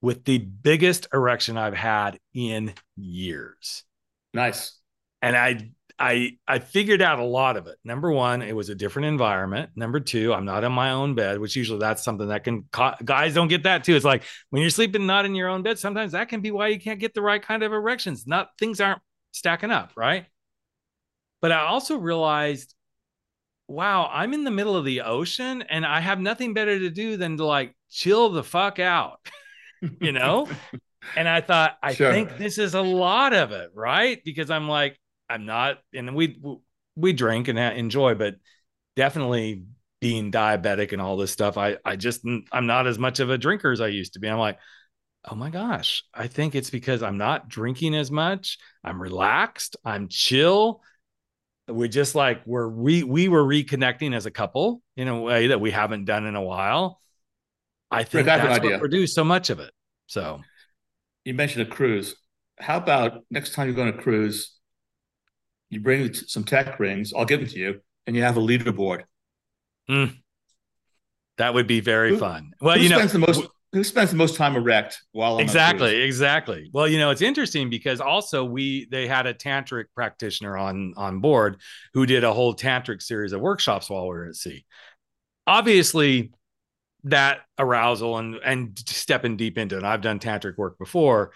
with 0.00 0.24
the 0.24 0.38
biggest 0.38 1.08
erection 1.12 1.58
I've 1.58 1.74
had 1.74 2.18
in 2.32 2.72
years. 2.96 3.84
Nice. 4.32 4.78
And 5.20 5.36
I 5.36 5.72
I 6.00 6.38
I 6.48 6.58
figured 6.58 7.02
out 7.02 7.18
a 7.18 7.24
lot 7.24 7.58
of 7.58 7.66
it. 7.66 7.76
Number 7.84 8.10
one, 8.10 8.40
it 8.40 8.56
was 8.56 8.70
a 8.70 8.74
different 8.74 9.06
environment. 9.06 9.70
Number 9.76 10.00
two, 10.00 10.32
I'm 10.32 10.46
not 10.46 10.64
in 10.64 10.72
my 10.72 10.92
own 10.92 11.14
bed, 11.14 11.38
which 11.38 11.54
usually 11.54 11.78
that's 11.78 12.02
something 12.02 12.28
that 12.28 12.42
can 12.42 12.64
guys 13.04 13.34
don't 13.34 13.48
get 13.48 13.64
that 13.64 13.84
too. 13.84 13.94
It's 13.94 14.04
like 14.04 14.24
when 14.48 14.62
you're 14.62 14.70
sleeping 14.70 15.06
not 15.06 15.26
in 15.26 15.34
your 15.34 15.48
own 15.48 15.62
bed, 15.62 15.78
sometimes 15.78 16.12
that 16.12 16.30
can 16.30 16.40
be 16.40 16.50
why 16.50 16.68
you 16.68 16.80
can't 16.80 16.98
get 16.98 17.12
the 17.12 17.20
right 17.20 17.42
kind 17.42 17.62
of 17.62 17.72
erections. 17.72 18.26
Not 18.26 18.48
things 18.58 18.80
aren't 18.80 19.02
stacking 19.32 19.70
up, 19.70 19.92
right? 19.94 20.24
But 21.42 21.52
I 21.52 21.66
also 21.66 21.98
realized, 21.98 22.74
wow, 23.68 24.08
I'm 24.10 24.32
in 24.32 24.44
the 24.44 24.50
middle 24.50 24.76
of 24.76 24.86
the 24.86 25.02
ocean 25.02 25.62
and 25.62 25.84
I 25.84 26.00
have 26.00 26.18
nothing 26.18 26.54
better 26.54 26.78
to 26.78 26.90
do 26.90 27.18
than 27.18 27.36
to 27.36 27.44
like 27.44 27.76
chill 27.90 28.30
the 28.30 28.42
fuck 28.42 28.78
out, 28.78 29.20
you 30.00 30.12
know? 30.12 30.48
and 31.16 31.28
I 31.28 31.42
thought, 31.42 31.76
I 31.82 31.92
sure. 31.92 32.10
think 32.10 32.38
this 32.38 32.56
is 32.56 32.72
a 32.74 32.80
lot 32.80 33.34
of 33.34 33.52
it, 33.52 33.70
right? 33.74 34.22
Because 34.24 34.50
I'm 34.50 34.68
like, 34.68 34.98
I'm 35.30 35.46
not, 35.46 35.78
and 35.94 36.14
we 36.14 36.40
we 36.96 37.12
drink 37.12 37.48
and 37.48 37.58
enjoy, 37.58 38.14
but 38.14 38.34
definitely 38.96 39.64
being 40.00 40.32
diabetic 40.32 40.92
and 40.92 41.00
all 41.00 41.16
this 41.16 41.30
stuff, 41.30 41.56
I 41.56 41.76
I 41.84 41.96
just 41.96 42.22
I'm 42.52 42.66
not 42.66 42.86
as 42.86 42.98
much 42.98 43.20
of 43.20 43.30
a 43.30 43.38
drinker 43.38 43.70
as 43.70 43.80
I 43.80 43.88
used 43.88 44.14
to 44.14 44.18
be. 44.18 44.28
I'm 44.28 44.38
like, 44.38 44.58
oh 45.30 45.34
my 45.34 45.50
gosh, 45.50 46.04
I 46.14 46.26
think 46.26 46.54
it's 46.54 46.70
because 46.70 47.02
I'm 47.02 47.18
not 47.18 47.48
drinking 47.48 47.94
as 47.94 48.10
much. 48.10 48.58
I'm 48.82 49.00
relaxed. 49.00 49.76
I'm 49.84 50.08
chill. 50.08 50.82
We 51.68 51.88
just 51.88 52.14
like 52.14 52.42
we're 52.46 52.68
we 52.68 53.02
we 53.02 53.28
were 53.28 53.44
reconnecting 53.44 54.14
as 54.14 54.26
a 54.26 54.30
couple 54.30 54.82
in 54.96 55.08
a 55.08 55.20
way 55.20 55.48
that 55.48 55.60
we 55.60 55.70
haven't 55.70 56.06
done 56.06 56.26
in 56.26 56.34
a 56.34 56.42
while. 56.42 57.00
I 57.90 58.04
think 58.04 58.26
Rick, 58.26 58.42
that's 58.42 58.64
what 58.64 58.80
produced 58.80 59.14
so 59.14 59.24
much 59.24 59.50
of 59.50 59.60
it. 59.60 59.72
So 60.06 60.40
you 61.24 61.34
mentioned 61.34 61.66
a 61.68 61.70
cruise. 61.70 62.16
How 62.58 62.78
about 62.78 63.24
next 63.30 63.54
time 63.54 63.68
you 63.68 63.74
go 63.74 63.82
on 63.82 63.88
a 63.88 63.92
cruise, 63.92 64.52
you 65.70 65.80
bring 65.80 66.12
some 66.12 66.44
tech 66.44 66.78
rings, 66.78 67.12
I'll 67.12 67.24
give 67.24 67.40
them 67.40 67.48
to 67.48 67.58
you, 67.58 67.80
and 68.06 68.14
you 68.14 68.22
have 68.22 68.36
a 68.36 68.40
leaderboard. 68.40 69.04
Mm. 69.88 70.16
That 71.38 71.54
would 71.54 71.66
be 71.66 71.80
very 71.80 72.10
who, 72.10 72.18
fun. 72.18 72.52
Well, 72.60 72.76
you 72.76 72.88
know, 72.88 73.04
the 73.06 73.18
most, 73.18 73.48
who 73.72 73.84
spends 73.84 74.10
the 74.10 74.16
most 74.16 74.36
time 74.36 74.56
erect 74.56 75.00
while 75.12 75.38
exactly, 75.38 76.02
exactly. 76.02 76.70
Well, 76.72 76.88
you 76.88 76.98
know, 76.98 77.10
it's 77.10 77.22
interesting 77.22 77.70
because 77.70 78.00
also 78.00 78.44
we 78.44 78.86
they 78.90 79.06
had 79.06 79.26
a 79.26 79.34
tantric 79.34 79.86
practitioner 79.94 80.58
on 80.58 80.92
on 80.96 81.20
board 81.20 81.60
who 81.94 82.04
did 82.04 82.24
a 82.24 82.32
whole 82.32 82.54
tantric 82.54 83.00
series 83.00 83.32
of 83.32 83.40
workshops 83.40 83.88
while 83.88 84.02
we 84.02 84.08
were 84.08 84.26
at 84.26 84.34
sea. 84.34 84.64
Obviously, 85.46 86.32
that 87.04 87.40
arousal 87.58 88.18
and 88.18 88.36
and 88.44 88.78
stepping 88.86 89.36
deep 89.36 89.56
into 89.56 89.78
it. 89.78 89.84
I've 89.84 90.02
done 90.02 90.18
tantric 90.18 90.58
work 90.58 90.78
before, 90.78 91.30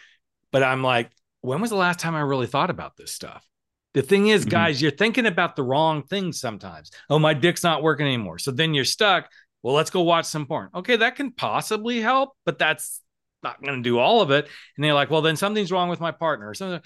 but 0.51 0.63
I'm 0.63 0.83
like, 0.83 1.11
when 1.41 1.61
was 1.61 1.71
the 1.71 1.77
last 1.77 2.01
time 2.01 2.15
I 2.15 2.21
really 2.21 2.47
thought 2.47 2.71
about 2.71 2.97
this 2.97 3.13
stuff? 3.13 3.47
The 3.95 4.03
thing 4.03 4.29
is, 4.29 4.43
mm-hmm. 4.43 4.51
guys, 4.51 4.83
you're 4.83 4.91
thinking 4.91 5.27
about 5.27 5.57
the 5.57 5.63
wrong 5.63 6.03
things 6.03 6.41
sometimes. 6.41 6.91
Oh, 7.09 7.19
my 7.19 7.33
dick's 7.33 7.63
not 7.63 7.83
working 7.83 8.07
anymore. 8.07 8.39
So 8.39 8.51
then 8.51 8.75
you're 8.75 8.85
stuck. 8.85 9.31
Well, 9.63 9.75
let's 9.75 9.91
go 9.91 10.03
watch 10.03 10.27
some 10.27 10.47
porn. 10.47 10.69
Okay, 10.75 10.97
that 10.97 11.17
can 11.17 11.33
possibly 11.33 12.01
help, 12.01 12.31
but 12.45 12.59
that's 12.59 13.01
not 13.43 13.63
going 13.63 13.77
to 13.77 13.89
do 13.89 13.99
all 13.99 14.21
of 14.21 14.31
it. 14.31 14.49
And 14.77 14.85
they're 14.85 14.95
like, 14.95 15.11
well, 15.11 15.23
then 15.23 15.37
something's 15.37 15.73
wrong 15.73 15.89
with 15.89 16.01
my 16.01 16.11
partner 16.11 16.49
or 16.49 16.55
something. 16.55 16.83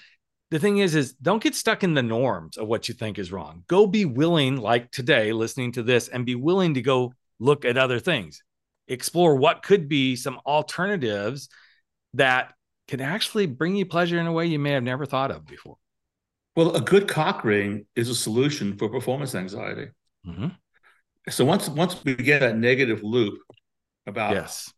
The 0.51 0.59
thing 0.59 0.77
is, 0.77 0.95
is 0.95 1.13
don't 1.13 1.43
get 1.43 1.55
stuck 1.55 1.83
in 1.83 1.93
the 1.93 2.03
norms 2.03 2.57
of 2.57 2.67
what 2.67 2.87
you 2.87 2.95
think 2.95 3.19
is 3.19 3.31
wrong. 3.31 3.63
Go 3.67 3.85
be 3.85 4.05
willing, 4.05 4.57
like 4.57 4.91
today, 4.91 5.33
listening 5.33 5.73
to 5.73 5.83
this, 5.83 6.07
and 6.07 6.25
be 6.25 6.35
willing 6.35 6.75
to 6.75 6.81
go 6.81 7.13
look 7.39 7.65
at 7.65 7.77
other 7.77 7.99
things. 7.99 8.43
Explore 8.87 9.35
what 9.35 9.61
could 9.61 9.87
be 9.87 10.15
some 10.15 10.39
alternatives 10.45 11.49
that 12.15 12.53
can 12.87 13.01
actually 13.01 13.45
bring 13.45 13.75
you 13.75 13.85
pleasure 13.85 14.19
in 14.19 14.25
a 14.25 14.31
way 14.31 14.47
you 14.47 14.57
may 14.57 14.71
have 14.71 14.83
never 14.83 15.05
thought 15.05 15.31
of 15.31 15.45
before. 15.45 15.77
Well, 16.59 16.75
a 16.75 16.81
good 16.81 17.07
cock 17.07 17.45
ring 17.45 17.85
is 17.95 18.09
a 18.09 18.15
solution 18.15 18.77
for 18.77 18.89
performance 18.89 19.33
anxiety. 19.33 19.91
Mm-hmm. 20.27 20.47
So 21.29 21.45
once 21.45 21.69
once 21.69 22.03
we 22.03 22.15
get 22.15 22.39
that 22.41 22.57
negative 22.57 23.01
loop 23.01 23.39
about 24.05 24.33
yes, 24.33 24.69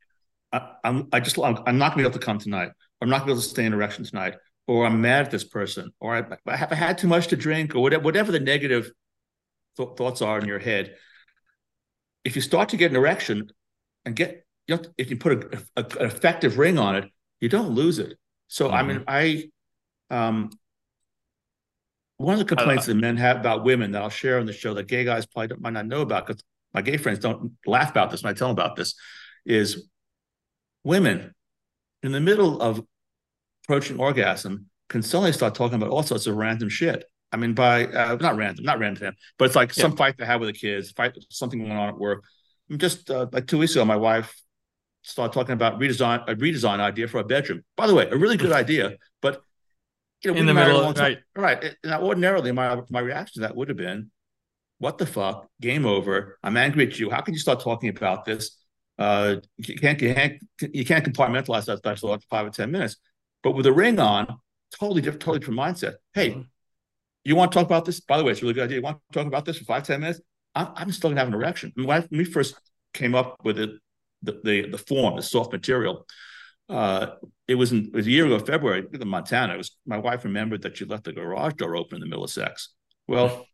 I, 0.54 0.74
am 0.84 1.08
I 1.12 1.20
just 1.20 1.40
I'm, 1.40 1.58
I'm 1.66 1.80
not 1.80 1.94
gonna 1.94 2.04
be 2.04 2.08
able 2.08 2.20
to 2.20 2.24
come 2.24 2.38
tonight. 2.38 2.70
I'm 3.02 3.10
not 3.10 3.22
gonna 3.22 3.30
be 3.30 3.32
able 3.32 3.42
to 3.42 3.48
stay 3.48 3.66
in 3.66 3.74
erection 3.74 4.06
tonight, 4.06 4.36
or 4.68 4.86
I'm 4.86 5.02
mad 5.02 5.26
at 5.26 5.32
this 5.32 5.44
person, 5.44 5.92
or 6.00 6.16
I, 6.16 6.24
I 6.46 6.56
have 6.56 6.72
I 6.72 6.76
had 6.76 7.00
too 7.00 7.08
much 7.08 7.30
to 7.30 7.36
drink, 7.36 7.74
or 7.74 7.80
whatever 7.82 8.04
whatever 8.04 8.32
the 8.32 8.40
negative 8.40 8.92
th- 9.76 9.98
thoughts 9.98 10.22
are 10.22 10.38
in 10.38 10.46
your 10.46 10.60
head. 10.60 10.96
If 12.24 12.36
you 12.36 12.44
start 12.44 12.70
to 12.70 12.78
get 12.78 12.92
an 12.92 12.98
erection 12.98 13.50
and 14.06 14.16
get 14.16 14.46
you 14.68 14.76
know, 14.76 14.84
if 15.00 15.10
you 15.10 15.18
put 15.18 15.32
a, 15.32 15.64
a, 15.78 15.84
an 16.00 16.06
effective 16.06 16.60
ring 16.60 16.78
on 16.78 16.96
it, 16.98 17.12
you 17.40 17.50
don't 17.50 17.70
lose 17.70 17.98
it. 17.98 18.20
So 18.50 18.68
mm-hmm. 18.68 18.76
I 18.76 18.84
mean, 18.84 19.04
I 19.08 19.50
um, 20.12 20.52
one 22.22 22.34
of 22.34 22.40
the 22.40 22.56
complaints 22.56 22.86
uh, 22.86 22.88
that 22.88 22.96
men 22.96 23.18
have 23.18 23.38
about 23.38 23.64
women 23.64 23.92
that 23.92 24.02
I'll 24.02 24.10
share 24.10 24.40
on 24.40 24.46
the 24.46 24.54
show 24.54 24.74
that 24.76 24.88
gay 24.88 25.04
guys 25.04 25.26
probably 25.26 25.58
might 25.60 25.74
not 25.74 25.88
know 25.88 26.02
about 26.02 26.28
because 26.28 26.44
my 26.74 26.82
gay 26.82 26.98
friends 26.98 27.20
don't 27.20 27.54
laugh 27.66 27.92
about 27.92 28.12
this 28.12 28.24
when 28.24 28.32
I 28.32 28.38
tell 28.38 28.48
them 28.48 28.58
about 28.58 28.76
this 28.76 28.96
is 29.46 29.90
women 30.84 31.34
in 32.04 32.12
the 32.12 32.20
middle 32.20 32.62
of 32.62 32.84
approaching 33.64 34.00
orgasm 34.00 34.68
can 34.90 35.02
suddenly 35.02 35.32
start 35.32 35.56
talking 35.56 35.76
about 35.76 35.90
all 35.90 36.04
sorts 36.04 36.28
of 36.28 36.36
random 36.36 36.70
shit. 36.70 37.06
I 37.32 37.38
mean, 37.38 37.54
by 37.54 37.86
uh, 37.86 38.18
not 38.20 38.36
random, 38.36 38.66
not 38.66 38.80
random, 38.80 39.16
but 39.38 39.46
it's 39.46 39.56
like 39.56 39.76
yeah. 39.76 39.82
some 39.82 39.96
fight 39.96 40.18
they 40.18 40.26
had 40.26 40.40
with 40.42 40.50
the 40.50 40.60
kids, 40.60 40.92
fight 40.92 41.18
something 41.30 41.60
going 41.60 41.72
on 41.72 41.90
at 41.90 41.98
work. 41.98 42.24
Just 42.76 43.10
uh, 43.10 43.28
like 43.32 43.48
two 43.48 43.58
weeks 43.58 43.72
ago, 43.74 43.86
my 43.86 43.96
wife 43.96 44.36
started 45.02 45.34
talking 45.34 45.54
about 45.54 45.80
redesign 45.80 46.24
a 46.28 46.36
redesign 46.36 46.80
idea 46.80 47.08
for 47.08 47.20
a 47.20 47.24
bedroom. 47.24 47.64
By 47.78 47.88
the 47.88 47.96
way, 47.96 48.08
a 48.10 48.18
really 48.18 48.38
good 48.38 48.52
idea, 48.52 48.98
but 49.22 49.42
you 50.24 50.32
know, 50.32 50.40
in 50.40 50.46
the 50.46 50.54
middle 50.54 50.82
of 50.82 50.98
right, 50.98 51.20
right. 51.36 51.76
Now, 51.84 52.02
ordinarily, 52.02 52.52
my 52.52 52.82
my 52.90 53.00
reaction 53.00 53.42
to 53.42 53.48
that 53.48 53.56
would 53.56 53.70
have 53.70 53.78
been, 53.78 54.12
"What 54.78 54.98
the 54.98 55.06
fuck? 55.06 55.48
Game 55.60 55.86
over. 55.86 56.38
I'm 56.44 56.58
angry 56.58 56.88
at 56.88 57.00
you. 57.00 57.10
How 57.10 57.22
can 57.22 57.34
you 57.34 57.40
start 57.40 57.60
talking 57.60 57.90
about 57.90 58.26
this? 58.26 58.58
Uh, 59.00 59.38
you 59.58 59.76
can't 59.76 60.00
you 60.02 60.14
can't 60.14 60.34
you 60.74 60.86
can't 60.86 61.06
compartmentalize 61.06 61.66
that 61.66 61.80
stuff 61.80 62.00
for 62.00 62.20
five 62.30 62.46
or 62.46 62.52
ten 62.52 62.72
minutes. 62.72 62.98
But 63.44 63.52
with 63.52 63.66
a 63.66 63.74
ring 63.74 64.00
on, 64.00 64.38
totally 64.80 65.02
different, 65.02 65.22
totally 65.22 65.40
different 65.40 65.60
mindset. 65.60 65.96
Hey, 66.14 66.32
mm-hmm. 66.32 66.42
you 67.24 67.36
want 67.36 67.52
to 67.52 67.58
talk 67.58 67.66
about 67.66 67.86
this? 67.86 68.00
By 68.00 68.18
the 68.18 68.24
way, 68.24 68.32
it's 68.32 68.42
a 68.42 68.44
really 68.44 68.54
good 68.54 68.66
idea. 68.66 68.78
You 68.78 68.84
want 68.84 69.00
to 69.12 69.20
talk 69.20 69.28
about 69.28 69.46
this 69.46 69.58
for 69.58 69.66
five 69.66 69.84
ten 69.84 70.02
minutes? 70.02 70.22
I'm, 70.54 70.68
I'm 70.76 70.92
still 70.92 71.10
gonna 71.10 71.22
have 71.22 71.30
an 71.30 71.34
erection. 71.34 71.72
When 71.76 72.08
we 72.12 72.26
first 72.26 72.60
came 72.94 73.16
up 73.16 73.38
with 73.44 73.58
it, 73.58 73.72
the 74.22 74.40
the, 74.44 74.68
the 74.70 74.78
form, 74.78 75.16
the 75.16 75.24
soft 75.24 75.52
material 75.52 76.06
uh, 76.70 77.16
it 77.48 77.56
was 77.56 77.72
in, 77.72 77.86
it 77.86 77.94
was 77.94 78.08
a 78.08 78.12
year 78.12 78.26
ago, 78.26 78.40
February, 78.40 78.86
in 78.94 79.08
Montana. 79.08 79.54
It 79.54 79.58
was 79.58 79.76
my 79.86 79.98
wife 79.98 80.24
remembered 80.24 80.62
that 80.64 80.78
she 80.78 80.86
left 80.86 81.04
the 81.04 81.14
garage 81.14 81.54
door 81.54 81.76
open 81.76 81.96
in 81.96 82.02
the 82.02 82.08
middle 82.08 82.24
of 82.24 82.32
sex. 82.32 82.70
Well, 83.08 83.46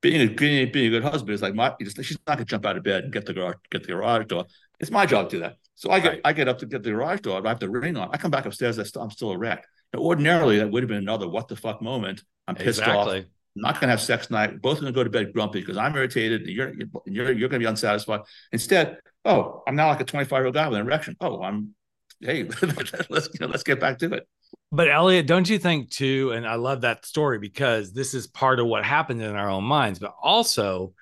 being 0.00 0.20
a 0.20 0.32
being, 0.32 0.70
being 0.70 0.86
a 0.88 0.90
good 0.90 1.02
husband 1.02 1.34
is 1.34 1.42
like 1.42 1.54
my 1.54 1.74
just, 1.80 1.96
she's 2.04 2.18
not 2.26 2.36
gonna 2.36 2.44
jump 2.44 2.66
out 2.66 2.76
of 2.76 2.84
bed 2.84 3.04
and 3.04 3.12
get 3.12 3.26
the 3.26 3.32
garage 3.32 3.56
get 3.70 3.82
the 3.82 3.88
garage 3.88 4.26
door. 4.26 4.44
It's 4.80 4.90
my 4.90 5.06
job 5.06 5.30
to 5.30 5.36
do 5.36 5.40
that. 5.40 5.56
So 5.74 5.90
I 5.90 6.00
get 6.00 6.08
right. 6.08 6.20
I 6.24 6.32
get 6.32 6.48
up 6.48 6.58
to 6.58 6.66
get 6.66 6.82
the 6.82 6.90
garage 6.90 7.20
door. 7.20 7.44
I 7.44 7.48
have 7.48 7.60
the 7.60 7.68
ring 7.68 7.96
on. 7.96 8.10
I 8.12 8.16
come 8.16 8.30
back 8.30 8.46
upstairs. 8.46 8.78
I 8.78 9.02
am 9.02 9.10
still 9.10 9.30
a 9.30 9.38
wreck. 9.38 9.64
Now, 9.94 10.00
ordinarily, 10.00 10.58
that 10.58 10.70
would 10.70 10.82
have 10.82 10.88
been 10.88 10.98
another 10.98 11.28
what 11.28 11.48
the 11.48 11.56
fuck 11.56 11.80
moment. 11.80 12.22
I'm 12.46 12.54
pissed 12.54 12.80
exactly. 12.80 13.20
off. 13.20 13.24
I'm 13.56 13.62
not 13.62 13.80
gonna 13.80 13.90
have 13.90 14.00
sex 14.00 14.26
tonight. 14.26 14.60
Both 14.60 14.80
gonna 14.80 14.92
go 14.92 15.04
to 15.04 15.10
bed 15.10 15.32
grumpy 15.32 15.60
because 15.60 15.76
I'm 15.76 15.94
irritated. 15.96 16.42
And 16.42 16.50
you're 16.50 16.72
you're 17.06 17.32
you're 17.32 17.48
gonna 17.48 17.60
be 17.60 17.66
unsatisfied. 17.66 18.20
Instead, 18.52 18.98
oh, 19.24 19.62
I'm 19.66 19.74
now 19.74 19.88
like 19.88 20.00
a 20.00 20.04
25 20.04 20.36
year 20.38 20.46
old 20.46 20.54
guy 20.54 20.68
with 20.68 20.78
an 20.78 20.86
erection. 20.86 21.16
Oh, 21.20 21.42
I'm 21.42 21.74
hey, 22.20 22.44
let's 23.10 23.28
you 23.32 23.40
know, 23.40 23.46
let's 23.46 23.62
get 23.62 23.80
back 23.80 23.98
to 23.98 24.12
it. 24.14 24.28
But 24.70 24.90
Elliot, 24.90 25.26
don't 25.26 25.48
you 25.48 25.58
think 25.58 25.90
too? 25.90 26.32
And 26.32 26.46
I 26.46 26.56
love 26.56 26.82
that 26.82 27.04
story 27.04 27.38
because 27.38 27.92
this 27.92 28.14
is 28.14 28.26
part 28.26 28.60
of 28.60 28.66
what 28.66 28.84
happens 28.84 29.22
in 29.22 29.34
our 29.34 29.50
own 29.50 29.64
minds, 29.64 29.98
but 29.98 30.14
also 30.20 30.92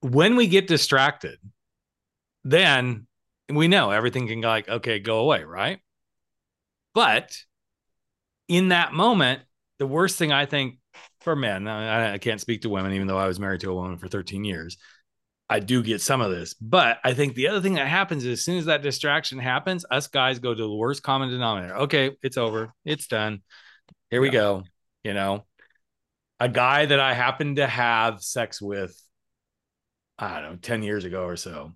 when 0.00 0.36
we 0.36 0.46
get 0.46 0.66
distracted, 0.66 1.38
then 2.44 3.06
we 3.48 3.68
know 3.68 3.90
everything 3.90 4.26
can 4.26 4.40
go 4.40 4.48
like, 4.48 4.68
okay, 4.68 4.98
go 4.98 5.20
away, 5.20 5.44
right? 5.44 5.80
But 6.94 7.36
in 8.48 8.68
that 8.68 8.92
moment, 8.92 9.42
the 9.78 9.86
worst 9.86 10.18
thing 10.18 10.32
I 10.32 10.46
think 10.46 10.78
for 11.20 11.36
men, 11.36 11.68
I, 11.68 12.14
I 12.14 12.18
can't 12.18 12.40
speak 12.40 12.62
to 12.62 12.68
women, 12.68 12.92
even 12.92 13.06
though 13.06 13.18
I 13.18 13.26
was 13.26 13.38
married 13.38 13.60
to 13.60 13.70
a 13.70 13.74
woman 13.74 13.98
for 13.98 14.08
13 14.08 14.44
years. 14.44 14.76
I 15.52 15.58
do 15.58 15.82
get 15.82 16.00
some 16.00 16.20
of 16.20 16.30
this, 16.30 16.54
but 16.54 17.00
I 17.02 17.12
think 17.12 17.34
the 17.34 17.48
other 17.48 17.60
thing 17.60 17.74
that 17.74 17.88
happens 17.88 18.24
is 18.24 18.38
as 18.38 18.44
soon 18.44 18.56
as 18.56 18.66
that 18.66 18.82
distraction 18.82 19.40
happens, 19.40 19.84
us 19.90 20.06
guys 20.06 20.38
go 20.38 20.54
to 20.54 20.62
the 20.62 20.72
worst 20.72 21.02
common 21.02 21.28
denominator. 21.28 21.76
Okay, 21.78 22.16
it's 22.22 22.36
over, 22.36 22.72
it's 22.84 23.08
done. 23.08 23.42
Here 24.10 24.20
we 24.20 24.28
Yeah. 24.28 24.32
go. 24.32 24.64
You 25.02 25.14
know, 25.14 25.44
a 26.38 26.48
guy 26.48 26.86
that 26.86 27.00
I 27.00 27.14
happened 27.14 27.56
to 27.56 27.66
have 27.66 28.22
sex 28.22 28.62
with, 28.62 28.96
I 30.18 30.40
don't 30.40 30.50
know, 30.52 30.56
10 30.56 30.84
years 30.84 31.04
ago 31.04 31.24
or 31.24 31.36
so, 31.36 31.72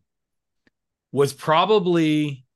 was 1.10 1.32
probably 1.32 2.46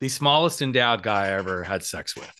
the 0.00 0.10
smallest 0.10 0.60
endowed 0.60 1.02
guy 1.02 1.26
I 1.26 1.32
ever 1.32 1.64
had 1.64 1.82
sex 1.84 2.14
with. 2.14 2.32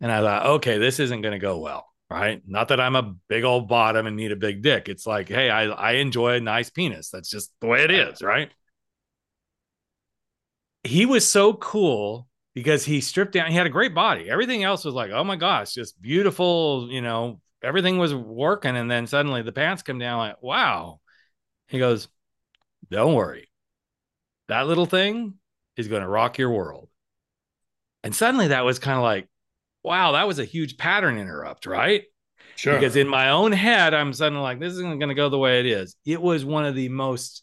And 0.00 0.10
I 0.10 0.20
thought, 0.20 0.46
okay, 0.46 0.78
this 0.78 0.98
isn't 0.98 1.20
going 1.20 1.32
to 1.32 1.38
go 1.38 1.58
well, 1.58 1.91
right? 2.12 2.42
Not 2.46 2.68
that 2.68 2.80
I'm 2.80 2.94
a 2.94 3.14
big 3.28 3.44
old 3.44 3.68
bottom 3.68 4.06
and 4.06 4.16
need 4.16 4.32
a 4.32 4.36
big 4.36 4.62
dick. 4.62 4.88
It's 4.88 5.06
like, 5.06 5.28
hey, 5.28 5.48
I, 5.48 5.64
I 5.64 5.92
enjoy 5.92 6.34
a 6.34 6.40
nice 6.40 6.68
penis. 6.68 7.08
That's 7.08 7.30
just 7.30 7.52
the 7.60 7.66
way 7.66 7.82
it 7.82 7.90
is, 7.90 8.20
right? 8.20 8.50
He 10.84 11.06
was 11.06 11.28
so 11.28 11.54
cool 11.54 12.28
because 12.54 12.84
he 12.84 13.00
stripped 13.00 13.32
down. 13.32 13.50
He 13.50 13.56
had 13.56 13.66
a 13.66 13.70
great 13.70 13.94
body. 13.94 14.28
Everything 14.28 14.62
else 14.62 14.84
was 14.84 14.94
like, 14.94 15.10
oh 15.10 15.24
my 15.24 15.36
gosh, 15.36 15.72
just 15.72 16.00
beautiful. 16.02 16.88
You 16.90 17.00
know, 17.00 17.40
everything 17.62 17.98
was 17.98 18.14
working. 18.14 18.76
And 18.76 18.90
then 18.90 19.06
suddenly 19.06 19.42
the 19.42 19.52
pants 19.52 19.82
come 19.82 19.98
down, 19.98 20.18
like, 20.18 20.42
wow. 20.42 21.00
He 21.68 21.78
goes, 21.78 22.08
don't 22.90 23.14
worry. 23.14 23.48
That 24.48 24.66
little 24.66 24.86
thing 24.86 25.34
is 25.78 25.88
going 25.88 26.02
to 26.02 26.08
rock 26.08 26.36
your 26.36 26.50
world. 26.50 26.90
And 28.04 28.14
suddenly 28.14 28.48
that 28.48 28.66
was 28.66 28.78
kind 28.78 28.98
of 28.98 29.02
like, 29.02 29.28
wow, 29.82 30.12
that 30.12 30.26
was 30.26 30.38
a 30.38 30.44
huge 30.44 30.76
pattern 30.76 31.18
interrupt, 31.18 31.66
right? 31.66 32.04
Sure. 32.56 32.74
Because 32.74 32.96
in 32.96 33.08
my 33.08 33.30
own 33.30 33.52
head, 33.52 33.94
I'm 33.94 34.12
suddenly 34.12 34.42
like, 34.42 34.60
this 34.60 34.74
isn't 34.74 34.98
going 34.98 35.08
to 35.08 35.14
go 35.14 35.28
the 35.28 35.38
way 35.38 35.60
it 35.60 35.66
is. 35.66 35.96
It 36.04 36.20
was 36.20 36.44
one 36.44 36.64
of 36.64 36.74
the 36.74 36.88
most 36.88 37.42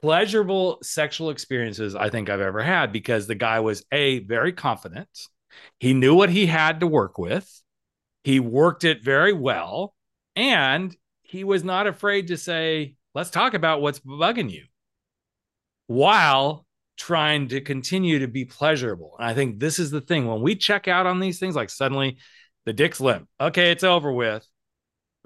pleasurable 0.00 0.78
sexual 0.82 1.30
experiences 1.30 1.94
I 1.94 2.10
think 2.10 2.28
I've 2.28 2.40
ever 2.40 2.62
had 2.62 2.92
because 2.92 3.26
the 3.26 3.34
guy 3.34 3.60
was 3.60 3.84
a 3.90 4.20
very 4.20 4.52
confident. 4.52 5.08
He 5.80 5.94
knew 5.94 6.14
what 6.14 6.30
he 6.30 6.46
had 6.46 6.80
to 6.80 6.86
work 6.86 7.18
with. 7.18 7.50
He 8.22 8.40
worked 8.40 8.84
it 8.84 9.02
very 9.02 9.32
well. 9.32 9.94
And 10.36 10.94
he 11.22 11.44
was 11.44 11.64
not 11.64 11.86
afraid 11.86 12.28
to 12.28 12.36
say, 12.36 12.96
let's 13.14 13.30
talk 13.30 13.54
about 13.54 13.80
what's 13.80 14.00
bugging 14.00 14.50
you 14.50 14.64
while 15.86 16.66
trying 16.96 17.48
to 17.48 17.60
continue 17.60 18.20
to 18.20 18.28
be 18.28 18.44
pleasurable. 18.44 19.16
And 19.18 19.26
I 19.26 19.34
think 19.34 19.58
this 19.58 19.78
is 19.78 19.90
the 19.90 20.00
thing 20.00 20.26
when 20.26 20.40
we 20.40 20.56
check 20.56 20.88
out 20.88 21.06
on 21.06 21.20
these 21.20 21.38
things, 21.38 21.56
like 21.56 21.70
suddenly 21.70 22.18
the 22.64 22.72
dick's 22.72 23.00
limp. 23.00 23.28
Okay, 23.40 23.70
it's 23.70 23.84
over 23.84 24.12
with. 24.12 24.46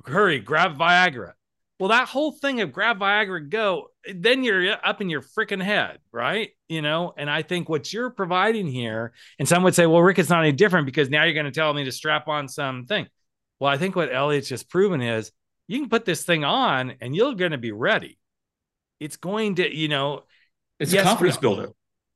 Hurry, 0.04 0.38
grab 0.40 0.78
Viagra. 0.78 1.32
Well, 1.78 1.90
that 1.90 2.08
whole 2.08 2.32
thing 2.32 2.60
of 2.60 2.72
grab 2.72 2.98
Viagra, 2.98 3.48
go, 3.48 3.90
then 4.12 4.42
you're 4.42 4.74
up 4.84 5.00
in 5.00 5.10
your 5.10 5.22
freaking 5.22 5.62
head, 5.62 5.98
right? 6.10 6.50
You 6.68 6.82
know, 6.82 7.14
and 7.16 7.30
I 7.30 7.42
think 7.42 7.68
what 7.68 7.92
you're 7.92 8.10
providing 8.10 8.66
here, 8.66 9.12
and 9.38 9.46
some 9.46 9.62
would 9.62 9.76
say, 9.76 9.86
well, 9.86 10.02
Rick, 10.02 10.18
it's 10.18 10.28
not 10.28 10.42
any 10.42 10.52
different 10.52 10.86
because 10.86 11.08
now 11.08 11.22
you're 11.22 11.34
going 11.34 11.46
to 11.46 11.52
tell 11.52 11.72
me 11.72 11.84
to 11.84 11.92
strap 11.92 12.26
on 12.26 12.48
something. 12.48 13.06
Well, 13.60 13.70
I 13.70 13.76
think 13.76 13.94
what 13.94 14.12
Elliot's 14.12 14.48
just 14.48 14.68
proven 14.68 15.00
is 15.00 15.30
you 15.68 15.78
can 15.78 15.88
put 15.88 16.04
this 16.04 16.24
thing 16.24 16.42
on 16.42 16.94
and 17.00 17.14
you're 17.14 17.34
going 17.34 17.52
to 17.52 17.58
be 17.58 17.72
ready. 17.72 18.18
It's 18.98 19.16
going 19.16 19.56
to, 19.56 19.76
you 19.76 19.86
know, 19.86 20.24
it's 20.78 20.92
yes, 20.92 21.04
a 21.04 21.08
confidence 21.08 21.36
builder. 21.36 21.70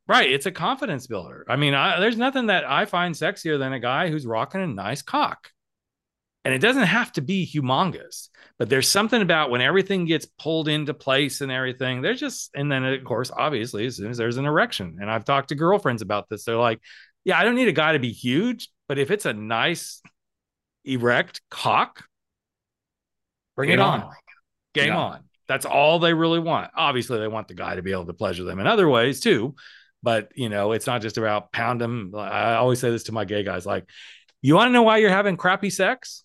Right. 0.08 0.30
It's 0.30 0.46
a 0.46 0.52
confidence 0.52 1.06
builder. 1.06 1.46
I 1.48 1.56
mean, 1.56 1.74
I, 1.74 2.00
there's 2.00 2.16
nothing 2.16 2.46
that 2.46 2.64
I 2.64 2.84
find 2.86 3.14
sexier 3.14 3.58
than 3.58 3.72
a 3.72 3.80
guy 3.80 4.10
who's 4.10 4.26
rocking 4.26 4.60
a 4.60 4.66
nice 4.66 5.02
cock. 5.02 5.48
And 6.44 6.52
it 6.52 6.58
doesn't 6.58 6.82
have 6.82 7.12
to 7.12 7.20
be 7.20 7.46
humongous, 7.46 8.28
but 8.58 8.68
there's 8.68 8.88
something 8.88 9.22
about 9.22 9.50
when 9.50 9.60
everything 9.60 10.06
gets 10.06 10.26
pulled 10.40 10.66
into 10.66 10.92
place 10.92 11.40
and 11.40 11.52
everything. 11.52 12.02
There's 12.02 12.18
just, 12.18 12.50
and 12.56 12.70
then 12.70 12.84
of 12.84 13.04
course, 13.04 13.30
obviously, 13.30 13.86
as 13.86 13.96
soon 13.96 14.10
as 14.10 14.16
there's 14.16 14.38
an 14.38 14.44
erection, 14.44 14.98
and 15.00 15.08
I've 15.08 15.24
talked 15.24 15.50
to 15.50 15.54
girlfriends 15.54 16.02
about 16.02 16.28
this, 16.28 16.44
they're 16.44 16.56
like, 16.56 16.80
yeah, 17.24 17.38
I 17.38 17.44
don't 17.44 17.54
need 17.54 17.68
a 17.68 17.72
guy 17.72 17.92
to 17.92 18.00
be 18.00 18.10
huge, 18.10 18.70
but 18.88 18.98
if 18.98 19.12
it's 19.12 19.24
a 19.24 19.32
nice 19.32 20.02
erect 20.84 21.42
cock, 21.48 22.04
bring 23.54 23.70
it 23.70 23.78
on. 23.78 24.02
on. 24.02 24.14
Game 24.74 24.88
Yeah. 24.88 24.98
on. 24.98 25.24
That's 25.52 25.66
all 25.66 25.98
they 25.98 26.14
really 26.14 26.38
want. 26.38 26.70
Obviously, 26.74 27.18
they 27.18 27.28
want 27.28 27.46
the 27.46 27.52
guy 27.54 27.74
to 27.76 27.82
be 27.82 27.92
able 27.92 28.06
to 28.06 28.14
pleasure 28.14 28.42
them 28.44 28.58
in 28.58 28.66
other 28.66 28.88
ways 28.88 29.20
too. 29.20 29.54
But 30.02 30.30
you 30.34 30.48
know, 30.48 30.72
it's 30.72 30.86
not 30.86 31.02
just 31.02 31.18
about 31.18 31.52
pound 31.52 31.78
them. 31.78 32.14
I 32.16 32.54
always 32.54 32.80
say 32.80 32.90
this 32.90 33.02
to 33.04 33.12
my 33.12 33.26
gay 33.26 33.42
guys: 33.42 33.66
like, 33.66 33.84
you 34.40 34.54
want 34.54 34.68
to 34.68 34.72
know 34.72 34.82
why 34.82 34.96
you're 34.96 35.10
having 35.10 35.36
crappy 35.36 35.68
sex? 35.68 36.24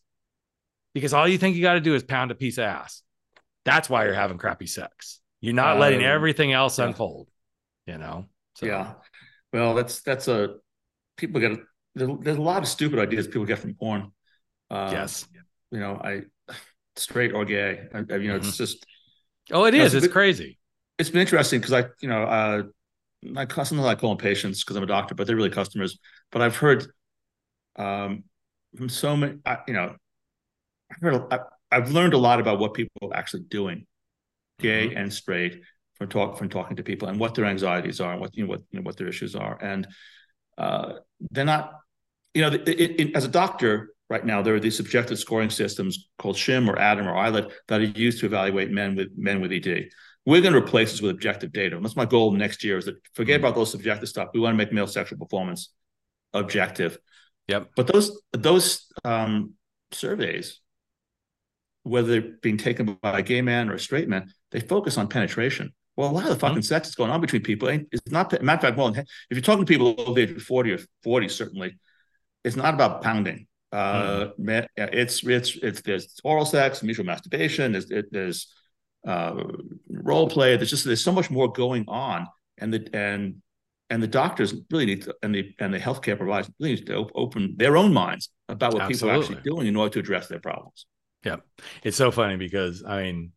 Because 0.93 1.13
all 1.13 1.27
you 1.27 1.37
think 1.37 1.57
you 1.57 1.61
got 1.61 1.73
to 1.73 1.81
do 1.81 1.93
is 1.93 2.03
pound 2.03 2.31
a 2.31 2.35
piece 2.35 2.57
of 2.57 2.63
ass. 2.63 3.03
That's 3.65 3.89
why 3.89 4.05
you're 4.05 4.13
having 4.13 4.37
crappy 4.37 4.65
sex. 4.65 5.19
You're 5.41 5.53
not 5.53 5.77
letting 5.77 5.99
Um, 5.99 6.05
everything 6.05 6.53
else 6.53 6.79
yeah. 6.79 6.85
unfold. 6.85 7.27
You 7.85 7.97
know. 7.97 8.27
So, 8.55 8.65
Yeah. 8.65 8.93
Well, 9.51 9.75
that's 9.75 10.01
that's 10.03 10.29
a 10.29 10.55
people 11.17 11.41
get 11.41 11.59
there, 11.95 12.07
there's 12.21 12.37
a 12.37 12.41
lot 12.41 12.61
of 12.63 12.67
stupid 12.69 12.99
ideas 12.99 13.27
people 13.27 13.45
get 13.45 13.59
from 13.59 13.73
porn. 13.73 14.11
Uh, 14.71 14.89
Yes. 14.93 15.27
You 15.71 15.79
know, 15.81 15.99
I 16.01 16.21
straight 16.95 17.33
or 17.33 17.43
gay. 17.45 17.87
I, 17.93 17.97
I- 17.97 18.15
you 18.15 18.29
know, 18.29 18.39
Mm-hmm. 18.39 18.47
it's 18.47 18.57
just 18.57 18.85
Oh, 19.51 19.65
it 19.65 19.73
is. 19.73 19.85
it's 19.93 19.95
It's 19.95 20.05
bit- 20.07 20.13
crazy. 20.13 20.57
it's 20.97 21.09
been 21.09 21.21
interesting 21.21 21.59
because 21.59 21.73
I, 21.73 21.89
you 22.01 22.09
know, 22.09 22.23
uh, 22.23 22.63
I 23.35 23.45
call- 23.45 23.65
sometimes 23.65 23.87
I 23.87 23.95
call 23.95 24.09
them 24.11 24.17
patients 24.17 24.63
because 24.63 24.75
I'm 24.75 24.83
a 24.83 24.87
doctor, 24.87 25.15
but 25.15 25.27
they're 25.27 25.35
really 25.35 25.49
customers. 25.49 25.97
But 26.31 26.41
I've 26.41 26.55
heard 26.57 26.85
um, 27.77 28.23
from 28.75 28.89
so 28.89 29.15
many, 29.15 29.37
I, 29.45 29.59
you 29.67 29.73
know, 29.73 29.95
I've 30.91 31.01
heard, 31.01 31.21
I, 31.31 31.39
I've 31.71 31.91
learned 31.91 32.13
a 32.13 32.17
lot 32.17 32.39
about 32.39 32.59
what 32.59 32.73
people 32.73 32.91
are 33.11 33.15
actually 33.15 33.43
doing, 33.43 33.85
gay 34.59 34.93
and 34.95 35.11
straight, 35.13 35.61
from 35.95 36.09
talk 36.09 36.37
from 36.37 36.47
talking 36.49 36.77
to 36.77 36.83
people 36.83 37.07
and 37.07 37.19
what 37.19 37.33
their 37.35 37.45
anxieties 37.45 37.99
are 37.99 38.11
and 38.11 38.21
what 38.21 38.35
you 38.35 38.43
know 38.43 38.49
what 38.49 38.61
you 38.71 38.79
know 38.79 38.83
what 38.83 38.97
their 38.97 39.07
issues 39.07 39.35
are, 39.35 39.57
and 39.61 39.87
uh, 40.57 40.93
they're 41.31 41.45
not, 41.45 41.73
you 42.33 42.41
know, 42.41 42.49
it, 42.49 42.67
it, 42.67 42.99
it- 43.01 43.15
as 43.15 43.25
a 43.25 43.27
doctor. 43.29 43.89
Right 44.09 44.25
now, 44.25 44.41
there 44.41 44.55
are 44.55 44.59
these 44.59 44.77
subjective 44.77 45.19
scoring 45.19 45.49
systems 45.49 46.07
called 46.17 46.37
SHIM 46.37 46.69
or 46.69 46.77
ADAM 46.77 47.07
or 47.07 47.15
ILET 47.15 47.51
that 47.67 47.81
are 47.81 47.83
used 47.83 48.19
to 48.21 48.25
evaluate 48.25 48.71
men 48.71 48.95
with 48.95 49.09
men 49.17 49.41
with 49.41 49.51
ED 49.51 49.89
we're 50.27 50.41
going 50.41 50.51
to 50.51 50.59
replace 50.59 50.91
this 50.91 51.01
with 51.01 51.11
objective 51.11 51.53
data. 51.53 51.77
And 51.77 51.85
that's 51.85 51.95
my 51.95 52.03
goal 52.03 52.31
next 52.31 52.61
year 52.61 52.77
is 52.77 52.83
that 52.83 52.95
forget 53.15 53.39
about 53.39 53.55
those 53.55 53.71
subjective 53.71 54.09
stuff. 54.09 54.27
We 54.33 54.41
want 54.41 54.55
to 54.55 54.57
make 54.57 54.73
male 54.73 54.85
sexual 54.85 55.17
performance 55.17 55.69
objective. 56.33 56.97
Yep. 57.47 57.69
But 57.77 57.87
those 57.87 58.21
those 58.33 58.91
um, 59.05 59.53
surveys, 59.93 60.59
whether 61.83 62.09
they're 62.09 62.31
being 62.41 62.57
taken 62.57 62.97
by 63.01 63.19
a 63.19 63.21
gay 63.21 63.41
man 63.41 63.69
or 63.69 63.75
a 63.75 63.79
straight 63.79 64.09
man, 64.09 64.29
they 64.51 64.59
focus 64.59 64.97
on 64.97 65.07
penetration. 65.07 65.73
Well, 65.95 66.09
a 66.09 66.11
lot 66.11 66.23
of 66.23 66.31
the 66.31 66.39
fucking 66.39 66.61
sex 66.63 66.89
that's 66.89 66.95
going 66.95 67.09
on 67.09 67.21
between 67.21 67.41
people 67.41 67.69
ain't 67.69 67.87
it's 67.93 68.11
not 68.11 68.29
matter 68.43 68.57
of 68.57 68.61
fact, 68.61 68.77
well, 68.77 68.89
if 68.89 69.05
you're 69.29 69.39
talking 69.39 69.65
to 69.65 69.69
people 69.69 69.95
over 69.97 70.13
the 70.13 70.23
age 70.23 70.31
of 70.31 70.43
40 70.43 70.73
or 70.73 70.79
40, 71.03 71.29
certainly, 71.29 71.77
it's 72.43 72.57
not 72.57 72.73
about 72.73 73.01
pounding. 73.01 73.46
Uh, 73.71 74.29
yeah, 74.37 74.65
it's 74.77 75.23
it's 75.23 75.57
it's 75.57 75.81
there's 75.81 76.19
oral 76.23 76.45
sex, 76.45 76.83
mutual 76.83 77.05
masturbation. 77.05 77.73
There's 77.73 77.91
it, 77.91 78.05
there's 78.11 78.53
uh, 79.05 79.43
role 79.89 80.29
play. 80.29 80.55
There's 80.55 80.69
just 80.69 80.85
there's 80.85 81.03
so 81.03 81.11
much 81.11 81.29
more 81.29 81.51
going 81.51 81.85
on, 81.87 82.27
and 82.57 82.73
the 82.73 82.89
and 82.93 83.41
and 83.89 84.01
the 84.01 84.07
doctors 84.07 84.53
really 84.71 84.85
need 84.85 85.03
to, 85.03 85.15
and 85.21 85.33
the 85.33 85.53
and 85.59 85.73
the 85.73 85.79
healthcare 85.79 86.17
providers 86.17 86.49
really 86.59 86.75
need 86.75 86.85
to 86.87 86.95
op- 86.95 87.11
open 87.15 87.55
their 87.57 87.77
own 87.77 87.93
minds 87.93 88.29
about 88.49 88.73
what 88.73 88.87
people 88.87 89.09
are 89.09 89.13
actually 89.13 89.37
Absolutely. 89.37 89.51
doing 89.51 89.67
in 89.67 89.75
order 89.75 89.93
to 89.93 89.99
address 89.99 90.27
their 90.27 90.39
problems. 90.39 90.85
Yeah. 91.23 91.37
It's 91.83 91.97
so 91.97 92.11
funny 92.11 92.37
because 92.37 92.83
I 92.85 93.03
mean, 93.03 93.31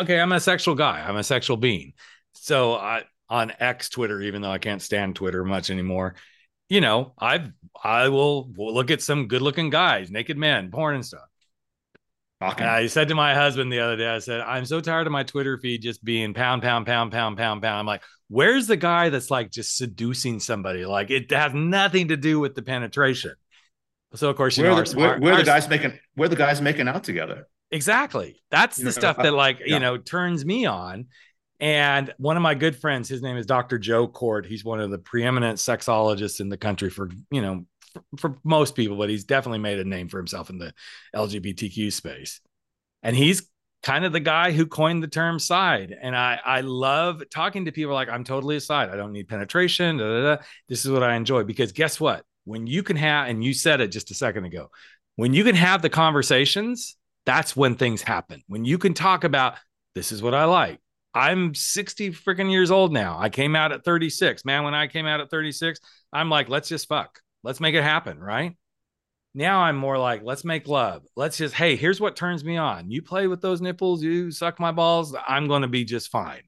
okay, 0.00 0.20
I'm 0.20 0.32
a 0.32 0.40
sexual 0.40 0.74
guy. 0.74 1.04
I'm 1.06 1.16
a 1.16 1.24
sexual 1.24 1.56
being. 1.56 1.94
So 2.34 2.74
I 2.74 3.04
on 3.28 3.52
X 3.58 3.88
Twitter, 3.88 4.20
even 4.20 4.42
though 4.42 4.50
I 4.50 4.58
can't 4.58 4.82
stand 4.82 5.16
Twitter 5.16 5.44
much 5.44 5.70
anymore, 5.70 6.14
you 6.68 6.80
know, 6.80 7.12
I 7.20 7.50
I 7.82 8.08
will, 8.08 8.50
look 8.56 8.90
at 8.90 9.02
some 9.02 9.28
good 9.28 9.42
looking 9.42 9.70
guys, 9.70 10.10
naked 10.10 10.36
men, 10.36 10.70
porn 10.70 10.96
and 10.96 11.04
stuff. 11.04 11.28
And 12.40 12.66
I 12.66 12.86
said 12.88 13.08
to 13.08 13.14
my 13.14 13.34
husband 13.34 13.72
the 13.72 13.80
other 13.80 13.96
day, 13.96 14.08
I 14.08 14.18
said, 14.18 14.42
I'm 14.42 14.66
so 14.66 14.80
tired 14.80 15.06
of 15.06 15.12
my 15.12 15.22
Twitter 15.22 15.56
feed 15.58 15.80
just 15.80 16.04
being 16.04 16.34
pound, 16.34 16.62
pound, 16.62 16.84
pound, 16.84 17.10
pound, 17.10 17.38
pound, 17.38 17.62
pound. 17.62 17.78
I'm 17.80 17.86
like, 17.86 18.02
where's 18.28 18.66
the 18.66 18.76
guy 18.76 19.08
that's 19.08 19.30
like 19.30 19.50
just 19.50 19.76
seducing 19.76 20.38
somebody? 20.38 20.84
Like 20.84 21.10
it 21.10 21.30
has 21.30 21.54
nothing 21.54 22.08
to 22.08 22.16
do 22.16 22.38
with 22.38 22.54
the 22.54 22.62
penetration. 22.62 23.32
So 24.14 24.28
of 24.28 24.36
course, 24.36 24.56
you 24.56 24.64
where, 24.64 24.72
know, 24.72 24.76
the, 24.76 24.96
where, 24.96 25.08
smart- 25.08 25.20
where 25.20 25.32
are 25.34 25.38
the 25.38 25.44
guys 25.44 25.68
making 25.68 25.98
where 26.14 26.28
the 26.28 26.36
guys 26.36 26.60
making 26.60 26.88
out 26.88 27.04
together? 27.04 27.48
Exactly. 27.70 28.42
That's 28.50 28.78
You 28.78 28.84
the 28.84 28.90
know, 28.90 28.92
stuff 28.92 29.16
that 29.16 29.32
like, 29.32 29.60
yeah. 29.60 29.74
you 29.74 29.80
know, 29.80 29.96
turns 29.96 30.44
me 30.44 30.66
on. 30.66 31.06
And 31.58 32.12
one 32.18 32.36
of 32.36 32.42
my 32.42 32.54
good 32.54 32.76
friends, 32.76 33.08
his 33.08 33.22
name 33.22 33.36
is 33.36 33.46
Dr. 33.46 33.78
Joe 33.78 34.06
Kort. 34.06 34.44
He's 34.44 34.64
one 34.64 34.80
of 34.80 34.90
the 34.90 34.98
preeminent 34.98 35.58
sexologists 35.58 36.40
in 36.40 36.48
the 36.48 36.56
country 36.56 36.90
for, 36.90 37.10
you 37.30 37.40
know, 37.40 37.64
for, 37.92 38.02
for 38.18 38.38
most 38.44 38.74
people, 38.74 38.96
but 38.96 39.08
he's 39.08 39.24
definitely 39.24 39.60
made 39.60 39.78
a 39.78 39.84
name 39.84 40.08
for 40.08 40.18
himself 40.18 40.50
in 40.50 40.58
the 40.58 40.74
LGBTQ 41.14 41.92
space. 41.92 42.40
And 43.02 43.16
he's 43.16 43.48
kind 43.82 44.04
of 44.04 44.12
the 44.12 44.20
guy 44.20 44.52
who 44.52 44.66
coined 44.66 45.02
the 45.02 45.08
term 45.08 45.38
side. 45.38 45.96
And 45.98 46.16
I, 46.16 46.40
I 46.44 46.60
love 46.62 47.22
talking 47.30 47.66
to 47.66 47.72
people 47.72 47.94
like, 47.94 48.08
I'm 48.08 48.24
totally 48.24 48.56
a 48.56 48.60
side. 48.60 48.90
I 48.90 48.96
don't 48.96 49.12
need 49.12 49.28
penetration. 49.28 49.98
Da, 49.98 50.04
da, 50.04 50.36
da. 50.36 50.42
This 50.68 50.84
is 50.84 50.90
what 50.90 51.02
I 51.02 51.14
enjoy 51.14 51.44
because 51.44 51.72
guess 51.72 52.00
what? 52.00 52.24
When 52.44 52.66
you 52.66 52.82
can 52.82 52.96
have, 52.96 53.28
and 53.28 53.42
you 53.42 53.54
said 53.54 53.80
it 53.80 53.88
just 53.88 54.10
a 54.10 54.14
second 54.14 54.44
ago, 54.44 54.70
when 55.16 55.34
you 55.34 55.44
can 55.44 55.54
have 55.54 55.82
the 55.82 55.88
conversations, 55.88 56.96
that's 57.24 57.56
when 57.56 57.74
things 57.74 58.02
happen. 58.02 58.42
When 58.46 58.64
you 58.64 58.78
can 58.78 58.94
talk 58.94 59.24
about, 59.24 59.54
this 59.94 60.12
is 60.12 60.22
what 60.22 60.34
I 60.34 60.44
like. 60.44 60.78
I'm 61.16 61.54
60 61.54 62.10
freaking 62.10 62.50
years 62.50 62.70
old 62.70 62.92
now. 62.92 63.16
I 63.18 63.30
came 63.30 63.56
out 63.56 63.72
at 63.72 63.84
36. 63.84 64.44
Man, 64.44 64.64
when 64.64 64.74
I 64.74 64.86
came 64.86 65.06
out 65.06 65.20
at 65.20 65.30
36, 65.30 65.80
I'm 66.12 66.28
like, 66.28 66.50
let's 66.50 66.68
just 66.68 66.88
fuck. 66.88 67.20
Let's 67.42 67.58
make 67.58 67.74
it 67.74 67.82
happen. 67.82 68.18
Right. 68.20 68.54
Now 69.34 69.60
I'm 69.60 69.76
more 69.76 69.96
like, 69.96 70.22
let's 70.22 70.44
make 70.44 70.68
love. 70.68 71.04
Let's 71.16 71.38
just, 71.38 71.54
hey, 71.54 71.74
here's 71.74 72.02
what 72.02 72.16
turns 72.16 72.44
me 72.44 72.58
on. 72.58 72.90
You 72.90 73.00
play 73.00 73.28
with 73.28 73.40
those 73.40 73.62
nipples, 73.62 74.02
you 74.02 74.30
suck 74.30 74.60
my 74.60 74.72
balls. 74.72 75.16
I'm 75.26 75.48
going 75.48 75.62
to 75.62 75.68
be 75.68 75.84
just 75.84 76.10
fine. 76.10 76.42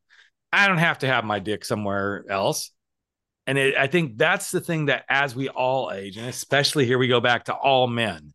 I 0.53 0.69
don't 0.69 0.79
have 0.79 0.99
to 0.99 1.07
have 1.07 1.25
my 1.25 1.39
dick 1.39 1.65
somewhere 1.65 2.27
else. 2.29 2.71
And 3.47 3.57
it, 3.57 3.75
I 3.75 3.87
think 3.87 4.19
that's 4.19 4.51
the 4.51 4.61
thing 4.61 4.87
that 4.87 5.07
as 5.09 5.35
we 5.35 5.49
all 5.49 5.91
age, 5.93 6.19
and 6.19 6.27
especially 6.27 6.85
here 6.85 6.99
we 6.99 7.09
go 7.09 7.21
back 7.21 7.47
to 7.47 7.55
all 7.55 7.87
men, 7.87 8.35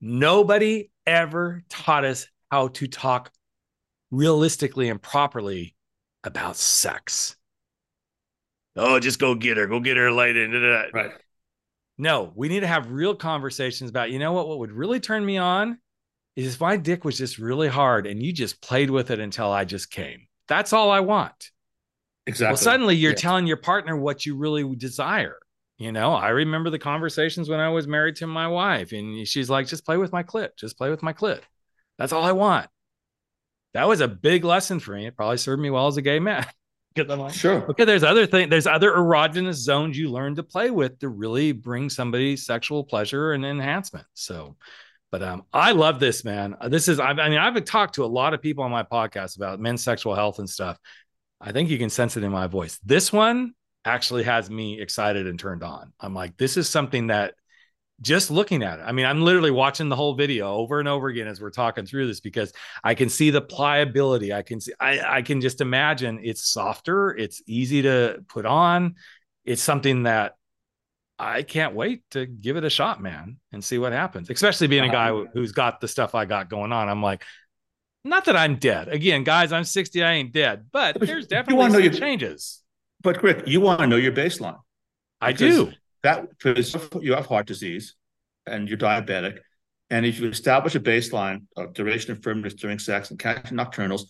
nobody 0.00 0.90
ever 1.06 1.62
taught 1.68 2.06
us 2.06 2.26
how 2.50 2.68
to 2.68 2.86
talk 2.86 3.30
realistically 4.10 4.88
and 4.88 5.00
properly 5.00 5.74
about 6.24 6.56
sex. 6.56 7.36
Oh, 8.76 9.00
just 9.00 9.18
go 9.18 9.34
get 9.34 9.56
her, 9.56 9.66
go 9.66 9.80
get 9.80 9.96
her 9.96 10.12
later. 10.12 10.90
Right. 10.92 11.12
No, 11.98 12.32
we 12.34 12.48
need 12.48 12.60
to 12.60 12.66
have 12.66 12.90
real 12.90 13.14
conversations 13.14 13.90
about, 13.90 14.10
you 14.10 14.18
know 14.18 14.32
what, 14.32 14.48
what 14.48 14.58
would 14.60 14.72
really 14.72 15.00
turn 15.00 15.24
me 15.24 15.36
on 15.36 15.78
is 16.36 16.54
if 16.54 16.60
my 16.60 16.76
dick 16.76 17.04
was 17.04 17.18
just 17.18 17.38
really 17.38 17.68
hard 17.68 18.06
and 18.06 18.22
you 18.22 18.32
just 18.32 18.62
played 18.62 18.90
with 18.90 19.10
it 19.10 19.18
until 19.18 19.50
I 19.50 19.64
just 19.64 19.90
came. 19.90 20.26
That's 20.48 20.72
all 20.72 20.90
I 20.90 21.00
want. 21.00 21.50
Exactly. 22.26 22.52
Well, 22.52 22.56
suddenly 22.56 22.96
you're 22.96 23.12
Yeah. 23.12 23.16
telling 23.16 23.46
your 23.46 23.56
partner 23.56 23.96
what 23.96 24.24
you 24.24 24.36
really 24.36 24.76
desire. 24.76 25.38
You 25.78 25.92
know, 25.92 26.12
I 26.12 26.28
remember 26.28 26.70
the 26.70 26.78
conversations 26.78 27.48
when 27.48 27.60
I 27.60 27.70
was 27.70 27.86
married 27.86 28.16
to 28.16 28.26
my 28.26 28.46
wife, 28.46 28.92
and 28.92 29.26
she's 29.26 29.48
like, 29.48 29.66
just 29.66 29.84
play 29.84 29.96
with 29.96 30.12
my 30.12 30.22
clit, 30.22 30.50
just 30.58 30.76
play 30.76 30.90
with 30.90 31.02
my 31.02 31.12
clit. 31.14 31.40
That's 31.98 32.12
all 32.12 32.24
I 32.24 32.32
want. 32.32 32.68
That 33.74 33.88
was 33.88 34.00
a 34.00 34.08
big 34.08 34.44
lesson 34.44 34.80
for 34.80 34.92
me. 34.94 35.06
It 35.06 35.16
probably 35.16 35.36
served 35.36 35.62
me 35.62 35.70
well 35.70 35.86
as 35.86 35.96
a 35.96 36.02
gay 36.02 36.18
man. 36.18 36.46
Because 36.92 37.08
I'm 37.12 37.20
like, 37.20 37.34
Sure. 37.34 37.64
Okay, 37.70 37.84
there's 37.84 38.02
other 38.02 38.26
thing. 38.26 38.48
There's 38.48 38.66
other 38.66 38.90
erogenous 38.90 39.54
zones 39.54 39.96
you 39.96 40.10
learn 40.10 40.34
to 40.34 40.42
play 40.42 40.72
with 40.72 40.98
to 40.98 41.08
really 41.08 41.52
bring 41.52 41.88
somebody 41.88 42.36
sexual 42.36 42.82
pleasure 42.82 43.30
and 43.32 43.46
enhancement. 43.46 44.06
So, 44.14 44.56
but 45.12 45.22
um, 45.22 45.44
I 45.52 45.70
love 45.70 46.00
this 46.00 46.24
man. 46.24 46.56
Uh, 46.60 46.68
This 46.68 46.88
is 46.88 46.98
I 46.98 47.10
I 47.10 47.28
mean 47.28 47.38
I've 47.38 47.64
talked 47.64 47.94
to 47.94 48.04
a 48.04 48.06
lot 48.06 48.34
of 48.34 48.42
people 48.42 48.64
on 48.64 48.72
my 48.72 48.82
podcast 48.82 49.36
about 49.36 49.60
men's 49.60 49.84
sexual 49.84 50.16
health 50.16 50.40
and 50.40 50.50
stuff. 50.50 50.80
I 51.40 51.52
think 51.52 51.70
you 51.70 51.78
can 51.78 51.90
sense 51.90 52.16
it 52.16 52.24
in 52.24 52.32
my 52.32 52.48
voice. 52.48 52.76
This 52.84 53.12
one 53.12 53.54
actually 53.84 54.24
has 54.24 54.50
me 54.50 54.80
excited 54.80 55.28
and 55.28 55.38
turned 55.38 55.62
on. 55.62 55.92
I'm 56.00 56.12
like, 56.12 56.36
this 56.38 56.56
is 56.56 56.68
something 56.68 57.06
that 57.06 57.34
just 58.02 58.30
looking 58.30 58.62
at 58.62 58.78
it. 58.78 58.82
I 58.82 58.92
mean, 58.92 59.06
I'm 59.06 59.22
literally 59.22 59.50
watching 59.50 59.88
the 59.88 59.96
whole 59.96 60.14
video 60.14 60.54
over 60.54 60.78
and 60.78 60.88
over 60.88 61.08
again 61.08 61.26
as 61.26 61.40
we're 61.40 61.50
talking 61.50 61.84
through 61.84 62.06
this 62.06 62.20
because 62.20 62.52
I 62.82 62.94
can 62.94 63.08
see 63.08 63.30
the 63.30 63.42
pliability. 63.42 64.32
I 64.32 64.42
can 64.42 64.60
see, 64.60 64.72
I, 64.80 65.18
I 65.18 65.22
can 65.22 65.40
just 65.40 65.60
imagine 65.60 66.20
it's 66.22 66.50
softer, 66.50 67.10
it's 67.10 67.42
easy 67.46 67.82
to 67.82 68.24
put 68.28 68.46
on. 68.46 68.94
It's 69.44 69.62
something 69.62 70.04
that 70.04 70.36
I 71.18 71.42
can't 71.42 71.74
wait 71.74 72.02
to 72.12 72.24
give 72.24 72.56
it 72.56 72.64
a 72.64 72.70
shot, 72.70 73.02
man, 73.02 73.36
and 73.52 73.62
see 73.62 73.78
what 73.78 73.92
happens. 73.92 74.30
Especially 74.30 74.66
being 74.66 74.84
a 74.84 74.92
guy 74.92 75.12
who's 75.34 75.52
got 75.52 75.80
the 75.80 75.88
stuff 75.88 76.14
I 76.14 76.24
got 76.24 76.48
going 76.48 76.72
on. 76.72 76.88
I'm 76.88 77.02
like, 77.02 77.24
not 78.04 78.24
that 78.24 78.36
I'm 78.36 78.56
dead. 78.56 78.88
Again, 78.88 79.24
guys, 79.24 79.52
I'm 79.52 79.64
60, 79.64 80.02
I 80.02 80.12
ain't 80.12 80.32
dead, 80.32 80.66
but 80.72 80.98
there's 80.98 81.24
you 81.24 81.28
definitely 81.28 81.66
know 81.66 81.72
some 81.72 81.82
your- 81.82 81.92
changes. 81.92 82.62
But 83.02 83.22
Rick, 83.22 83.46
you 83.46 83.60
want 83.60 83.80
to 83.80 83.86
know 83.86 83.96
your 83.96 84.12
baseline. 84.12 84.58
I 85.20 85.32
do. 85.32 85.72
That 86.02 86.28
because 86.30 86.74
you 87.00 87.14
have 87.14 87.26
heart 87.26 87.46
disease 87.46 87.94
and 88.46 88.68
you're 88.68 88.78
diabetic. 88.78 89.38
And 89.90 90.06
if 90.06 90.20
you 90.20 90.28
establish 90.28 90.74
a 90.74 90.80
baseline 90.80 91.42
of 91.56 91.74
duration 91.74 92.12
of 92.12 92.22
firmness 92.22 92.54
during 92.54 92.78
sex 92.78 93.10
and 93.10 93.18
catching 93.18 93.56
nocturnals, 93.56 94.02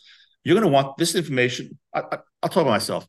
you're 0.45 0.55
going 0.55 0.67
to 0.67 0.73
want 0.73 0.97
this 0.99 1.15
information. 1.15 1.79
I, 1.95 2.01
I, 2.01 2.19
I'll 2.43 2.49
talk 2.51 2.63
about 2.63 2.71
myself. 2.71 3.07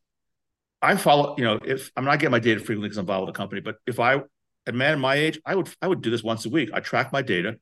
I 0.80 0.96
follow, 0.96 1.36
you 1.38 1.44
know, 1.44 1.60
if 1.64 1.92
I'm 1.96 2.04
not 2.04 2.18
getting 2.18 2.32
my 2.32 2.38
data 2.38 2.58
frequently 2.60 2.88
because 2.88 2.98
I'm 2.98 3.02
involved 3.02 3.26
with 3.26 3.36
a 3.36 3.38
company, 3.38 3.60
but 3.60 3.76
if 3.86 4.00
I, 4.00 4.20
a 4.66 4.72
man 4.72 4.98
my 5.00 5.14
age, 5.14 5.40
I 5.46 5.54
would, 5.54 5.68
I 5.80 5.86
would 5.86 6.02
do 6.02 6.10
this 6.10 6.22
once 6.22 6.44
a 6.44 6.48
week. 6.48 6.70
I 6.72 6.80
track 6.80 7.12
my 7.12 7.22
data. 7.22 7.58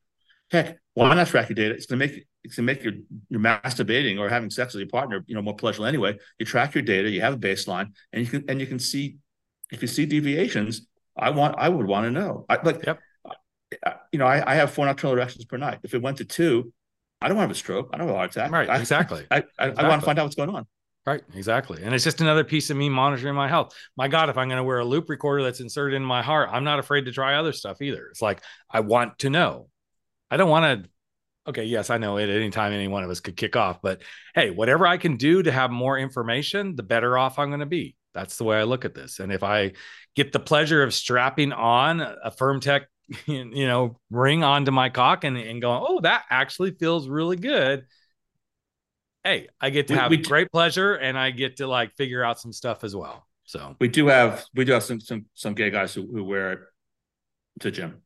Heck, 0.51 0.79
why 0.95 1.14
not 1.14 1.27
track 1.27 1.49
your 1.49 1.55
data? 1.55 1.75
It's 1.75 1.87
going 1.87 2.01
to 2.01 2.07
make, 2.07 2.27
it's 2.43 2.57
going 2.57 2.66
to 2.66 2.73
make 2.73 2.83
your, 2.83 2.95
your 3.29 3.41
masturbating 3.41 4.18
or 4.18 4.29
having 4.29 4.51
sex 4.51 4.75
with 4.75 4.81
your 4.81 4.89
partner, 4.89 5.23
you 5.27 5.35
know, 5.35 5.43
more 5.43 5.55
pleasurable 5.55 5.87
anyway. 5.87 6.18
You 6.39 6.47
track 6.47 6.75
your 6.75 6.83
data, 6.83 7.11
you 7.11 7.21
have 7.21 7.35
a 7.35 7.39
baseline, 7.39 7.93
and 8.12 8.25
you 8.25 8.29
can, 8.31 8.45
and 8.49 8.61
you 8.61 8.66
can 8.66 8.79
see, 8.79 9.18
if 9.71 9.83
you 9.83 9.89
see 9.89 10.07
deviations, 10.07 10.87
I 11.21 11.31
want, 11.31 11.57
I 11.59 11.68
would 11.68 11.87
want 11.87 12.07
to 12.07 12.11
know. 12.11 12.47
I 12.49 12.59
like, 12.62 12.85
Yep. 12.85 12.99
you 14.12 14.18
know, 14.18 14.27
I, 14.27 14.53
I 14.53 14.55
have 14.57 14.71
four 14.73 14.87
nocturnal 14.87 15.16
erections 15.16 15.45
per 15.45 15.57
night. 15.57 15.81
If 15.83 15.95
it 15.95 16.03
went 16.03 16.18
to 16.18 16.25
two, 16.25 16.73
I 17.21 17.29
don't 17.29 17.37
have 17.37 17.51
a 17.51 17.55
stroke. 17.55 17.91
I 17.93 17.99
don't 17.99 18.07
have 18.07 18.14
a 18.14 18.18
heart 18.18 18.31
attack. 18.31 18.51
Right, 18.51 18.68
I, 18.68 18.79
exactly. 18.79 19.27
I, 19.31 19.45
I, 19.59 19.68
I 19.71 19.89
want 19.89 20.01
to 20.01 20.07
find 20.07 20.18
out 20.18 20.25
what's 20.25 20.37
going 20.37 20.51
on. 20.51 20.66
Right, 21.07 21.23
exactly. 21.35 21.83
And 21.83 21.95
it's 21.95 22.05
just 22.05 22.21
another 22.21 22.45
piece 22.45 22.71
of 22.71 22.77
me 22.77 22.89
monitoring 22.89 23.35
my 23.35 23.49
health. 23.49 23.75
My 23.97 24.09
God, 24.09 24.29
if 24.29 24.37
I'm 24.37 24.49
going 24.49 24.59
to 24.59 24.64
wear 24.64 24.79
a 24.79 24.85
loop 24.85 25.09
recorder 25.09 25.43
that's 25.43 25.61
inserted 25.61 25.97
in 25.97 26.05
my 26.05 26.23
heart, 26.23 26.51
I'm 26.53 26.64
not 26.64 26.79
afraid 26.79 27.07
to 27.07 27.12
try 27.12 27.37
other 27.37 27.53
stuff 27.53 27.81
either. 27.81 28.07
It's 28.11 28.21
like, 28.23 28.43
I 28.71 28.81
want 28.81 29.18
to 29.21 29.31
know. 29.31 29.68
I 30.31 30.37
don't 30.37 30.51
want 30.51 30.85
to. 30.85 30.91
Okay, 31.49 31.64
yes, 31.64 31.89
I 31.89 31.97
know 31.97 32.18
at 32.18 32.29
any 32.29 32.51
time 32.51 32.73
any 32.73 32.87
one 32.87 33.03
of 33.03 33.11
us 33.11 33.21
could 33.21 33.37
kick 33.37 33.57
off, 33.57 33.81
but 33.83 34.03
hey, 34.35 34.51
whatever 34.51 34.87
I 34.87 34.99
can 34.99 35.16
do 35.16 35.43
to 35.43 35.51
have 35.51 35.71
more 35.71 35.99
information, 35.99 36.77
the 36.77 36.83
better 36.83 37.16
off 37.16 37.39
I'm 37.39 37.49
going 37.49 37.61
to 37.61 37.66
be. 37.66 37.97
That's 38.14 38.36
the 38.36 38.44
way 38.44 38.58
I 38.58 38.64
look 38.64 38.84
at 38.84 38.94
this. 38.94 39.20
And 39.20 39.32
if 39.32 39.42
I 39.42 39.72
get 40.16 40.32
the 40.32 40.40
pleasure 40.40 40.82
of 40.82 40.92
strapping 40.92 41.52
on 41.52 42.00
a 42.00 42.30
FirmTech, 42.30 42.84
you 43.26 43.66
know, 43.66 43.98
ring 44.11 44.42
onto 44.44 44.70
my 44.72 44.88
cock 44.88 45.24
and, 45.24 45.36
and 45.36 45.61
going, 45.61 45.82
oh, 45.86 46.00
that 46.00 46.24
actually 46.30 46.72
feels 46.72 47.08
really 47.08 47.36
good 47.36 47.84
hey, 49.22 49.48
I 49.61 49.68
get 49.68 49.86
to 49.88 49.92
We- 49.94 49.98
have 49.98 50.11
we- 50.11 50.16
great 50.16 50.50
pleasure 50.50 50.94
and 50.94 51.18
I 51.18 51.30
get 51.30 51.58
to 51.58 51.66
like 51.66 51.94
figure 51.96 52.24
out 52.24 52.40
some 52.40 52.52
stuff 52.54 52.84
as 52.84 52.96
well. 52.96 53.26
So 53.44 53.76
We 53.78 53.88
do 53.88 54.06
have 54.06 54.44
we 54.54 54.64
do 54.64 54.72
have 54.72 54.82
some 54.82 54.98
some 55.00 55.26
some 55.34 55.54
gay 55.54 55.70
guys 55.70 55.92
who, 55.92 56.06
who 56.11 56.24
wear 56.24 56.52
it 56.52 56.58
to 57.61 57.70
gym 57.70 58.00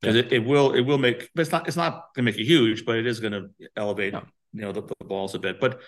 because 0.00 0.16
it, 0.16 0.32
it 0.32 0.38
will 0.38 0.72
it 0.72 0.80
will 0.82 0.98
make 0.98 1.28
but 1.34 1.42
it's 1.42 1.52
not 1.52 1.66
it's 1.68 1.76
not 1.76 2.04
gonna 2.14 2.24
make 2.24 2.38
it 2.38 2.44
huge 2.46 2.86
but 2.86 2.96
it 2.96 3.06
is 3.06 3.20
gonna 3.20 3.48
elevate 3.76 4.12
No. 4.14 4.22
you 4.54 4.60
know 4.62 4.72
the, 4.72 4.82
the 4.82 5.04
balls 5.04 5.34
a 5.34 5.38
bit 5.38 5.60
but 5.60 5.80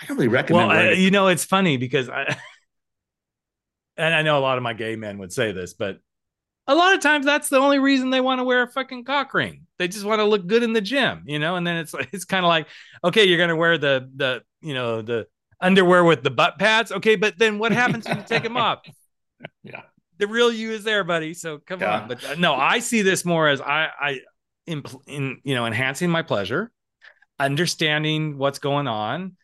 I 0.00 0.06
don't 0.06 0.16
really 0.16 0.28
recommend 0.28 0.68
well, 0.68 0.78
I, 0.78 0.92
you 0.92 1.10
know, 1.10 1.26
it's 1.28 1.44
funny 1.44 1.76
because 1.76 2.08
I, 2.08 2.34
and 3.96 4.14
I 4.14 4.22
know 4.22 4.38
a 4.38 4.40
lot 4.40 4.56
of 4.56 4.62
my 4.62 4.72
gay 4.72 4.96
men 4.96 5.18
would 5.18 5.32
say 5.32 5.52
this, 5.52 5.74
but 5.74 5.98
a 6.66 6.74
lot 6.74 6.94
of 6.94 7.00
times 7.00 7.26
that's 7.26 7.48
the 7.48 7.58
only 7.58 7.78
reason 7.78 8.10
they 8.10 8.20
want 8.20 8.38
to 8.40 8.44
wear 8.44 8.62
a 8.62 8.68
fucking 8.68 9.04
cock 9.04 9.34
ring. 9.34 9.66
They 9.78 9.88
just 9.88 10.04
want 10.04 10.20
to 10.20 10.24
look 10.24 10.46
good 10.46 10.62
in 10.62 10.72
the 10.72 10.80
gym, 10.80 11.24
you 11.26 11.38
know. 11.38 11.56
And 11.56 11.66
then 11.66 11.76
it's 11.76 11.92
like 11.94 12.10
it's 12.14 12.24
kind 12.24 12.44
of 12.44 12.48
like, 12.48 12.68
okay, 13.04 13.24
you're 13.24 13.38
gonna 13.38 13.56
wear 13.56 13.78
the 13.78 14.10
the 14.16 14.42
you 14.60 14.74
know 14.74 15.02
the 15.02 15.26
underwear 15.60 16.04
with 16.04 16.22
the 16.22 16.30
butt 16.30 16.58
pads, 16.58 16.92
okay, 16.92 17.16
but 17.16 17.38
then 17.38 17.58
what 17.58 17.72
happens 17.72 18.06
when 18.08 18.18
you 18.18 18.24
take 18.24 18.42
them 18.42 18.56
off? 18.56 18.80
Yeah. 19.64 19.82
the 20.18 20.26
real 20.26 20.52
you 20.52 20.72
is 20.72 20.84
there, 20.84 21.04
buddy. 21.04 21.34
So 21.34 21.58
come 21.58 21.80
Yeah. 21.80 22.02
on. 22.02 22.08
But 22.08 22.24
uh, 22.24 22.34
no, 22.36 22.54
I 22.54 22.78
see 22.80 23.02
this 23.02 23.24
more 23.24 23.48
as 23.48 23.60
I 23.60 23.88
I 24.00 24.20
in, 24.66 24.82
in 25.06 25.40
you 25.44 25.54
know 25.54 25.66
enhancing 25.66 26.10
my 26.10 26.22
pleasure, 26.22 26.70
understanding 27.38 28.38
what's 28.38 28.58
going 28.58 28.88
on, 28.88 29.36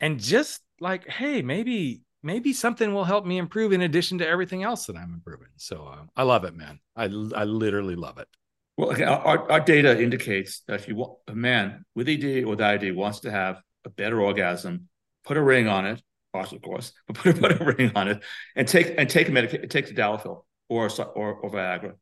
and 0.00 0.20
just 0.20 0.60
like, 0.80 1.06
hey, 1.08 1.42
maybe 1.42 2.02
maybe 2.24 2.52
something 2.52 2.92
will 2.94 3.04
help 3.04 3.26
me 3.26 3.38
improve 3.38 3.72
in 3.72 3.82
addition 3.82 4.18
to 4.18 4.26
everything 4.26 4.62
else 4.62 4.86
that 4.86 4.96
I'm 4.96 5.12
improving. 5.12 5.48
So 5.56 5.86
uh, 5.86 6.04
I 6.16 6.22
love 6.22 6.44
it, 6.44 6.56
man. 6.56 6.80
I 6.96 7.04
I 7.04 7.44
literally 7.44 7.94
love 7.94 8.18
it. 8.18 8.28
Well, 8.76 8.90
again, 8.90 9.08
our, 9.08 9.50
our 9.52 9.60
data 9.60 10.02
indicates 10.02 10.62
that 10.66 10.80
if 10.80 10.88
you 10.88 10.96
want 10.96 11.18
a 11.28 11.34
man 11.34 11.84
with 11.94 12.08
ED 12.08 12.42
or 12.44 12.48
without 12.48 12.82
ED 12.82 12.96
wants 12.96 13.20
to 13.20 13.30
have 13.30 13.60
a 13.84 13.90
better 13.90 14.20
orgasm, 14.20 14.88
put 15.24 15.36
a 15.36 15.42
ring 15.42 15.68
on 15.68 15.86
it, 15.86 16.02
of 16.32 16.62
course, 16.62 16.92
but 17.06 17.16
put 17.16 17.36
a, 17.36 17.40
put 17.40 17.60
a 17.60 17.64
ring 17.64 17.92
on 17.94 18.08
it, 18.08 18.22
and 18.56 18.66
take 18.66 18.94
and 18.98 19.08
take 19.08 19.28
a 19.28 19.32
medication, 19.32 19.68
take 19.68 19.86
tadalafil 19.86 20.44
or 20.68 20.90
or, 21.14 21.34
or 21.34 21.50
Viagra. 21.50 21.92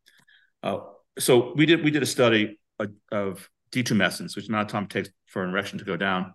Uh, 0.63 0.79
so 1.19 1.53
we 1.55 1.67
did 1.67 1.85
we 1.85 1.91
did 1.91 2.03
a 2.03 2.07
study 2.07 2.59
of, 3.11 3.49
detumescence, 3.71 4.37
which 4.37 4.49
amount 4.49 4.69
of 4.69 4.73
time 4.73 4.85
it 4.85 4.91
takes 4.91 5.09
for 5.25 5.43
an 5.43 5.49
erection 5.49 5.79
to 5.79 5.85
go 5.85 5.97
down. 5.97 6.35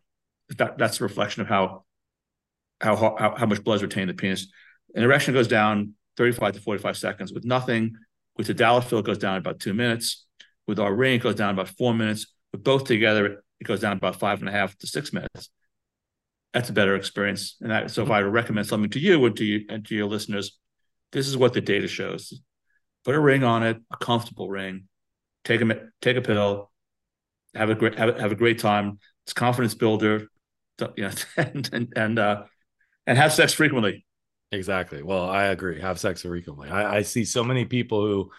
That, 0.58 0.80
that's 0.80 1.00
a 1.00 1.04
reflection 1.04 1.44
of 1.44 1.48
how 1.48 1.84
how 2.82 2.96
how, 2.96 3.36
how 3.38 3.46
much 3.46 3.64
blood 3.64 3.76
is 3.76 3.84
retained 3.84 4.10
in 4.10 4.16
the 4.16 4.22
penis. 4.22 4.48
An 4.96 5.04
erection 5.04 5.34
goes 5.34 5.48
down 5.48 5.94
35 6.18 6.54
to 6.54 6.62
45 6.62 6.98
seconds 6.98 7.34
with 7.34 7.46
nothing. 7.46 7.96
With 8.36 8.48
tadalafil, 8.48 9.00
it 9.00 9.06
goes 9.06 9.18
down 9.18 9.38
about 9.38 9.60
two 9.60 9.74
minutes. 9.74 10.26
With 10.68 10.80
our 10.80 10.94
ring, 10.94 11.16
it 11.16 11.24
goes 11.24 11.36
down 11.36 11.54
about 11.54 11.70
four 11.70 11.94
minutes. 11.94 12.28
With 12.52 12.64
both 12.64 12.86
together, 12.86 13.44
it 13.60 13.64
goes 13.64 13.80
down 13.80 13.98
about 13.98 14.18
five 14.18 14.40
and 14.40 14.50
a 14.50 14.52
half 14.52 14.78
to 14.80 14.88
six 14.88 15.14
minutes. 15.14 15.50
That's 16.54 16.70
a 16.70 16.74
better 16.74 16.96
experience. 16.96 17.56
And 17.62 17.72
that, 17.72 17.92
so, 17.92 18.04
if 18.04 18.10
I 18.10 18.22
recommend 18.22 18.68
something 18.68 18.90
to 18.92 19.00
you 19.00 19.26
and 19.26 19.36
to 19.38 19.46
you 19.46 19.66
and 19.70 19.86
to 19.86 19.96
your 19.96 20.08
listeners, 20.08 20.58
this 21.12 21.28
is 21.28 21.38
what 21.38 21.54
the 21.54 21.62
data 21.62 21.88
shows: 21.88 22.42
put 23.04 23.16
a 23.16 23.20
ring 23.20 23.44
on 23.44 23.64
it, 23.64 23.78
a 23.92 23.98
comfortable 23.98 24.50
ring. 24.50 24.88
Take 25.44 25.62
a 25.62 25.80
take 26.02 26.18
a 26.18 26.22
pill. 26.22 26.72
Have 27.54 27.70
a 27.70 27.76
great 27.76 27.98
have 27.98 28.10
a, 28.10 28.22
have 28.22 28.32
a 28.32 28.36
great 28.36 28.60
time. 28.60 29.00
It's 29.26 29.34
confidence 29.34 29.76
builder. 29.76 30.28
You 30.96 31.04
know, 31.04 31.12
and 31.38 31.70
and 31.74 31.94
and, 31.96 32.20
uh, 32.20 32.44
and 33.08 33.18
have 33.18 33.34
sex 33.34 33.54
frequently. 33.54 34.06
Exactly. 34.52 35.04
Well, 35.04 35.30
I 35.30 35.46
agree. 35.46 35.82
Have 35.82 36.00
sex 36.00 36.22
frequently. 36.22 36.70
I, 36.70 36.98
I 36.98 37.02
see 37.04 37.26
so 37.26 37.44
many 37.44 37.66
people 37.66 38.06
who 38.06 38.32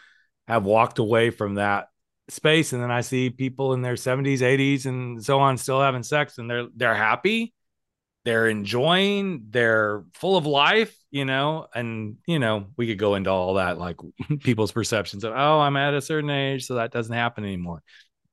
have 0.46 0.64
walked 0.64 0.98
away 0.98 1.30
from 1.30 1.56
that 1.56 1.88
space, 2.28 2.72
and 2.72 2.82
then 2.82 2.90
I 2.90 3.02
see 3.02 3.30
people 3.30 3.74
in 3.74 3.82
their 3.82 3.96
70s, 3.96 4.42
80s, 4.42 4.86
and 4.86 5.22
so 5.24 5.40
on 5.40 5.58
still 5.58 5.80
having 5.80 6.02
sex, 6.04 6.38
and 6.38 6.50
they're 6.50 6.66
they're 6.76 6.94
happy, 6.94 7.54
they're 8.24 8.48
enjoying, 8.48 9.46
they're 9.50 10.04
full 10.14 10.36
of 10.36 10.46
life, 10.46 10.96
you 11.10 11.24
know. 11.24 11.66
And 11.74 12.16
you 12.26 12.38
know, 12.38 12.66
we 12.76 12.86
could 12.86 12.98
go 12.98 13.14
into 13.16 13.30
all 13.30 13.54
that, 13.54 13.78
like 13.78 13.96
people's 14.42 14.72
perceptions 14.72 15.24
of, 15.24 15.34
oh, 15.36 15.60
I'm 15.60 15.76
at 15.76 15.94
a 15.94 16.02
certain 16.02 16.30
age, 16.30 16.66
so 16.66 16.76
that 16.76 16.92
doesn't 16.92 17.14
happen 17.14 17.44
anymore. 17.44 17.82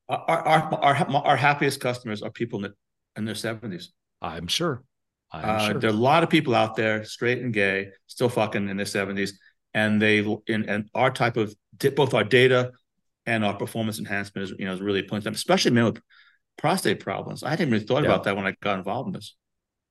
Our 0.08 0.18
our 0.20 0.74
our, 0.84 1.16
our 1.26 1.36
happiest 1.36 1.80
customers 1.80 2.22
are 2.22 2.30
people 2.30 2.64
in, 2.64 2.72
in 3.16 3.24
their 3.24 3.34
70s. 3.34 3.90
I'm 4.22 4.48
sure. 4.48 4.84
Uh, 5.32 5.70
sure. 5.70 5.80
There 5.80 5.90
are 5.90 5.92
a 5.92 5.96
lot 5.96 6.22
of 6.22 6.30
people 6.30 6.54
out 6.54 6.76
there, 6.76 7.04
straight 7.04 7.42
and 7.42 7.52
gay, 7.52 7.88
still 8.06 8.28
fucking 8.28 8.68
in 8.68 8.76
their 8.76 8.86
seventies, 8.86 9.38
and 9.74 10.00
they 10.00 10.18
in 10.46 10.68
and 10.68 10.88
our 10.94 11.10
type 11.10 11.36
of 11.36 11.54
both 11.94 12.14
our 12.14 12.24
data 12.24 12.72
and 13.26 13.44
our 13.44 13.54
performance 13.54 13.98
enhancement 13.98 14.50
is 14.50 14.58
you 14.58 14.64
know 14.64 14.72
is 14.72 14.80
really 14.80 15.00
appealing 15.00 15.22
to 15.22 15.24
them, 15.24 15.34
especially 15.34 15.72
men 15.72 15.84
with 15.84 16.00
prostate 16.56 17.00
problems. 17.00 17.42
I 17.42 17.56
didn't 17.56 17.72
really 17.72 17.84
thought 17.84 18.02
yeah. 18.02 18.10
about 18.10 18.24
that 18.24 18.36
when 18.36 18.46
I 18.46 18.54
got 18.60 18.78
involved 18.78 19.08
in 19.08 19.12
this. 19.12 19.34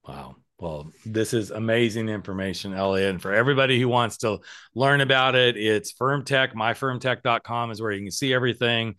Wow. 0.08 0.36
Well, 0.58 0.90
this 1.06 1.34
is 1.34 1.52
amazing 1.52 2.08
information, 2.08 2.74
Elliot. 2.74 3.10
And 3.10 3.22
for 3.22 3.34
everybody 3.34 3.80
who 3.80 3.90
wants 3.90 4.20
to 4.20 4.40
learn 4.74 5.02
about 5.02 5.36
it, 5.36 5.58
it's 5.58 5.94
FirmTech, 5.94 6.54
myfirmtech.com 6.54 7.72
is 7.72 7.82
where 7.82 7.92
you 7.92 8.04
can 8.04 8.12
see 8.12 8.34
everything. 8.34 8.96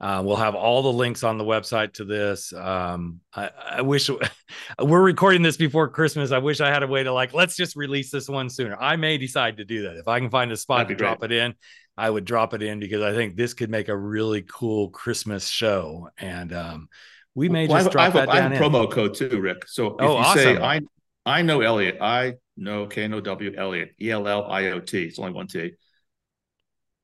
Uh, 0.00 0.22
we'll 0.24 0.36
have 0.36 0.54
all 0.54 0.82
the 0.82 0.92
links 0.92 1.24
on 1.24 1.38
the 1.38 1.44
website 1.44 1.92
to 1.94 2.04
this. 2.04 2.52
Um, 2.52 3.20
I, 3.34 3.50
I, 3.70 3.82
wish 3.82 4.08
we're 4.78 5.02
recording 5.02 5.42
this 5.42 5.56
before 5.56 5.88
Christmas. 5.88 6.30
I 6.30 6.38
wish 6.38 6.60
I 6.60 6.68
had 6.68 6.84
a 6.84 6.86
way 6.86 7.02
to 7.02 7.12
like, 7.12 7.34
let's 7.34 7.56
just 7.56 7.74
release 7.74 8.12
this 8.12 8.28
one 8.28 8.48
sooner. 8.48 8.76
I 8.80 8.94
may 8.94 9.18
decide 9.18 9.56
to 9.56 9.64
do 9.64 9.82
that. 9.82 9.96
If 9.96 10.06
I 10.06 10.20
can 10.20 10.30
find 10.30 10.52
a 10.52 10.56
spot 10.56 10.86
to 10.88 10.94
drop 10.94 11.24
it 11.24 11.32
in, 11.32 11.54
I 11.96 12.08
would 12.08 12.24
drop 12.24 12.54
it 12.54 12.62
in 12.62 12.78
because 12.78 13.02
I 13.02 13.12
think 13.12 13.34
this 13.34 13.54
could 13.54 13.70
make 13.70 13.88
a 13.88 13.96
really 13.96 14.42
cool 14.42 14.90
Christmas 14.90 15.48
show. 15.48 16.10
And 16.16 16.52
um, 16.52 16.88
we 17.34 17.48
may 17.48 17.66
well, 17.66 17.82
just 17.82 17.90
drop 17.90 18.02
I 18.02 18.04
have, 18.04 18.14
that 18.14 18.28
I 18.28 18.40
have 18.40 18.52
a 18.52 18.54
promo 18.54 18.88
code 18.88 19.14
too, 19.14 19.40
Rick. 19.40 19.66
So 19.66 19.88
if 19.88 19.94
oh, 19.98 20.12
you 20.12 20.18
awesome. 20.18 20.42
say, 20.42 20.62
I, 20.62 20.80
I 21.26 21.42
know 21.42 21.60
Elliot, 21.60 21.98
I 22.00 22.34
know 22.56 22.86
K 22.86 23.02
N 23.02 23.14
O 23.14 23.20
W 23.20 23.52
Elliot, 23.58 23.96
E 24.00 24.12
L 24.12 24.28
L 24.28 24.48
I 24.48 24.66
O 24.66 24.78
T. 24.78 25.02
It's 25.02 25.18
only 25.18 25.32
one 25.32 25.48
T. 25.48 25.72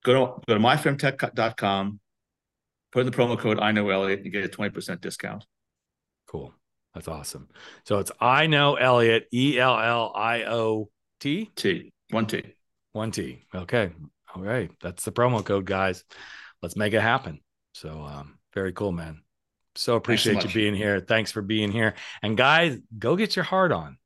Go 0.05 0.13
to, 0.13 0.43
go 0.47 0.55
to 0.55 0.61
myfirmtech.com 0.61 1.99
put 2.95 3.01
in 3.01 3.11
the 3.11 3.17
promo 3.17 3.37
code 3.37 3.59
I 3.59 3.73
know 3.73 3.91
Elliot 3.91 4.21
and 4.21 4.33
get 4.33 4.45
a 4.45 4.49
20% 4.49 5.01
discount. 5.01 5.45
Cool. 6.29 6.55
That's 6.95 7.09
awesome. 7.09 7.49
So 7.85 7.99
it's 7.99 8.13
I 8.21 8.47
know 8.47 8.77
Elliot, 8.77 9.27
E 9.33 9.59
L 9.59 9.79
L 9.79 10.13
I 10.15 10.45
O 10.45 10.89
T 11.19 11.51
T, 11.57 11.93
one 12.11 12.27
T, 12.27 12.55
one 12.93 13.11
T. 13.11 13.43
Okay. 13.53 13.91
All 14.35 14.43
right. 14.43 14.71
That's 14.81 15.05
the 15.05 15.11
promo 15.11 15.45
code, 15.45 15.65
guys. 15.65 16.05
Let's 16.63 16.77
make 16.77 16.93
it 16.93 17.03
happen. 17.03 17.41
So, 17.73 18.01
um, 18.03 18.39
very 18.55 18.73
cool, 18.73 18.93
man. 18.93 19.23
So 19.75 19.97
appreciate 19.97 20.41
so 20.41 20.49
you 20.49 20.55
being 20.55 20.75
here. 20.77 21.01
Thanks 21.01 21.33
for 21.33 21.43
being 21.43 21.73
here. 21.73 21.95
And 22.23 22.37
guys, 22.37 22.79
go 22.97 23.17
get 23.17 23.35
your 23.35 23.45
heart 23.45 23.73
on. 23.73 23.99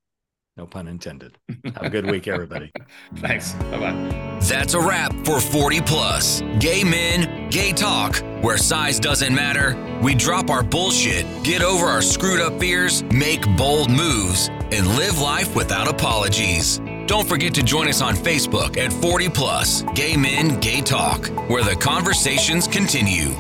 No 0.59 0.66
pun 0.66 0.88
intended. 0.88 1.38
Have 1.76 1.84
a 1.84 1.88
good 1.88 2.11
week, 2.11 2.26
everybody. 2.26 2.72
Thanks. 3.18 3.52
Bye 3.52 3.78
bye. 3.78 4.38
That's 4.40 4.74
a 4.74 4.80
wrap 4.80 5.14
for 5.24 5.40
40 5.40 5.80
Plus. 5.82 6.42
Gay 6.59 6.82
men, 6.82 7.48
gay 7.48 7.70
talk, 7.70 8.16
where 8.42 8.59
size 8.59 8.98
doesn't 8.98 9.32
matter. 9.32 9.76
We 10.02 10.16
drop 10.16 10.50
our 10.50 10.64
bullshit, 10.64 11.26
get 11.44 11.62
over 11.62 11.86
our 11.86 12.02
screwed 12.02 12.40
up 12.40 12.59
fears, 12.59 13.04
make 13.04 13.42
bold 13.56 13.88
moves, 13.88 14.48
and 14.72 14.84
live 14.96 15.20
life 15.20 15.54
without 15.54 15.86
apologies. 15.86 16.80
Don't 17.06 17.26
forget 17.26 17.54
to 17.54 17.62
join 17.62 17.86
us 17.86 18.02
on 18.02 18.16
Facebook 18.16 18.76
at 18.78 18.92
40 18.92 19.28
Plus 19.28 19.82
Gay 19.94 20.16
Men, 20.16 20.59
Gay 20.59 20.80
Talk, 20.80 21.28
where 21.48 21.62
the 21.62 21.76
conversations 21.76 22.66
continue. 22.66 23.30